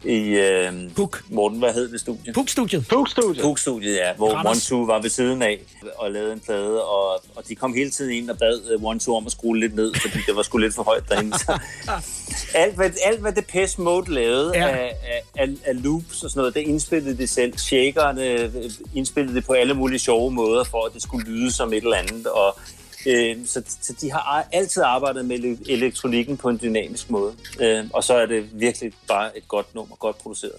i 0.06 0.20
øh, 0.30 0.74
Puk. 0.96 1.22
Morten, 1.30 1.60
hvad 1.60 1.74
hed 1.74 1.92
det 1.92 2.00
studie? 2.00 2.34
Puk-studiet. 2.34 2.88
Puk-studiet. 2.88 3.42
Puk-studiet, 3.44 3.96
ja. 3.96 4.14
Hvor 4.16 4.32
Randers. 4.34 4.72
One 4.72 4.80
Two 4.80 4.86
var 4.86 5.02
ved 5.02 5.10
siden 5.10 5.42
af 5.42 5.60
og 5.98 6.12
lavede 6.12 6.34
en 6.34 6.40
plade, 6.40 6.84
og, 6.84 7.12
og 7.36 7.44
de 7.50 7.56
kom 7.56 7.74
hele 7.74 7.92
tiden 7.92 8.12
ind 8.12 8.30
og 8.30 8.38
bad 8.38 8.62
øh, 8.72 8.84
One 8.84 9.00
Two 9.00 9.16
om 9.16 9.26
at 9.26 9.32
skrue 9.32 9.60
lidt 9.60 9.76
ned, 9.76 9.94
fordi 10.02 10.18
det 10.28 10.36
var 10.36 10.42
sgu 10.42 10.58
lidt 10.58 10.76
for 10.76 10.84
højt 10.84 11.04
derinde. 11.10 11.40
Så 11.40 11.60
alt, 12.54 12.76
hvad, 12.76 12.90
alt, 13.06 13.20
hvad 13.22 13.32
Depeche 13.32 13.82
Mode 13.82 14.14
lavede 14.14 14.52
Ja. 14.56 14.68
af, 14.68 14.96
af, 15.38 15.48
af 15.66 15.84
loops 15.84 16.24
og 16.24 16.30
sådan 16.30 16.40
noget, 16.40 16.54
det 16.54 16.62
indspillede 16.62 17.18
det 17.18 17.30
selv. 17.30 17.58
Shakerne 17.58 18.24
øh, 18.28 18.52
indspillede 18.96 19.36
det 19.36 19.46
på 19.46 19.54
alle 19.54 19.74
mulige 19.74 20.00
sjove 20.00 20.32
måder, 20.32 20.64
for 20.64 20.86
at 20.86 20.94
det 20.94 21.02
skulle 21.04 21.26
lyde 21.32 21.52
som 21.54 21.74
et 21.74 21.84
eller 21.84 21.98
andet, 21.98 22.28
og 22.28 22.58
Øh, 23.06 23.36
så, 23.46 23.64
så 23.82 23.94
de 24.02 24.12
har 24.12 24.48
altid 24.52 24.84
arbejdet 24.84 25.26
med 25.26 25.58
elektronikken 25.70 26.38
på 26.38 26.50
en 26.50 26.60
dynamisk 26.62 27.10
måde. 27.10 27.34
Øh, 27.62 27.86
og 27.94 28.04
så 28.04 28.14
er 28.14 28.26
det 28.26 28.50
virkelig 28.54 28.94
bare 29.08 29.38
et 29.38 29.48
godt 29.48 29.76
nummer, 29.76 29.96
godt 29.96 30.18
produceret. 30.18 30.54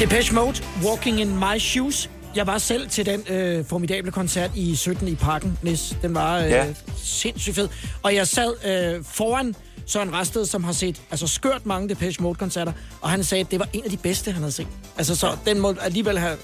Depeche 0.00 0.34
Mode, 0.34 0.62
Walking 0.84 1.20
in 1.20 1.36
My 1.38 1.58
Shoes. 1.58 2.10
Jeg 2.34 2.46
var 2.46 2.58
selv 2.58 2.88
til 2.88 3.06
den 3.06 3.24
øh, 3.28 3.64
formidable 3.64 4.12
koncert 4.12 4.50
i 4.56 4.74
17 4.76 5.08
i 5.08 5.14
Parken, 5.14 5.58
Nis. 5.62 5.96
Den 6.02 6.14
var 6.14 6.38
øh, 6.38 6.50
Ja. 6.50 6.66
sindssygt 7.04 7.54
fed. 7.56 7.68
Og 8.02 8.14
jeg 8.14 8.26
sad 8.28 8.54
øh, 8.96 9.04
foran 9.04 9.54
Søren 9.86 10.12
Rasted, 10.14 10.46
som 10.46 10.64
har 10.64 10.72
set 10.72 11.02
altså 11.10 11.26
skørt 11.26 11.66
mange 11.66 11.88
Depeche 11.88 12.22
Mode-koncerter, 12.22 12.72
og 13.00 13.10
han 13.10 13.24
sagde, 13.24 13.44
at 13.44 13.50
det 13.50 13.58
var 13.60 13.68
en 13.72 13.84
af 13.84 13.90
de 13.90 13.96
bedste, 13.96 14.32
han 14.32 14.42
havde 14.42 14.52
set. 14.52 14.66
Altså, 14.96 15.16
så 15.16 15.36
den 15.46 15.60
må 15.60 15.74
alligevel 15.80 16.18
have, 16.18 16.36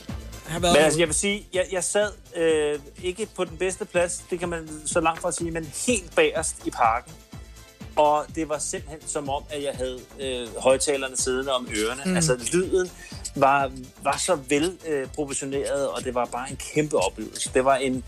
have 0.46 0.62
været... 0.62 0.74
Men 0.76 0.82
altså, 0.84 0.98
jeg 0.98 1.08
vil 1.08 1.14
sige, 1.14 1.46
jeg, 1.54 1.64
jeg 1.72 1.84
sad 1.84 2.10
øh, 2.36 2.78
ikke 3.02 3.26
på 3.36 3.44
den 3.44 3.56
bedste 3.56 3.84
plads, 3.84 4.22
det 4.30 4.38
kan 4.38 4.48
man 4.48 4.68
så 4.86 5.00
langt 5.00 5.20
fra 5.20 5.32
sige, 5.32 5.50
men 5.50 5.72
helt 5.86 6.14
bagerst 6.16 6.56
i 6.66 6.70
parken. 6.70 7.12
Og 7.96 8.26
det 8.34 8.48
var 8.48 8.58
simpelthen 8.58 9.08
som 9.08 9.28
om, 9.28 9.42
at 9.50 9.62
jeg 9.62 9.72
havde 9.74 10.00
øh, 10.20 10.48
højtalerne 10.62 11.16
siddende 11.16 11.52
om 11.52 11.68
ørerne. 11.76 12.02
Mm. 12.06 12.16
Altså, 12.16 12.48
lyden 12.52 12.90
var, 13.36 13.70
var 14.02 14.16
så 14.16 14.34
vel 14.34 14.78
øh, 14.88 15.06
proportioneret, 15.06 15.88
og 15.88 16.04
det 16.04 16.14
var 16.14 16.24
bare 16.24 16.50
en 16.50 16.56
kæmpe 16.74 16.96
oplevelse. 16.96 17.50
Det 17.54 17.64
var 17.64 17.76
en, 17.76 18.04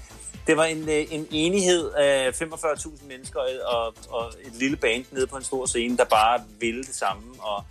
det 0.47 0.57
var 0.57 0.64
en, 0.64 0.89
øh, 0.89 1.07
en 1.11 1.26
enighed 1.30 1.91
af 1.91 2.30
45.000 2.43 3.09
mennesker 3.09 3.41
og, 3.66 3.95
og 4.11 4.32
et 4.45 4.55
lille 4.55 4.76
band 4.76 5.05
nede 5.12 5.26
på 5.26 5.36
en 5.36 5.45
stor 5.45 5.66
scene, 5.66 5.97
der 5.97 6.05
bare 6.05 6.41
ville 6.61 6.84
det 6.84 6.95
samme. 6.95 7.22
Og, 7.39 7.64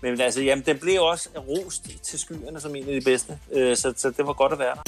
men 0.00 0.20
altså, 0.20 0.42
jamen, 0.42 0.64
den 0.66 0.78
blev 0.78 1.02
også 1.02 1.28
rost 1.36 1.88
til 2.02 2.18
skyerne 2.18 2.60
som 2.60 2.76
en 2.76 2.88
af 2.88 3.00
de 3.00 3.04
bedste, 3.04 3.38
øh, 3.52 3.76
så, 3.76 3.94
så 3.96 4.10
det 4.10 4.26
var 4.26 4.32
godt 4.32 4.52
at 4.52 4.58
være 4.58 4.74
der. 4.74 4.82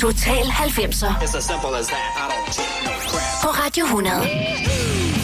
Total 0.00 0.44
90'er 0.44 1.22
It's 1.22 1.36
as 1.36 1.44
simple 1.44 1.78
as 1.78 1.86
that. 1.86 2.04
I 2.16 2.26
don't 2.32 2.52
take 2.52 2.84
no 2.84 2.92
crap. 3.10 3.42
på 3.42 3.48
Radio 3.48 3.84
100. 3.84 5.23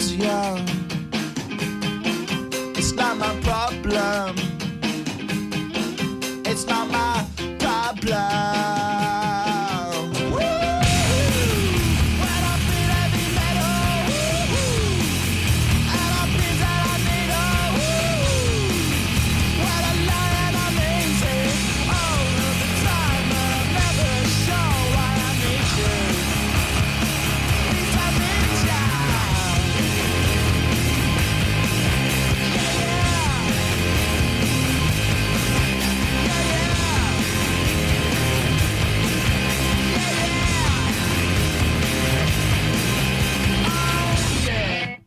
Was 0.00 0.16
young. 0.16 0.64
It's 2.74 2.92
not 2.94 3.18
my 3.18 3.34
problem. 3.42 4.34
It's 6.46 6.64
not 6.66 6.90
my 6.90 7.19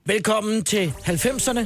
Velkommen 0.05 0.63
til 0.63 0.93
90'erne. 0.99 1.65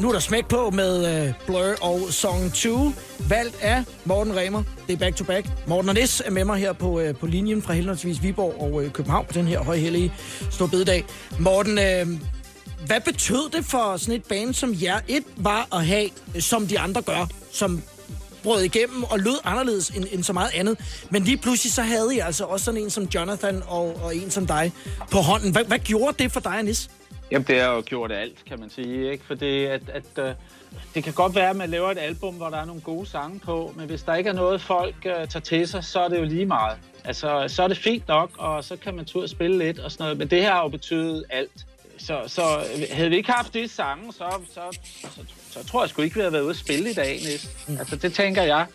Nu 0.00 0.08
er 0.08 0.12
der 0.12 0.20
smæk 0.20 0.48
på 0.48 0.70
med 0.70 1.26
uh, 1.28 1.34
Blur 1.46 1.84
og 1.84 2.00
Song 2.12 2.52
2. 2.54 2.92
Valgt 3.28 3.62
af 3.62 3.84
Morten 4.04 4.36
Remer. 4.36 4.62
Det 4.86 4.92
er 4.92 4.96
back 4.96 5.16
to 5.16 5.24
back. 5.24 5.46
Morten 5.66 5.88
og 5.88 5.94
Nis 5.94 6.22
er 6.26 6.30
med 6.30 6.44
mig 6.44 6.58
her 6.58 6.72
på, 6.72 7.00
uh, 7.00 7.16
på 7.16 7.26
linjen 7.26 7.62
fra 7.62 7.72
henholdsvis 7.72 8.22
Viborg 8.22 8.60
og 8.60 8.72
uh, 8.72 8.92
København 8.92 9.26
på 9.26 9.32
den 9.32 9.46
her 9.46 9.60
højhellige 9.60 10.12
storbededag. 10.50 11.04
Morten, 11.38 11.72
uh, 11.72 12.20
hvad 12.86 13.00
betød 13.00 13.50
det 13.50 13.64
for 13.64 13.96
sådan 13.96 14.14
et 14.14 14.24
band 14.24 14.54
som 14.54 14.74
jer? 14.82 15.00
Et 15.08 15.24
var 15.36 15.68
at 15.72 15.86
have, 15.86 16.08
som 16.38 16.66
de 16.66 16.78
andre 16.78 17.02
gør, 17.02 17.26
som 17.52 17.82
brød 18.42 18.62
igennem 18.62 19.04
og 19.04 19.18
lød 19.18 19.38
anderledes 19.44 19.88
end, 19.88 20.04
end 20.12 20.22
så 20.24 20.32
meget 20.32 20.50
andet. 20.54 20.78
Men 21.10 21.24
lige 21.24 21.36
pludselig 21.36 21.72
så 21.72 21.82
havde 21.82 22.14
I 22.14 22.18
altså 22.18 22.44
også 22.44 22.64
sådan 22.64 22.80
en 22.80 22.90
som 22.90 23.04
Jonathan 23.04 23.62
og, 23.66 24.00
og 24.02 24.16
en 24.16 24.30
som 24.30 24.46
dig 24.46 24.72
på 25.10 25.18
hånden. 25.18 25.52
Hvad, 25.52 25.64
hvad 25.64 25.78
gjorde 25.78 26.22
det 26.22 26.32
for 26.32 26.40
dig, 26.40 26.62
Nis? 26.62 26.90
Jamen, 27.30 27.46
det 27.46 27.60
har 27.60 27.74
jo 27.74 27.82
gjort 27.86 28.12
alt, 28.12 28.44
kan 28.44 28.60
man 28.60 28.70
sige. 28.70 29.12
Ikke? 29.12 29.24
Fordi 29.24 29.64
at, 29.64 29.82
at, 29.88 30.04
øh, 30.18 30.34
det 30.94 31.04
kan 31.04 31.12
godt 31.12 31.34
være, 31.34 31.50
at 31.50 31.56
man 31.56 31.70
laver 31.70 31.90
et 31.90 31.98
album, 31.98 32.34
hvor 32.34 32.48
der 32.50 32.56
er 32.56 32.64
nogle 32.64 32.80
gode 32.80 33.06
sange 33.06 33.40
på, 33.40 33.72
men 33.76 33.86
hvis 33.86 34.02
der 34.02 34.14
ikke 34.14 34.30
er 34.30 34.34
noget, 34.34 34.60
folk 34.60 34.94
øh, 35.06 35.12
tager 35.12 35.40
til 35.40 35.68
sig, 35.68 35.84
så 35.84 36.00
er 36.00 36.08
det 36.08 36.18
jo 36.18 36.24
lige 36.24 36.46
meget. 36.46 36.78
Altså, 37.04 37.44
så 37.48 37.62
er 37.62 37.68
det 37.68 37.76
fint 37.78 38.08
nok, 38.08 38.30
og 38.38 38.64
så 38.64 38.76
kan 38.76 38.94
man 38.94 39.06
og 39.14 39.28
spille 39.28 39.58
lidt 39.58 39.78
og 39.78 39.90
sådan 39.92 40.04
noget. 40.04 40.18
Men 40.18 40.28
det 40.30 40.42
her 40.42 40.52
har 40.52 40.62
jo 40.62 40.68
betydet 40.68 41.24
alt. 41.30 41.66
Så, 41.98 42.20
så 42.26 42.42
havde 42.92 43.10
vi 43.10 43.16
ikke 43.16 43.30
haft 43.32 43.54
de 43.54 43.68
sange, 43.68 44.12
så, 44.12 44.24
så, 44.54 44.78
så, 45.02 45.20
så 45.50 45.66
tror 45.66 45.82
jeg 45.82 45.90
sgu 45.90 46.02
ikke, 46.02 46.14
vi 46.14 46.20
havde 46.20 46.32
været 46.32 46.42
ude 46.42 46.50
at 46.50 46.56
spille 46.56 46.90
i 46.90 46.94
dag 46.94 47.20
næsten. 47.24 47.78
Altså, 47.78 47.96
det 47.96 48.12
tænker 48.14 48.42
jeg. 48.42 48.66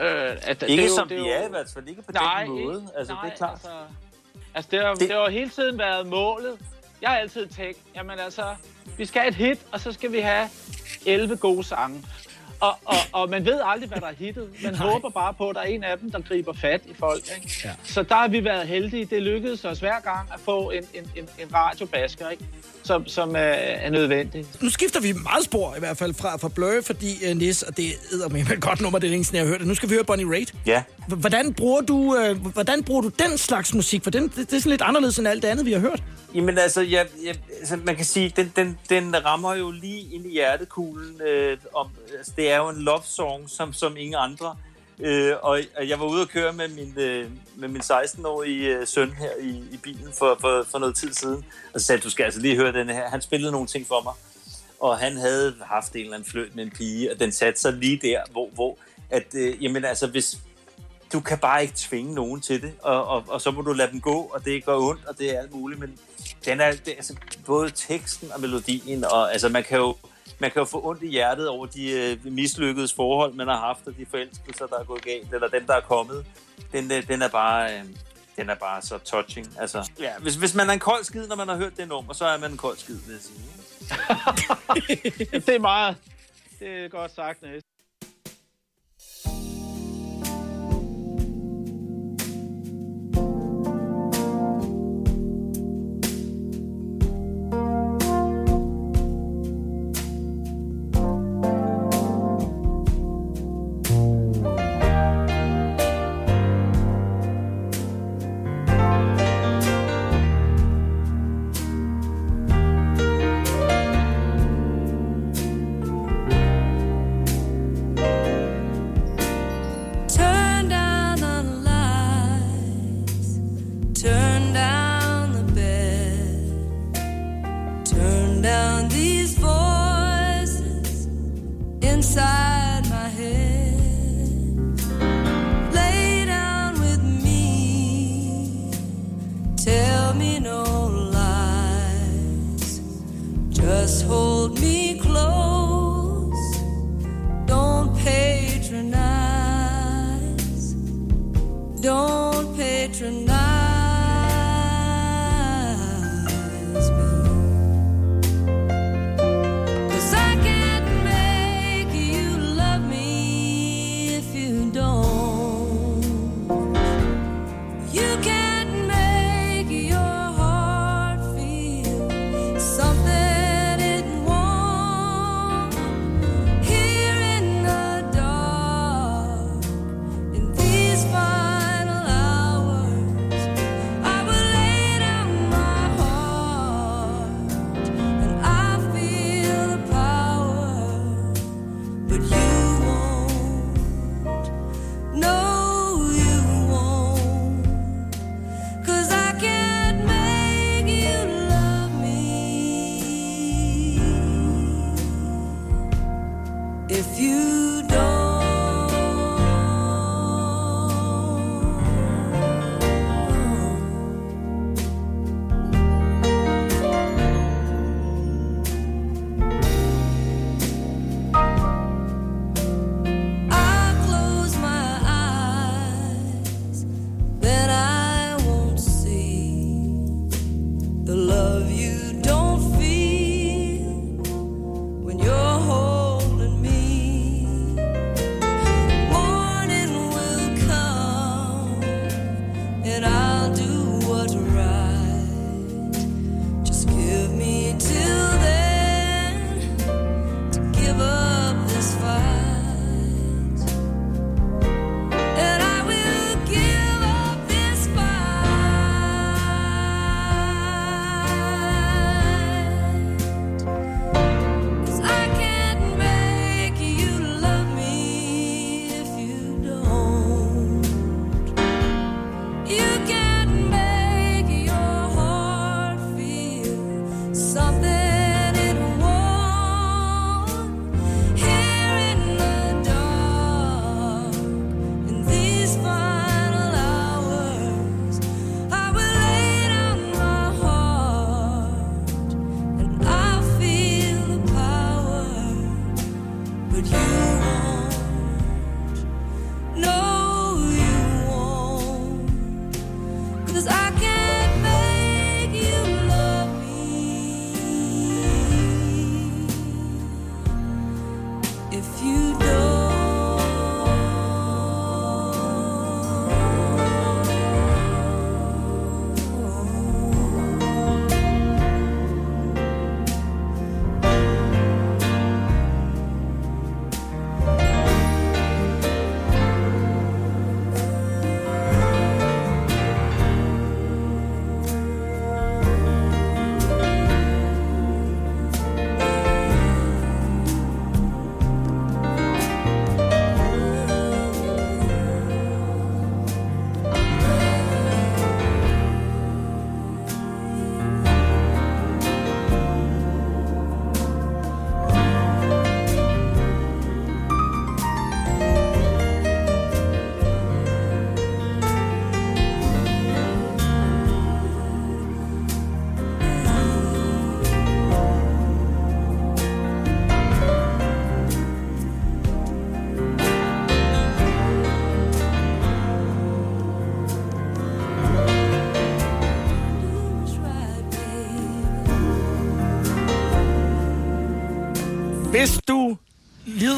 Øh, 0.00 0.36
at, 0.42 0.64
Ikke 0.68 0.82
det 0.82 0.88
jo- 0.88 0.94
som 0.96 1.08
det 1.08 1.16
vi 1.16 1.22
jo- 1.22 1.28
er 1.28 1.46
i 1.46 1.50
hvert 1.50 1.66
fald, 1.74 1.88
ikke 1.88 2.02
på 2.02 2.12
Nej, 2.12 2.44
den 2.44 2.52
måde. 2.64 2.76
ikke- 2.76 2.98
Altså, 2.98 3.14
det 3.24 3.32
er 3.32 3.36
klart. 3.36 3.52
Altså, 3.52 3.68
altså 4.54 4.68
det, 4.70 4.80
har, 4.80 4.90
det... 4.94 5.00
det 5.00 5.10
har 5.10 5.20
jo 5.22 5.28
hele 5.28 5.50
tiden 5.50 5.78
været 5.78 6.06
målet. 6.06 6.58
Jeg 7.02 7.10
har 7.10 7.16
altid 7.16 7.46
tænkt, 7.46 7.78
jamen 7.96 8.18
altså, 8.18 8.42
vi 8.96 9.04
skal 9.04 9.20
have 9.22 9.28
et 9.28 9.34
hit, 9.34 9.58
og 9.72 9.80
så 9.80 9.92
skal 9.92 10.12
vi 10.12 10.18
have 10.18 10.48
11 11.06 11.36
gode 11.36 11.64
sange. 11.64 12.04
Og, 12.60 12.78
og, 12.84 12.96
og 13.12 13.30
man 13.30 13.44
ved 13.44 13.60
aldrig, 13.64 13.88
hvad 13.88 14.00
der 14.00 14.06
er 14.06 14.14
hittet. 14.18 14.50
Man 14.62 14.72
Nej. 14.72 14.90
håber 14.90 15.08
bare 15.08 15.34
på, 15.34 15.48
at 15.48 15.54
der 15.54 15.60
er 15.60 15.66
en 15.66 15.84
af 15.84 15.98
dem, 15.98 16.10
der 16.10 16.20
griber 16.20 16.52
fat 16.52 16.80
i 16.86 16.94
folk. 16.94 17.22
Ikke? 17.36 17.60
Ja. 17.64 17.70
Så 17.84 18.02
der 18.02 18.14
har 18.14 18.28
vi 18.28 18.44
været 18.44 18.68
heldige. 18.68 19.04
Det 19.04 19.22
lykkedes 19.22 19.64
os 19.64 19.78
hver 19.80 20.00
gang 20.00 20.28
at 20.34 20.40
få 20.40 20.70
en, 20.70 20.84
en, 20.94 21.10
en, 21.16 21.28
en 21.38 21.54
radiobasker, 21.54 22.28
ikke? 22.28 22.44
Som, 22.88 23.06
som 23.06 23.36
er, 23.36 23.38
er 23.40 23.90
nødvendig. 23.90 24.46
Nu 24.60 24.70
skifter 24.70 25.00
vi 25.00 25.12
meget 25.12 25.44
spor 25.44 25.74
i 25.76 25.78
hvert 25.78 25.96
fald 25.96 26.14
fra, 26.14 26.36
fra 26.36 26.48
Blur, 26.48 26.80
fordi 26.82 27.30
uh, 27.30 27.36
Nis, 27.36 27.62
og 27.62 27.76
det 27.76 27.86
er 27.86 28.28
med 28.28 28.40
et 28.50 28.60
godt 28.60 28.80
nummer, 28.80 28.98
det 28.98 29.06
er 29.06 29.10
længe 29.10 29.24
siden, 29.24 29.36
jeg 29.36 29.44
har 29.44 29.48
hørt 29.48 29.60
det. 29.60 29.68
Nu 29.68 29.74
skal 29.74 29.88
vi 29.88 29.94
høre 29.94 30.04
Bonnie 30.04 30.30
Raitt. 30.30 30.54
Ja. 30.66 30.82
H- 31.08 31.12
Hvordan 31.12 31.54
bruger 31.54 31.80
du, 31.80 31.96
uh, 31.96 32.52
hvordan 32.52 32.84
bruger 32.84 33.02
du 33.02 33.08
den 33.08 33.38
slags 33.38 33.74
musik? 33.74 34.02
For 34.02 34.10
den, 34.10 34.22
det, 34.22 34.36
det 34.36 34.52
er 34.52 34.60
sådan 34.60 34.70
lidt 34.70 34.82
anderledes 34.82 35.18
end 35.18 35.28
alt 35.28 35.42
det 35.42 35.48
andet, 35.48 35.66
vi 35.66 35.72
har 35.72 35.80
hørt. 35.80 36.02
Jamen 36.34 36.58
altså, 36.58 36.80
jeg, 36.80 37.06
jeg, 37.24 37.34
altså 37.60 37.76
man 37.84 37.96
kan 37.96 38.04
sige, 38.04 38.32
den, 38.36 38.52
den, 38.56 38.78
den 38.88 39.24
rammer 39.24 39.54
jo 39.54 39.70
lige 39.70 40.14
ind 40.14 40.26
i 40.26 40.32
hjertekuglen. 40.32 41.20
Øh, 41.28 41.56
om, 41.74 41.86
altså, 42.18 42.32
det 42.36 42.50
er 42.50 42.56
jo 42.56 42.68
en 42.68 42.76
love 42.78 43.02
song, 43.04 43.50
som, 43.50 43.72
som 43.72 43.96
ingen 43.96 44.16
andre. 44.18 44.56
Øh, 45.00 45.34
og, 45.42 45.60
jeg 45.88 46.00
var 46.00 46.06
ude 46.06 46.22
at 46.22 46.28
køre 46.28 46.52
med 46.52 46.68
min, 46.68 46.94
øh, 46.96 47.30
med 47.56 47.68
min 47.68 47.82
16-årige 47.82 48.76
øh, 48.76 48.86
søn 48.86 49.12
her 49.12 49.30
i, 49.40 49.48
i 49.48 49.76
bilen 49.82 50.12
for, 50.12 50.36
for, 50.40 50.66
for 50.70 50.78
noget 50.78 50.96
tid 50.96 51.12
siden. 51.12 51.44
Og 51.74 51.80
så 51.80 51.86
sagde, 51.86 52.00
du 52.00 52.10
skal 52.10 52.24
altså 52.24 52.40
lige 52.40 52.56
høre 52.56 52.72
den 52.72 52.88
her. 52.88 53.10
Han 53.10 53.22
spillede 53.22 53.52
nogle 53.52 53.66
ting 53.66 53.86
for 53.86 54.02
mig. 54.02 54.12
Og 54.80 54.98
han 54.98 55.16
havde 55.16 55.54
haft 55.60 55.92
en 55.92 56.00
eller 56.00 56.14
anden 56.14 56.30
fløjt 56.30 56.56
med 56.56 56.64
en 56.64 56.70
pige, 56.70 57.12
og 57.12 57.20
den 57.20 57.32
satte 57.32 57.60
sig 57.60 57.72
lige 57.72 57.96
der, 58.02 58.20
hvor, 58.30 58.48
hvor 58.54 58.78
at, 59.10 59.34
øh, 59.34 59.64
jamen 59.64 59.84
altså, 59.84 60.06
hvis, 60.06 60.38
du 61.12 61.20
kan 61.20 61.38
bare 61.38 61.62
ikke 61.62 61.74
tvinge 61.76 62.14
nogen 62.14 62.40
til 62.40 62.62
det, 62.62 62.72
og, 62.82 63.06
og, 63.06 63.24
og 63.28 63.40
så 63.40 63.50
må 63.50 63.62
du 63.62 63.72
lade 63.72 63.92
dem 63.92 64.00
gå, 64.00 64.30
og 64.34 64.44
det 64.44 64.64
gør 64.64 64.76
ondt, 64.76 65.06
og 65.06 65.18
det 65.18 65.34
er 65.34 65.38
alt 65.38 65.54
muligt, 65.54 65.80
men 65.80 65.98
den 66.44 66.60
er, 66.60 66.70
det, 66.70 66.88
er 66.88 66.96
altså, 66.96 67.14
både 67.46 67.70
teksten 67.70 68.32
og 68.32 68.40
melodien, 68.40 69.04
og 69.04 69.32
altså, 69.32 69.48
man 69.48 69.64
kan 69.64 69.78
jo, 69.78 69.96
man 70.38 70.50
kan 70.50 70.60
jo 70.60 70.64
få 70.64 70.86
ondt 70.86 71.02
i 71.02 71.08
hjertet 71.08 71.48
over 71.48 71.66
de 71.66 71.90
øh, 71.90 72.32
mislykkedes 72.32 72.94
forhold, 72.94 73.34
man 73.34 73.48
har 73.48 73.56
haft, 73.56 73.86
og 73.86 73.96
de 73.96 74.06
forelskelser, 74.06 74.66
der 74.66 74.78
er 74.78 74.84
gået 74.84 75.02
galt, 75.02 75.34
eller 75.34 75.48
dem, 75.48 75.66
der 75.66 75.74
er 75.74 75.80
kommet. 75.80 76.26
Den, 76.72 76.92
øh, 76.92 77.08
den 77.08 77.22
er 77.22 77.28
bare... 77.28 77.78
Øh, 77.78 77.84
den 78.36 78.50
er 78.50 78.54
bare 78.54 78.82
så 78.82 78.98
touching. 78.98 79.46
Altså, 79.58 79.90
ja, 80.00 80.12
hvis, 80.18 80.34
hvis 80.34 80.54
man 80.54 80.68
er 80.68 80.72
en 80.72 80.78
kold 80.78 81.04
skid, 81.04 81.26
når 81.26 81.36
man 81.36 81.48
har 81.48 81.56
hørt 81.56 81.76
det 81.76 81.88
nummer, 81.88 82.12
så 82.12 82.24
er 82.24 82.38
man 82.38 82.50
en 82.50 82.56
kold 82.56 82.76
skid, 82.76 82.94
vil 83.06 83.12
jeg 83.12 83.22
sige. 83.22 83.38
det 85.46 85.54
er 85.54 85.58
meget... 85.58 85.96
Det 86.60 86.84
er 86.84 86.88
godt 86.88 87.14
sagt, 87.14 87.42
Næs. 87.42 87.62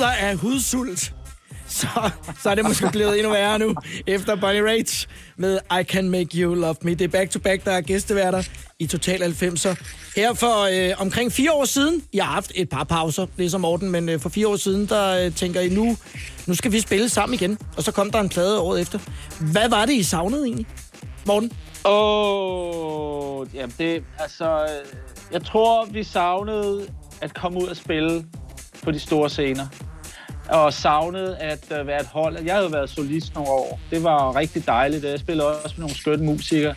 Lider 0.00 0.12
af 0.12 0.36
hudsult, 0.36 1.14
så, 1.68 2.10
så 2.42 2.50
er 2.50 2.54
det 2.54 2.64
måske 2.64 2.88
blevet 2.92 3.18
endnu 3.18 3.32
værre 3.32 3.58
nu, 3.58 3.74
efter 4.06 4.36
Bonnie 4.36 4.64
Raitt 4.64 5.08
med 5.36 5.58
I 5.80 5.82
Can 5.82 6.10
Make 6.10 6.38
You 6.38 6.54
Love 6.54 6.74
Me. 6.82 6.94
Det 6.94 7.00
er 7.00 7.08
back-to-back, 7.08 7.64
der 7.64 7.72
er 7.72 7.80
gæsteværter 7.80 8.42
i 8.78 8.86
Total 8.86 9.22
90'er. 9.22 9.74
Her 10.16 10.34
for 10.34 10.88
øh, 10.90 10.94
omkring 10.98 11.32
fire 11.32 11.52
år 11.52 11.64
siden, 11.64 12.02
jeg 12.14 12.24
har 12.24 12.32
haft 12.32 12.52
et 12.54 12.68
par 12.68 12.84
pauser, 12.84 13.26
ligesom 13.36 13.60
Morten, 13.60 13.90
men 13.90 14.08
øh, 14.08 14.20
for 14.20 14.28
fire 14.28 14.48
år 14.48 14.56
siden, 14.56 14.86
der 14.86 15.24
øh, 15.24 15.34
tænker 15.34 15.60
I 15.60 15.68
nu, 15.68 15.96
nu 16.46 16.54
skal 16.54 16.72
vi 16.72 16.80
spille 16.80 17.08
sammen 17.08 17.34
igen. 17.34 17.58
Og 17.76 17.82
så 17.82 17.92
kom 17.92 18.10
der 18.10 18.20
en 18.20 18.28
plade 18.28 18.60
året 18.60 18.80
efter. 18.80 18.98
Hvad 19.52 19.68
var 19.68 19.84
det, 19.84 19.92
I 19.92 20.02
savnede 20.02 20.44
egentlig, 20.44 20.66
Morten? 21.26 21.52
Åh, 21.84 23.40
oh, 23.40 23.46
jamen 23.54 23.74
det, 23.78 24.02
altså, 24.18 24.62
øh, 24.62 24.98
jeg 25.32 25.44
tror, 25.44 25.84
vi 25.84 26.04
savnede 26.04 26.86
at 27.20 27.34
komme 27.34 27.62
ud 27.62 27.66
og 27.66 27.76
spille 27.76 28.24
på 28.82 28.90
de 28.90 28.98
store 28.98 29.30
scener. 29.30 29.66
Og 30.50 30.72
savnede 30.72 31.36
at 31.36 31.64
uh, 31.80 31.86
være 31.86 32.00
et 32.00 32.06
hold. 32.06 32.38
Jeg 32.44 32.54
havde 32.54 32.72
været 32.72 32.90
solist 32.90 33.34
nogle 33.34 33.50
år. 33.50 33.80
Det 33.90 34.04
var 34.04 34.36
rigtig 34.36 34.66
dejligt. 34.66 35.04
Jeg 35.04 35.18
spillede 35.18 35.48
også 35.62 35.74
med 35.76 35.82
nogle 35.82 35.96
skønne 35.96 36.24
musikere. 36.24 36.74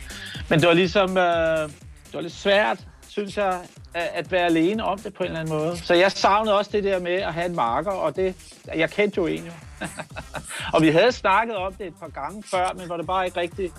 Men 0.50 0.60
det 0.60 0.68
var 0.68 0.74
ligesom, 0.74 1.10
uh, 1.10 1.16
det 1.16 2.14
var 2.14 2.22
lidt 2.22 2.34
svært, 2.34 2.78
synes 3.10 3.38
jeg, 3.38 3.60
at, 3.94 4.32
være 4.32 4.46
alene 4.46 4.84
om 4.84 5.00
det 5.00 5.14
på 5.14 5.24
en 5.24 5.28
eller 5.28 5.40
anden 5.40 5.54
måde. 5.58 5.78
Så 5.78 5.94
jeg 5.94 6.12
savnede 6.12 6.58
også 6.58 6.72
det 6.74 6.84
der 6.84 7.00
med 7.00 7.14
at 7.16 7.34
have 7.34 7.46
en 7.46 7.56
marker, 7.56 7.92
og 7.92 8.16
det, 8.16 8.36
jeg 8.76 8.90
kendte 8.90 9.18
jo 9.18 9.26
en 9.28 9.44
jo. 9.46 9.52
og 10.74 10.82
vi 10.82 10.90
havde 10.90 11.12
snakket 11.12 11.56
om 11.56 11.74
det 11.74 11.88
et 11.88 11.94
par 12.00 12.08
gange 12.22 12.44
før, 12.52 12.74
men 12.78 12.86
hvor 12.88 12.98
det 12.98 13.08
bare 13.08 13.26
ikke 13.26 13.40
rigtig 13.40 13.72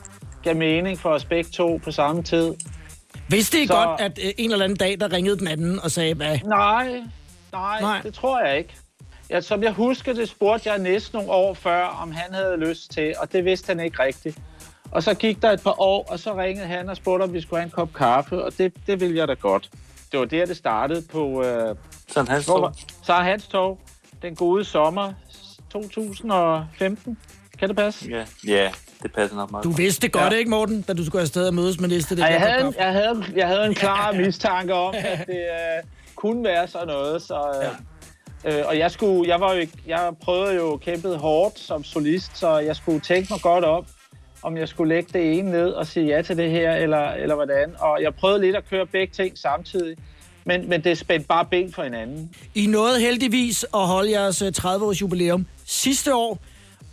gav 0.43 0.57
mening 0.57 0.99
for 0.99 1.11
os 1.11 1.25
begge 1.25 1.51
to 1.51 1.81
på 1.85 1.91
samme 1.91 2.23
tid. 2.23 2.55
Vidste 3.29 3.63
I 3.63 3.67
Så- 3.67 3.75
godt, 3.75 4.01
at 4.01 4.19
øh, 4.25 4.31
en 4.39 4.53
eller 4.53 4.65
anden 4.65 4.79
dag, 4.79 5.01
der 5.01 5.13
ringede 5.13 5.39
den 5.39 5.47
anden 5.49 5.81
og 5.81 5.91
sagde, 5.91 6.15
hvad? 6.15 6.39
Nej, 6.45 7.03
nej, 7.53 7.81
nej, 7.81 8.01
det 8.03 8.15
tror 8.15 8.41
jeg 8.47 8.59
ikke. 8.59 8.75
Ja, 9.35 9.41
som 9.41 9.63
jeg 9.63 9.73
husker 9.73 10.13
det, 10.13 10.29
spurgte 10.29 10.71
jeg 10.71 10.79
næsten 10.79 11.17
nogle 11.17 11.31
år 11.33 11.55
før, 11.55 11.85
om 12.03 12.13
han 12.13 12.35
havde 12.35 12.57
lyst 12.57 12.91
til, 12.91 13.15
og 13.19 13.33
det 13.33 13.45
vidste 13.45 13.67
han 13.67 13.81
ikke 13.81 14.03
rigtigt. 14.03 14.39
Og 14.91 15.03
så 15.03 15.15
gik 15.15 15.43
der 15.43 15.51
et 15.51 15.63
par 15.63 15.81
år, 15.81 16.07
og 16.11 16.19
så 16.19 16.37
ringede 16.37 16.67
han 16.67 16.89
og 16.89 16.97
spurgte, 16.97 17.23
om 17.25 17.33
vi 17.33 17.41
skulle 17.41 17.61
have 17.61 17.65
en 17.65 17.71
kop 17.71 17.93
kaffe, 17.93 18.45
og 18.45 18.53
det, 18.59 18.73
det 18.87 19.01
ville 19.01 19.17
jeg 19.17 19.29
da 19.29 19.33
godt. 19.35 19.71
Det 20.13 20.21
var 20.21 20.27
der, 20.27 20.47
det 20.47 20.57
startede 20.57 21.03
på... 21.13 21.45
Øh, 21.45 21.77
Sådan 22.09 22.29
hans 22.29 22.47
tog. 22.47 22.63
var- 22.63 22.75
Så 23.03 23.13
hans 23.15 23.47
tog. 23.47 23.79
Den 24.23 24.35
gode 24.35 24.65
sommer 24.65 25.13
2015. 25.71 27.19
Kan 27.59 27.69
det 27.69 27.77
passe? 27.77 28.09
Ja, 28.11 28.25
ja 28.47 28.71
det 29.03 29.13
passer 29.13 29.37
nok 29.37 29.51
meget. 29.51 29.65
Du 29.65 29.71
vidste 29.71 30.09
godt, 30.09 30.33
Ja. 30.33 30.39
ikke 30.39 30.51
Morten, 30.51 30.83
da 30.83 30.93
du 30.93 31.05
skulle 31.07 31.23
afsted 31.23 31.47
og 31.49 31.55
mødes 31.55 31.81
med 31.81 31.89
næste? 31.89 32.21
Ej, 32.21 32.27
jeg, 32.27 32.41
havde, 32.41 32.67
en- 32.67 32.75
jeg, 32.79 32.93
havde, 32.93 33.25
jeg 33.37 33.47
havde 33.49 33.67
en 33.67 33.75
klar 33.75 34.13
mistanke 34.27 34.75
om, 34.75 34.95
at 34.99 35.27
det 35.27 35.37
øh, 35.37 35.83
kunne 36.15 36.45
være 36.45 36.69
sådan 36.69 36.87
noget. 36.89 37.23
Så, 37.23 37.35
øh, 37.63 37.69
øh, 38.45 38.63
og 38.67 38.79
jeg, 38.79 38.91
skulle, 38.91 39.31
jeg, 39.31 39.41
var 39.41 39.55
jo, 39.55 39.67
jeg 39.87 40.13
prøvede 40.23 40.55
jo 40.55 40.77
kæmpet 40.77 41.19
hårdt 41.19 41.59
som 41.59 41.85
solist, 41.85 42.39
så 42.39 42.59
jeg 42.59 42.77
skulle 42.77 43.01
tænke 43.01 43.27
mig 43.31 43.41
godt 43.41 43.65
op, 43.65 43.87
om 44.43 44.57
jeg 44.57 44.69
skulle 44.69 44.95
lægge 44.95 45.09
det 45.13 45.39
ene 45.39 45.51
ned 45.51 45.69
og 45.69 45.87
sige 45.87 46.07
ja 46.07 46.23
til 46.23 46.37
det 46.37 46.51
her, 46.51 46.73
eller, 46.73 47.11
eller 47.11 47.35
hvordan. 47.35 47.75
Og 47.79 48.03
jeg 48.03 48.15
prøvede 48.15 48.41
lidt 48.41 48.57
at 48.57 48.69
køre 48.71 48.87
begge 48.87 49.13
ting 49.15 49.39
samtidig, 49.39 49.97
men, 50.45 50.69
men 50.69 50.85
det 50.85 50.99
spændte 50.99 51.29
bare 51.29 51.45
ben 51.45 51.73
for 51.73 51.83
hinanden. 51.83 52.31
I 52.55 52.67
nåede 52.67 53.01
heldigvis 53.01 53.67
at 53.75 53.87
holde 53.87 54.11
jeres 54.11 54.43
øh, 54.43 54.53
30-års 54.59 55.01
jubilæum 55.01 55.47
sidste 55.67 56.15
år, 56.15 56.39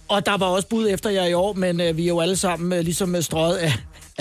og 0.07 0.25
der 0.25 0.37
var 0.37 0.45
også 0.45 0.67
bud 0.67 0.89
efter 0.89 1.09
jer 1.09 1.25
i 1.25 1.33
år, 1.33 1.53
men 1.53 1.81
øh, 1.81 1.97
vi 1.97 2.03
er 2.03 2.07
jo 2.07 2.19
alle 2.19 2.35
sammen 2.35 2.73
øh, 2.73 2.79
ligesom 2.79 3.15
øh, 3.15 3.21
strøget 3.21 3.57
af, 3.57 3.71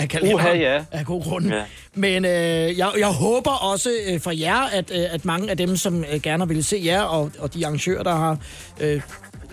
af 0.01 0.09
kalenderen. 0.09 0.35
Uha, 0.35 0.57
ja. 0.57 0.83
Af 0.91 1.05
god 1.05 1.23
grund. 1.23 1.45
Ja. 1.47 1.63
Men 1.95 2.25
øh, 2.25 2.31
jeg, 2.77 2.91
jeg 2.99 3.07
håber 3.07 3.51
også 3.51 3.89
øh, 4.07 4.19
for 4.19 4.31
jer, 4.31 4.61
at, 4.61 4.91
øh, 4.91 5.05
at 5.11 5.25
mange 5.25 5.49
af 5.49 5.57
dem, 5.57 5.77
som 5.77 6.03
øh, 6.13 6.21
gerne 6.21 6.47
vil 6.47 6.63
se 6.63 6.81
jer, 6.85 7.01
og, 7.01 7.31
og 7.39 7.53
de 7.53 7.65
arrangører, 7.65 8.03
der 8.03 8.15
har 8.15 8.37
øh, 8.79 9.01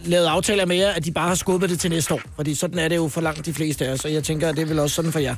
lavet 0.04 0.26
aftaler 0.26 0.66
med 0.66 0.76
jer, 0.76 0.90
at 0.90 1.04
de 1.04 1.12
bare 1.12 1.28
har 1.28 1.34
skubbet 1.34 1.70
det 1.70 1.80
til 1.80 1.90
næste 1.90 2.14
år. 2.14 2.20
Fordi 2.36 2.54
sådan 2.54 2.78
er 2.78 2.88
det 2.88 2.96
jo 2.96 3.08
for 3.08 3.20
langt 3.20 3.46
de 3.46 3.54
fleste 3.54 3.86
af 3.86 3.92
os, 3.92 4.04
og 4.04 4.12
jeg 4.12 4.24
tænker, 4.24 4.48
at 4.48 4.56
det 4.56 4.62
er 4.62 4.66
vel 4.66 4.78
også 4.78 4.94
sådan 4.96 5.12
for 5.12 5.18
jer. 5.18 5.34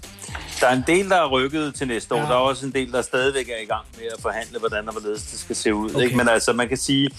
Der 0.61 0.66
er 0.66 0.73
en 0.77 0.85
del, 0.87 1.09
der 1.09 1.16
er 1.16 1.28
rykket 1.28 1.74
til 1.74 1.89
næste 1.89 2.15
år. 2.15 2.19
Ja. 2.19 2.24
Der 2.24 2.31
er 2.31 2.35
også 2.35 2.66
en 2.66 2.73
del, 2.73 2.93
der 2.93 3.03
stadigvæk 3.03 3.49
er 3.49 3.62
i 3.62 3.66
gang 3.66 3.85
med 3.99 4.07
at 4.16 4.23
forhandle, 4.23 4.59
hvordan 4.59 4.89
og 4.89 4.93
hvorledes 4.93 5.23
det 5.23 5.41
skal 5.41 5.57
se 5.57 5.74
ud. 5.74 5.91
Okay. 5.95 6.05
Ikke? 6.05 6.16
Men 6.16 6.28
altså, 6.28 6.53
man 6.53 6.69
kan 6.69 6.77
sige, 6.77 7.11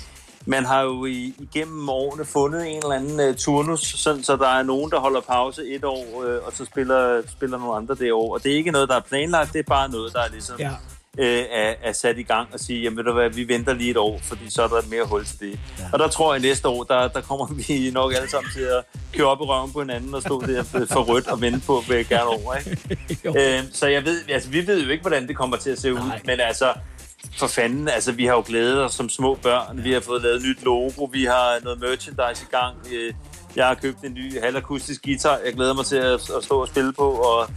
man 0.45 0.65
har 0.65 0.81
jo 0.81 1.05
i, 1.05 1.33
igennem 1.39 1.89
årene 1.89 2.25
fundet 2.25 2.67
en 2.67 2.77
eller 2.77 2.91
anden 2.91 3.29
uh, 3.29 3.35
turnus, 3.35 3.81
sådan, 3.81 4.23
så 4.23 4.35
der 4.35 4.47
er 4.47 4.63
nogen, 4.63 4.91
der 4.91 4.99
holder 4.99 5.21
pause 5.21 5.75
et 5.75 5.83
år, 5.83 6.05
uh, 6.15 6.45
og 6.45 6.53
så 6.53 6.65
spiller, 6.65 7.21
spiller 7.31 7.57
nogle 7.57 7.75
andre 7.75 7.95
det 7.95 8.13
år. 8.13 8.33
Og 8.33 8.43
det 8.43 8.51
er 8.51 8.55
ikke 8.55 8.71
noget, 8.71 8.89
der 8.89 8.95
er 8.95 9.01
planlagt, 9.01 9.53
det 9.53 9.59
er 9.59 9.63
bare 9.67 9.89
noget, 9.89 10.13
der 10.13 10.19
er 10.19 10.29
ligesom... 10.29 10.59
Ja. 10.59 10.71
øh, 11.17 11.45
er, 11.51 11.73
er 11.83 11.91
sat 11.91 12.17
i 12.17 12.23
gang 12.23 12.49
og 12.53 12.59
sige, 12.59 12.81
jamen 12.81 12.97
ved 12.97 13.03
du 13.03 13.13
hvad, 13.13 13.29
vi 13.29 13.47
venter 13.47 13.73
lige 13.73 13.91
et 13.91 13.97
år, 13.97 14.19
fordi 14.23 14.49
så 14.49 14.63
er 14.63 14.67
der 14.67 14.81
mere 14.89 15.05
hul 15.05 15.25
til 15.25 15.39
det. 15.39 15.59
Ja. 15.79 15.83
Og 15.93 15.99
der 15.99 16.07
tror 16.07 16.33
jeg 16.33 16.41
næste 16.41 16.67
år, 16.67 16.83
der, 16.83 17.07
der 17.07 17.21
kommer 17.21 17.47
vi 17.67 17.91
nok 17.93 18.13
alle 18.13 18.29
sammen 18.29 18.51
til 18.51 18.61
at 18.61 18.83
køre 19.13 19.27
op 19.27 19.41
i 19.41 19.43
røven 19.43 19.71
på 19.71 19.79
hinanden 19.79 20.13
og 20.13 20.21
stå 20.21 20.41
der 20.41 20.63
for 20.63 21.01
rødt 21.03 21.27
og 21.27 21.41
vente 21.41 21.61
på, 21.67 21.81
hvad 21.87 21.97
jeg 21.97 22.05
gerne 22.05 22.27
over. 22.27 22.55
Ikke? 22.55 23.57
øh, 23.57 23.63
så 23.73 23.87
jeg 23.87 24.05
ved, 24.05 24.21
altså, 24.29 24.49
vi 24.49 24.67
ved 24.67 24.83
jo 24.83 24.89
ikke, 24.89 25.01
hvordan 25.01 25.27
det 25.27 25.35
kommer 25.35 25.57
til 25.57 25.69
at 25.69 25.79
se 25.79 25.93
ud, 25.93 25.99
Nej. 25.99 26.21
men 26.25 26.39
altså, 26.39 26.73
for 27.37 27.47
fanden, 27.47 27.89
altså 27.89 28.11
vi 28.11 28.25
har 28.25 28.33
jo 28.33 28.43
glædet 28.45 28.83
os 28.83 28.93
som 28.93 29.09
små 29.09 29.35
børn, 29.35 29.83
vi 29.83 29.91
har 29.91 29.99
fået 29.99 30.21
lavet 30.21 30.35
et 30.35 30.43
nyt 30.43 30.63
logo, 30.63 31.03
vi 31.03 31.23
har 31.23 31.59
noget 31.63 31.79
merchandise 31.79 32.43
i 32.43 32.51
gang, 32.51 32.75
øh, 32.93 33.13
jeg 33.55 33.67
har 33.67 33.75
købt 33.75 34.01
en 34.03 34.13
ny 34.13 34.41
halvakustisk 34.41 35.03
guitar, 35.03 35.39
jeg 35.45 35.53
glæder 35.53 35.73
mig 35.73 35.85
til 35.85 35.95
at, 35.95 36.29
at 36.37 36.43
stå 36.43 36.61
og 36.61 36.67
spille 36.67 36.93
på, 36.93 37.09
og 37.09 37.49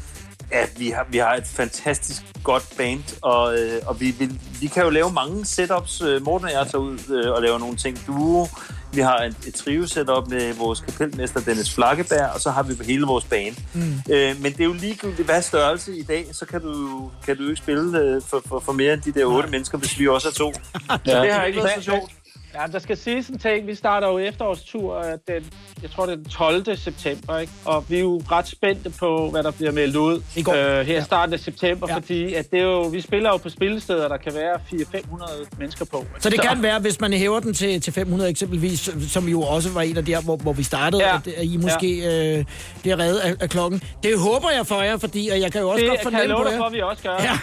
Ja, 0.53 0.67
vi 0.77 0.91
har, 0.91 1.07
vi 1.11 1.19
har 1.19 1.35
et 1.35 1.47
fantastisk 1.47 2.23
godt 2.43 2.75
band, 2.77 3.19
og, 3.23 3.59
øh, 3.59 3.83
og 3.87 4.01
vi, 4.01 4.11
vi, 4.11 4.29
vi 4.61 4.67
kan 4.67 4.83
jo 4.83 4.91
lave 4.91 5.13
mange 5.13 5.47
setups. 5.47 6.01
Øh, 6.01 6.23
Morten 6.23 6.47
og 6.47 6.53
jeg 6.53 6.67
tager 6.71 6.83
ud 6.83 7.31
og 7.37 7.43
laver 7.43 7.59
nogle 7.59 7.77
ting. 7.77 8.07
Duo. 8.07 8.47
Vi 8.95 9.01
har 9.01 9.19
et, 9.19 9.37
et 9.47 9.55
trio-setup 9.55 10.29
med 10.29 10.55
vores 10.55 10.81
kapelmester 10.81 11.41
Dennis 11.41 11.75
Flakkeberg, 11.75 12.31
og 12.35 12.41
så 12.41 12.51
har 12.51 12.63
vi 12.63 12.75
hele 12.85 13.07
vores 13.07 13.25
band. 13.25 13.57
Mm. 13.75 14.13
Øh, 14.15 14.43
men 14.43 14.53
det 14.53 14.61
er 14.61 14.65
jo 14.65 14.73
ligegyldigt, 14.73 15.29
hvad 15.29 15.43
størrelse 15.43 15.97
i 15.97 16.03
dag, 16.03 16.27
så 16.33 16.47
kan 16.47 16.61
du, 16.61 17.11
kan 17.27 17.37
du 17.37 17.43
jo 17.43 17.49
ikke 17.49 17.63
spille 17.63 17.99
øh, 17.99 18.23
for, 18.23 18.43
for, 18.49 18.59
for 18.61 18.73
mere 18.73 18.93
end 18.93 19.03
de 19.03 19.13
der 19.13 19.25
otte 19.25 19.49
mennesker, 19.49 19.79
hvis 19.79 19.99
vi 19.99 20.09
også 20.09 20.29
er 20.29 20.33
to. 20.33 20.53
Så 20.55 21.23
det 21.23 21.33
har 21.33 21.45
ikke 21.45 21.59
været 21.59 21.73
så 21.77 21.83
sjovt. 21.83 22.13
Ja, 22.55 22.67
der 22.73 22.79
skal 22.79 22.97
siges 22.97 23.29
en 23.29 23.39
ting. 23.39 23.67
Vi 23.67 23.75
starter 23.75 24.09
jo 24.09 24.19
efterårstur 24.19 24.99
øh, 24.99 25.05
den, 25.05 25.45
jeg 25.83 25.91
tror 25.91 26.07
det 26.07 26.13
er 26.13 26.17
den 26.17 26.25
12. 26.25 26.77
september, 26.77 27.39
ikke? 27.39 27.53
Og 27.65 27.85
vi 27.89 27.97
er 27.97 28.01
jo 28.01 28.23
ret 28.31 28.49
spændte 28.49 28.91
på, 28.91 29.31
hvad 29.31 29.43
der 29.43 29.51
bliver 29.51 29.73
meldt 29.73 29.97
ud 29.97 30.23
øh, 30.39 30.87
her 30.87 31.01
i 31.01 31.05
starten 31.05 31.33
af 31.33 31.41
september, 31.41 31.87
ja. 31.89 31.95
fordi 31.95 32.35
at 32.35 32.51
det 32.51 32.59
er 32.59 32.65
jo, 32.65 32.83
vi 32.83 33.01
spiller 33.01 33.31
jo 33.31 33.37
på 33.37 33.49
spillesteder, 33.49 34.09
der 34.09 34.17
kan 34.17 34.35
være 34.35 34.55
400-500 34.73 35.57
mennesker 35.59 35.85
på. 35.85 35.99
ikke? 35.99 36.11
Så 36.21 36.31
det 36.31 36.41
kan 36.41 36.63
være, 36.63 36.79
hvis 36.81 37.01
man 37.01 37.13
hæver 37.13 37.41
den 37.41 37.55
til, 37.55 37.81
til 37.81 37.93
500 37.93 38.31
eksempelvis, 38.31 38.91
som 39.09 39.29
jo 39.29 39.43
også 39.43 39.71
var 39.71 39.83
en 39.83 39.97
af 39.97 40.05
der, 40.05 40.21
hvor, 40.21 40.37
hvor 40.37 40.53
vi 40.53 40.63
startede, 40.63 41.03
ja. 41.03 41.09
Ja. 41.09 41.17
at, 41.17 41.29
at 41.29 41.45
I 41.45 41.57
måske 41.57 41.99
ja. 41.99 42.39
øh, 42.39 42.45
bliver 42.83 42.99
reddet 42.99 43.19
af, 43.19 43.35
af 43.41 43.51
klokken. 43.51 43.83
Det 44.03 44.19
håber 44.19 44.51
jeg 44.51 44.67
for 44.67 44.83
jer, 44.83 44.99
fordi 44.99 45.29
og 45.29 45.41
jeg 45.41 45.53
kan 45.53 45.61
jo 45.61 45.69
også 45.69 45.81
Det 45.81 45.89
godt 45.89 46.01
kan 46.01 46.05
fornemme 46.05 46.21
jeg 46.23 46.29
love 46.29 46.45
på 46.45 46.51
dig 46.51 46.59
for, 46.59 46.71
vi 46.71 46.81
også 46.81 47.03
gør. 47.03 47.17
Ja, 47.23 47.39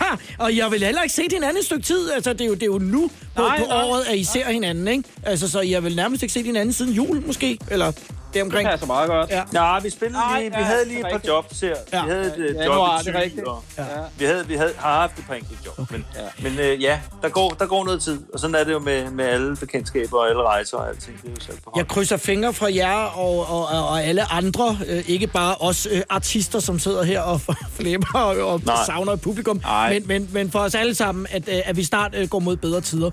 og 0.46 0.58
jeg 0.58 0.72
vil 0.72 0.84
heller 0.84 1.02
ikke 1.02 1.16
se 1.16 1.22
hinanden 1.32 1.58
et 1.58 1.66
stykke 1.66 1.84
tid. 1.84 2.12
Altså, 2.12 2.34
det 2.34 2.42
er 2.42 2.46
jo, 2.46 2.54
det 2.54 2.64
er 2.64 2.66
jo 2.66 2.80
nu 2.80 3.12
på, 3.36 3.42
Nej, 3.42 3.60
på 3.60 3.66
året, 3.66 4.04
at 4.10 4.18
I 4.18 4.24
ser 4.24 4.52
hinanden, 4.52 4.88
ikke? 4.88 5.01
Altså, 5.24 5.50
så 5.50 5.62
jeg 5.62 5.84
vil 5.84 5.96
nærmest 5.96 6.24
ikke 6.24 6.34
se 6.34 6.44
hinanden 6.44 6.74
siden 6.74 6.94
jul, 6.94 7.24
måske? 7.26 7.58
Eller 7.72 7.92
det 8.34 8.42
omkring. 8.42 8.66
Det 8.66 8.72
passer 8.74 8.88
meget 8.88 9.10
godt. 9.10 9.30
Ja. 9.30 9.44
Ja, 9.74 9.80
vi 9.80 9.90
spillede 9.90 10.20
Nej, 10.20 10.40
lige, 10.40 10.50
vi 10.52 10.58
ja, 10.58 10.64
havde 10.64 10.86
lige 10.88 11.00
et 11.00 11.06
par 11.12 11.22
jobs 11.28 11.60
her. 11.60 11.76
Ja. 11.94 12.04
Vi 12.06 12.10
havde 12.12 12.26
et 12.28 12.36
øh, 12.38 12.56
Januar, 12.56 12.92
job 12.98 13.02
i 13.02 13.06
det 13.10 13.16
er 13.16 13.22
rigtigt. 13.22 13.48
og 13.48 13.64
Ja. 13.78 13.84
vi, 14.18 14.26
havde, 14.26 14.48
vi 14.48 14.56
havde, 14.56 14.74
har 14.78 15.00
haft 15.00 15.20
et 15.20 15.26
par 15.28 15.34
enkelte 15.34 15.58
job. 15.66 15.80
Okay. 15.80 15.96
Men, 15.96 16.06
ja, 16.16 16.50
men 16.50 16.60
øh, 16.60 16.82
ja 16.84 17.00
der, 17.22 17.30
går, 17.30 17.50
der 17.50 17.66
går 17.66 17.86
noget 17.86 18.02
tid, 18.02 18.20
og 18.34 18.40
sådan 18.40 18.56
er 18.56 18.64
det 18.64 18.72
jo 18.72 18.80
med, 18.80 19.12
med 19.12 19.26
alle 19.26 19.56
bekendtskaber 19.56 20.18
og 20.18 20.30
alle 20.30 20.44
rejser 20.44 20.78
og 20.78 20.90
alting. 20.90 21.22
Det 21.22 21.28
er 21.28 21.32
jo 21.32 21.46
selv 21.46 21.58
på 21.64 21.70
hånd. 21.70 21.78
Jeg 21.78 21.88
krydser 21.88 22.18
fingre 22.18 22.54
for 22.54 22.68
jer 22.68 22.94
og, 22.96 23.40
og, 23.50 23.68
og, 23.68 23.88
og 23.90 24.04
alle 24.04 24.32
andre, 24.32 24.78
øh, 24.88 25.04
ikke 25.10 25.28
bare 25.28 25.56
os 25.60 25.88
øh, 25.92 26.02
artister, 26.10 26.60
som 26.60 26.80
sidder 26.80 27.04
her 27.04 27.22
og 27.22 27.42
flæber 27.80 28.20
og, 28.20 28.54
og 28.54 28.62
Nej. 28.66 28.76
savner 28.86 29.14
et 29.14 29.22
publikum, 29.22 29.62
Nej. 29.64 29.94
men, 29.94 30.08
men, 30.08 30.30
men 30.34 30.52
for 30.52 30.60
os 30.60 30.76
alle 30.76 30.96
sammen, 30.96 31.28
at, 31.32 31.50
øh, 31.50 31.56
at 31.66 31.78
vi 31.78 31.84
snart 31.84 32.16
øh, 32.16 32.30
går 32.30 32.40
mod 32.40 32.56
bedre 32.58 32.82
tider. 32.82 33.10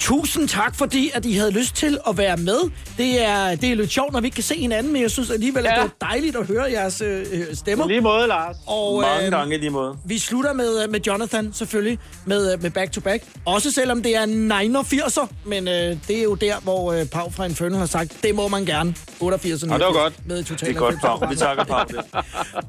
Tusind 0.00 0.48
tak, 0.48 0.74
fordi 0.76 1.10
at 1.14 1.24
I 1.24 1.32
havde 1.32 1.50
lyst 1.50 1.74
til 1.76 1.98
at 2.08 2.18
være 2.18 2.36
med. 2.36 2.58
Det 2.98 3.24
er, 3.24 3.54
det 3.54 3.70
er 3.70 3.74
lidt 3.74 3.90
sjovt, 3.92 4.12
når 4.12 4.20
vi 4.20 4.26
ikke 4.26 4.34
kan 4.34 4.43
se 4.44 4.54
hinanden, 4.54 4.92
men 4.92 5.02
jeg 5.02 5.10
synes 5.10 5.30
alligevel, 5.30 5.62
ja. 5.64 5.70
at 5.70 5.76
Ja. 5.78 5.82
det 5.82 5.90
var 6.00 6.08
dejligt 6.08 6.36
at 6.36 6.46
høre 6.46 6.62
jeres 6.72 7.00
øh, 7.00 7.26
øh, 7.32 7.56
stemmer. 7.56 7.86
Lige 7.88 8.00
måde, 8.00 8.26
Lars. 8.26 8.56
Og, 8.66 9.00
Mange 9.00 9.24
øh, 9.26 9.30
gange 9.32 9.58
lige 9.58 9.70
måde. 9.70 9.96
Vi 10.04 10.18
slutter 10.18 10.52
med, 10.52 10.82
øh, 10.84 10.90
med 10.90 11.00
Jonathan, 11.00 11.52
selvfølgelig, 11.52 11.98
med, 12.26 12.52
øh, 12.52 12.62
med 12.62 12.70
Back 12.70 12.92
to 12.92 13.00
Back. 13.00 13.24
Også 13.44 13.70
selvom 13.70 14.02
det 14.02 14.16
er 14.16 14.26
89'er, 14.26 15.26
men 15.44 15.68
øh, 15.68 15.96
det 16.08 16.18
er 16.18 16.22
jo 16.22 16.34
der, 16.34 16.54
hvor 16.62 16.92
øh, 16.92 17.06
Pau 17.06 17.30
fra 17.30 17.44
Inferno 17.44 17.76
har 17.78 17.86
sagt, 17.86 18.16
det 18.22 18.34
må 18.34 18.48
man 18.48 18.64
gerne. 18.64 18.94
88'erne. 19.22 19.22
Ja, 19.22 19.78
det 19.78 19.86
var 19.86 19.92
godt. 19.92 20.26
Med 20.26 20.36
Det 20.38 20.46
total 20.46 20.70
er 20.74 20.78
godt, 20.78 20.94
Pau. 21.00 21.28
Vi 21.28 21.36
takker 21.36 21.64
Pau 21.64 21.84
det. 21.88 21.96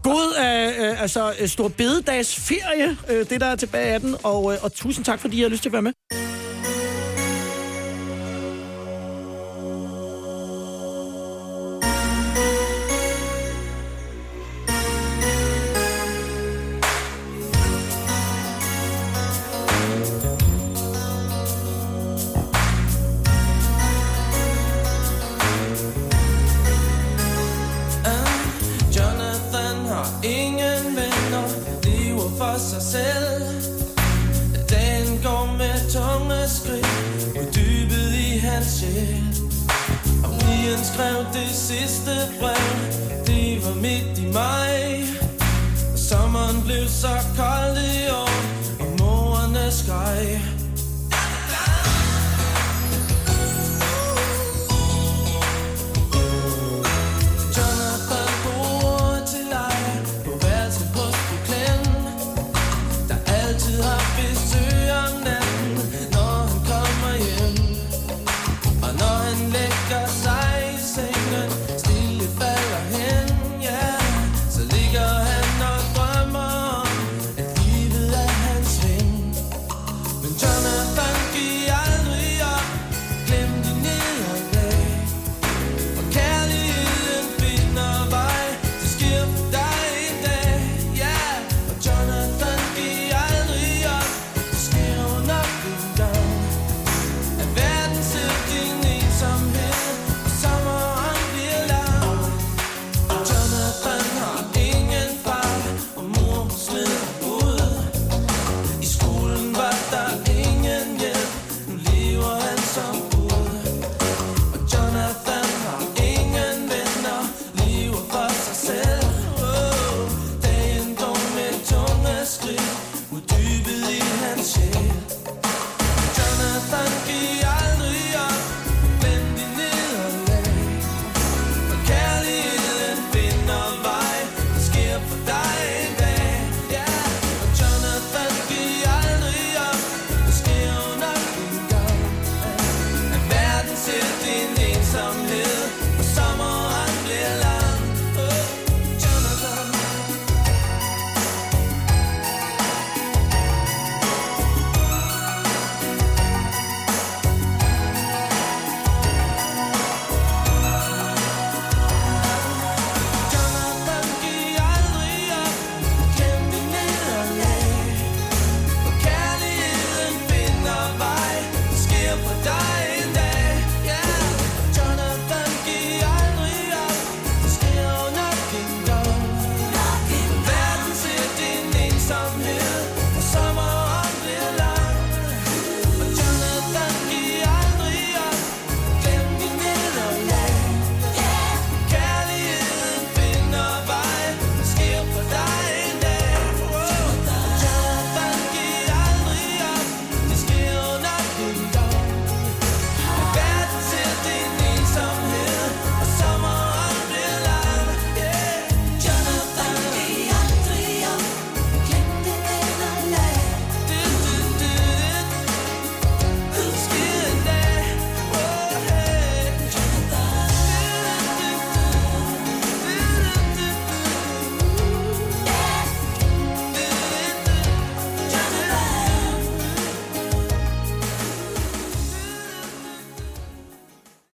God 0.03 0.35
øh, 0.39 0.87
øh, 0.89 1.01
altså, 1.01 1.33
stor 1.45 1.67
bededags 1.67 2.35
ferie, 2.35 2.97
øh, 3.09 3.29
det 3.29 3.41
der 3.41 3.47
er 3.47 3.55
tilbage 3.55 3.93
af 3.93 3.99
den, 3.99 4.15
og, 4.23 4.53
øh, 4.53 4.59
og 4.63 4.73
tusind 4.73 5.05
tak, 5.05 5.19
fordi 5.19 5.37
I 5.37 5.41
har 5.41 5.49
lyst 5.49 5.61
til 5.61 5.69
at 5.69 5.73
være 5.73 5.81
med. 5.81 5.91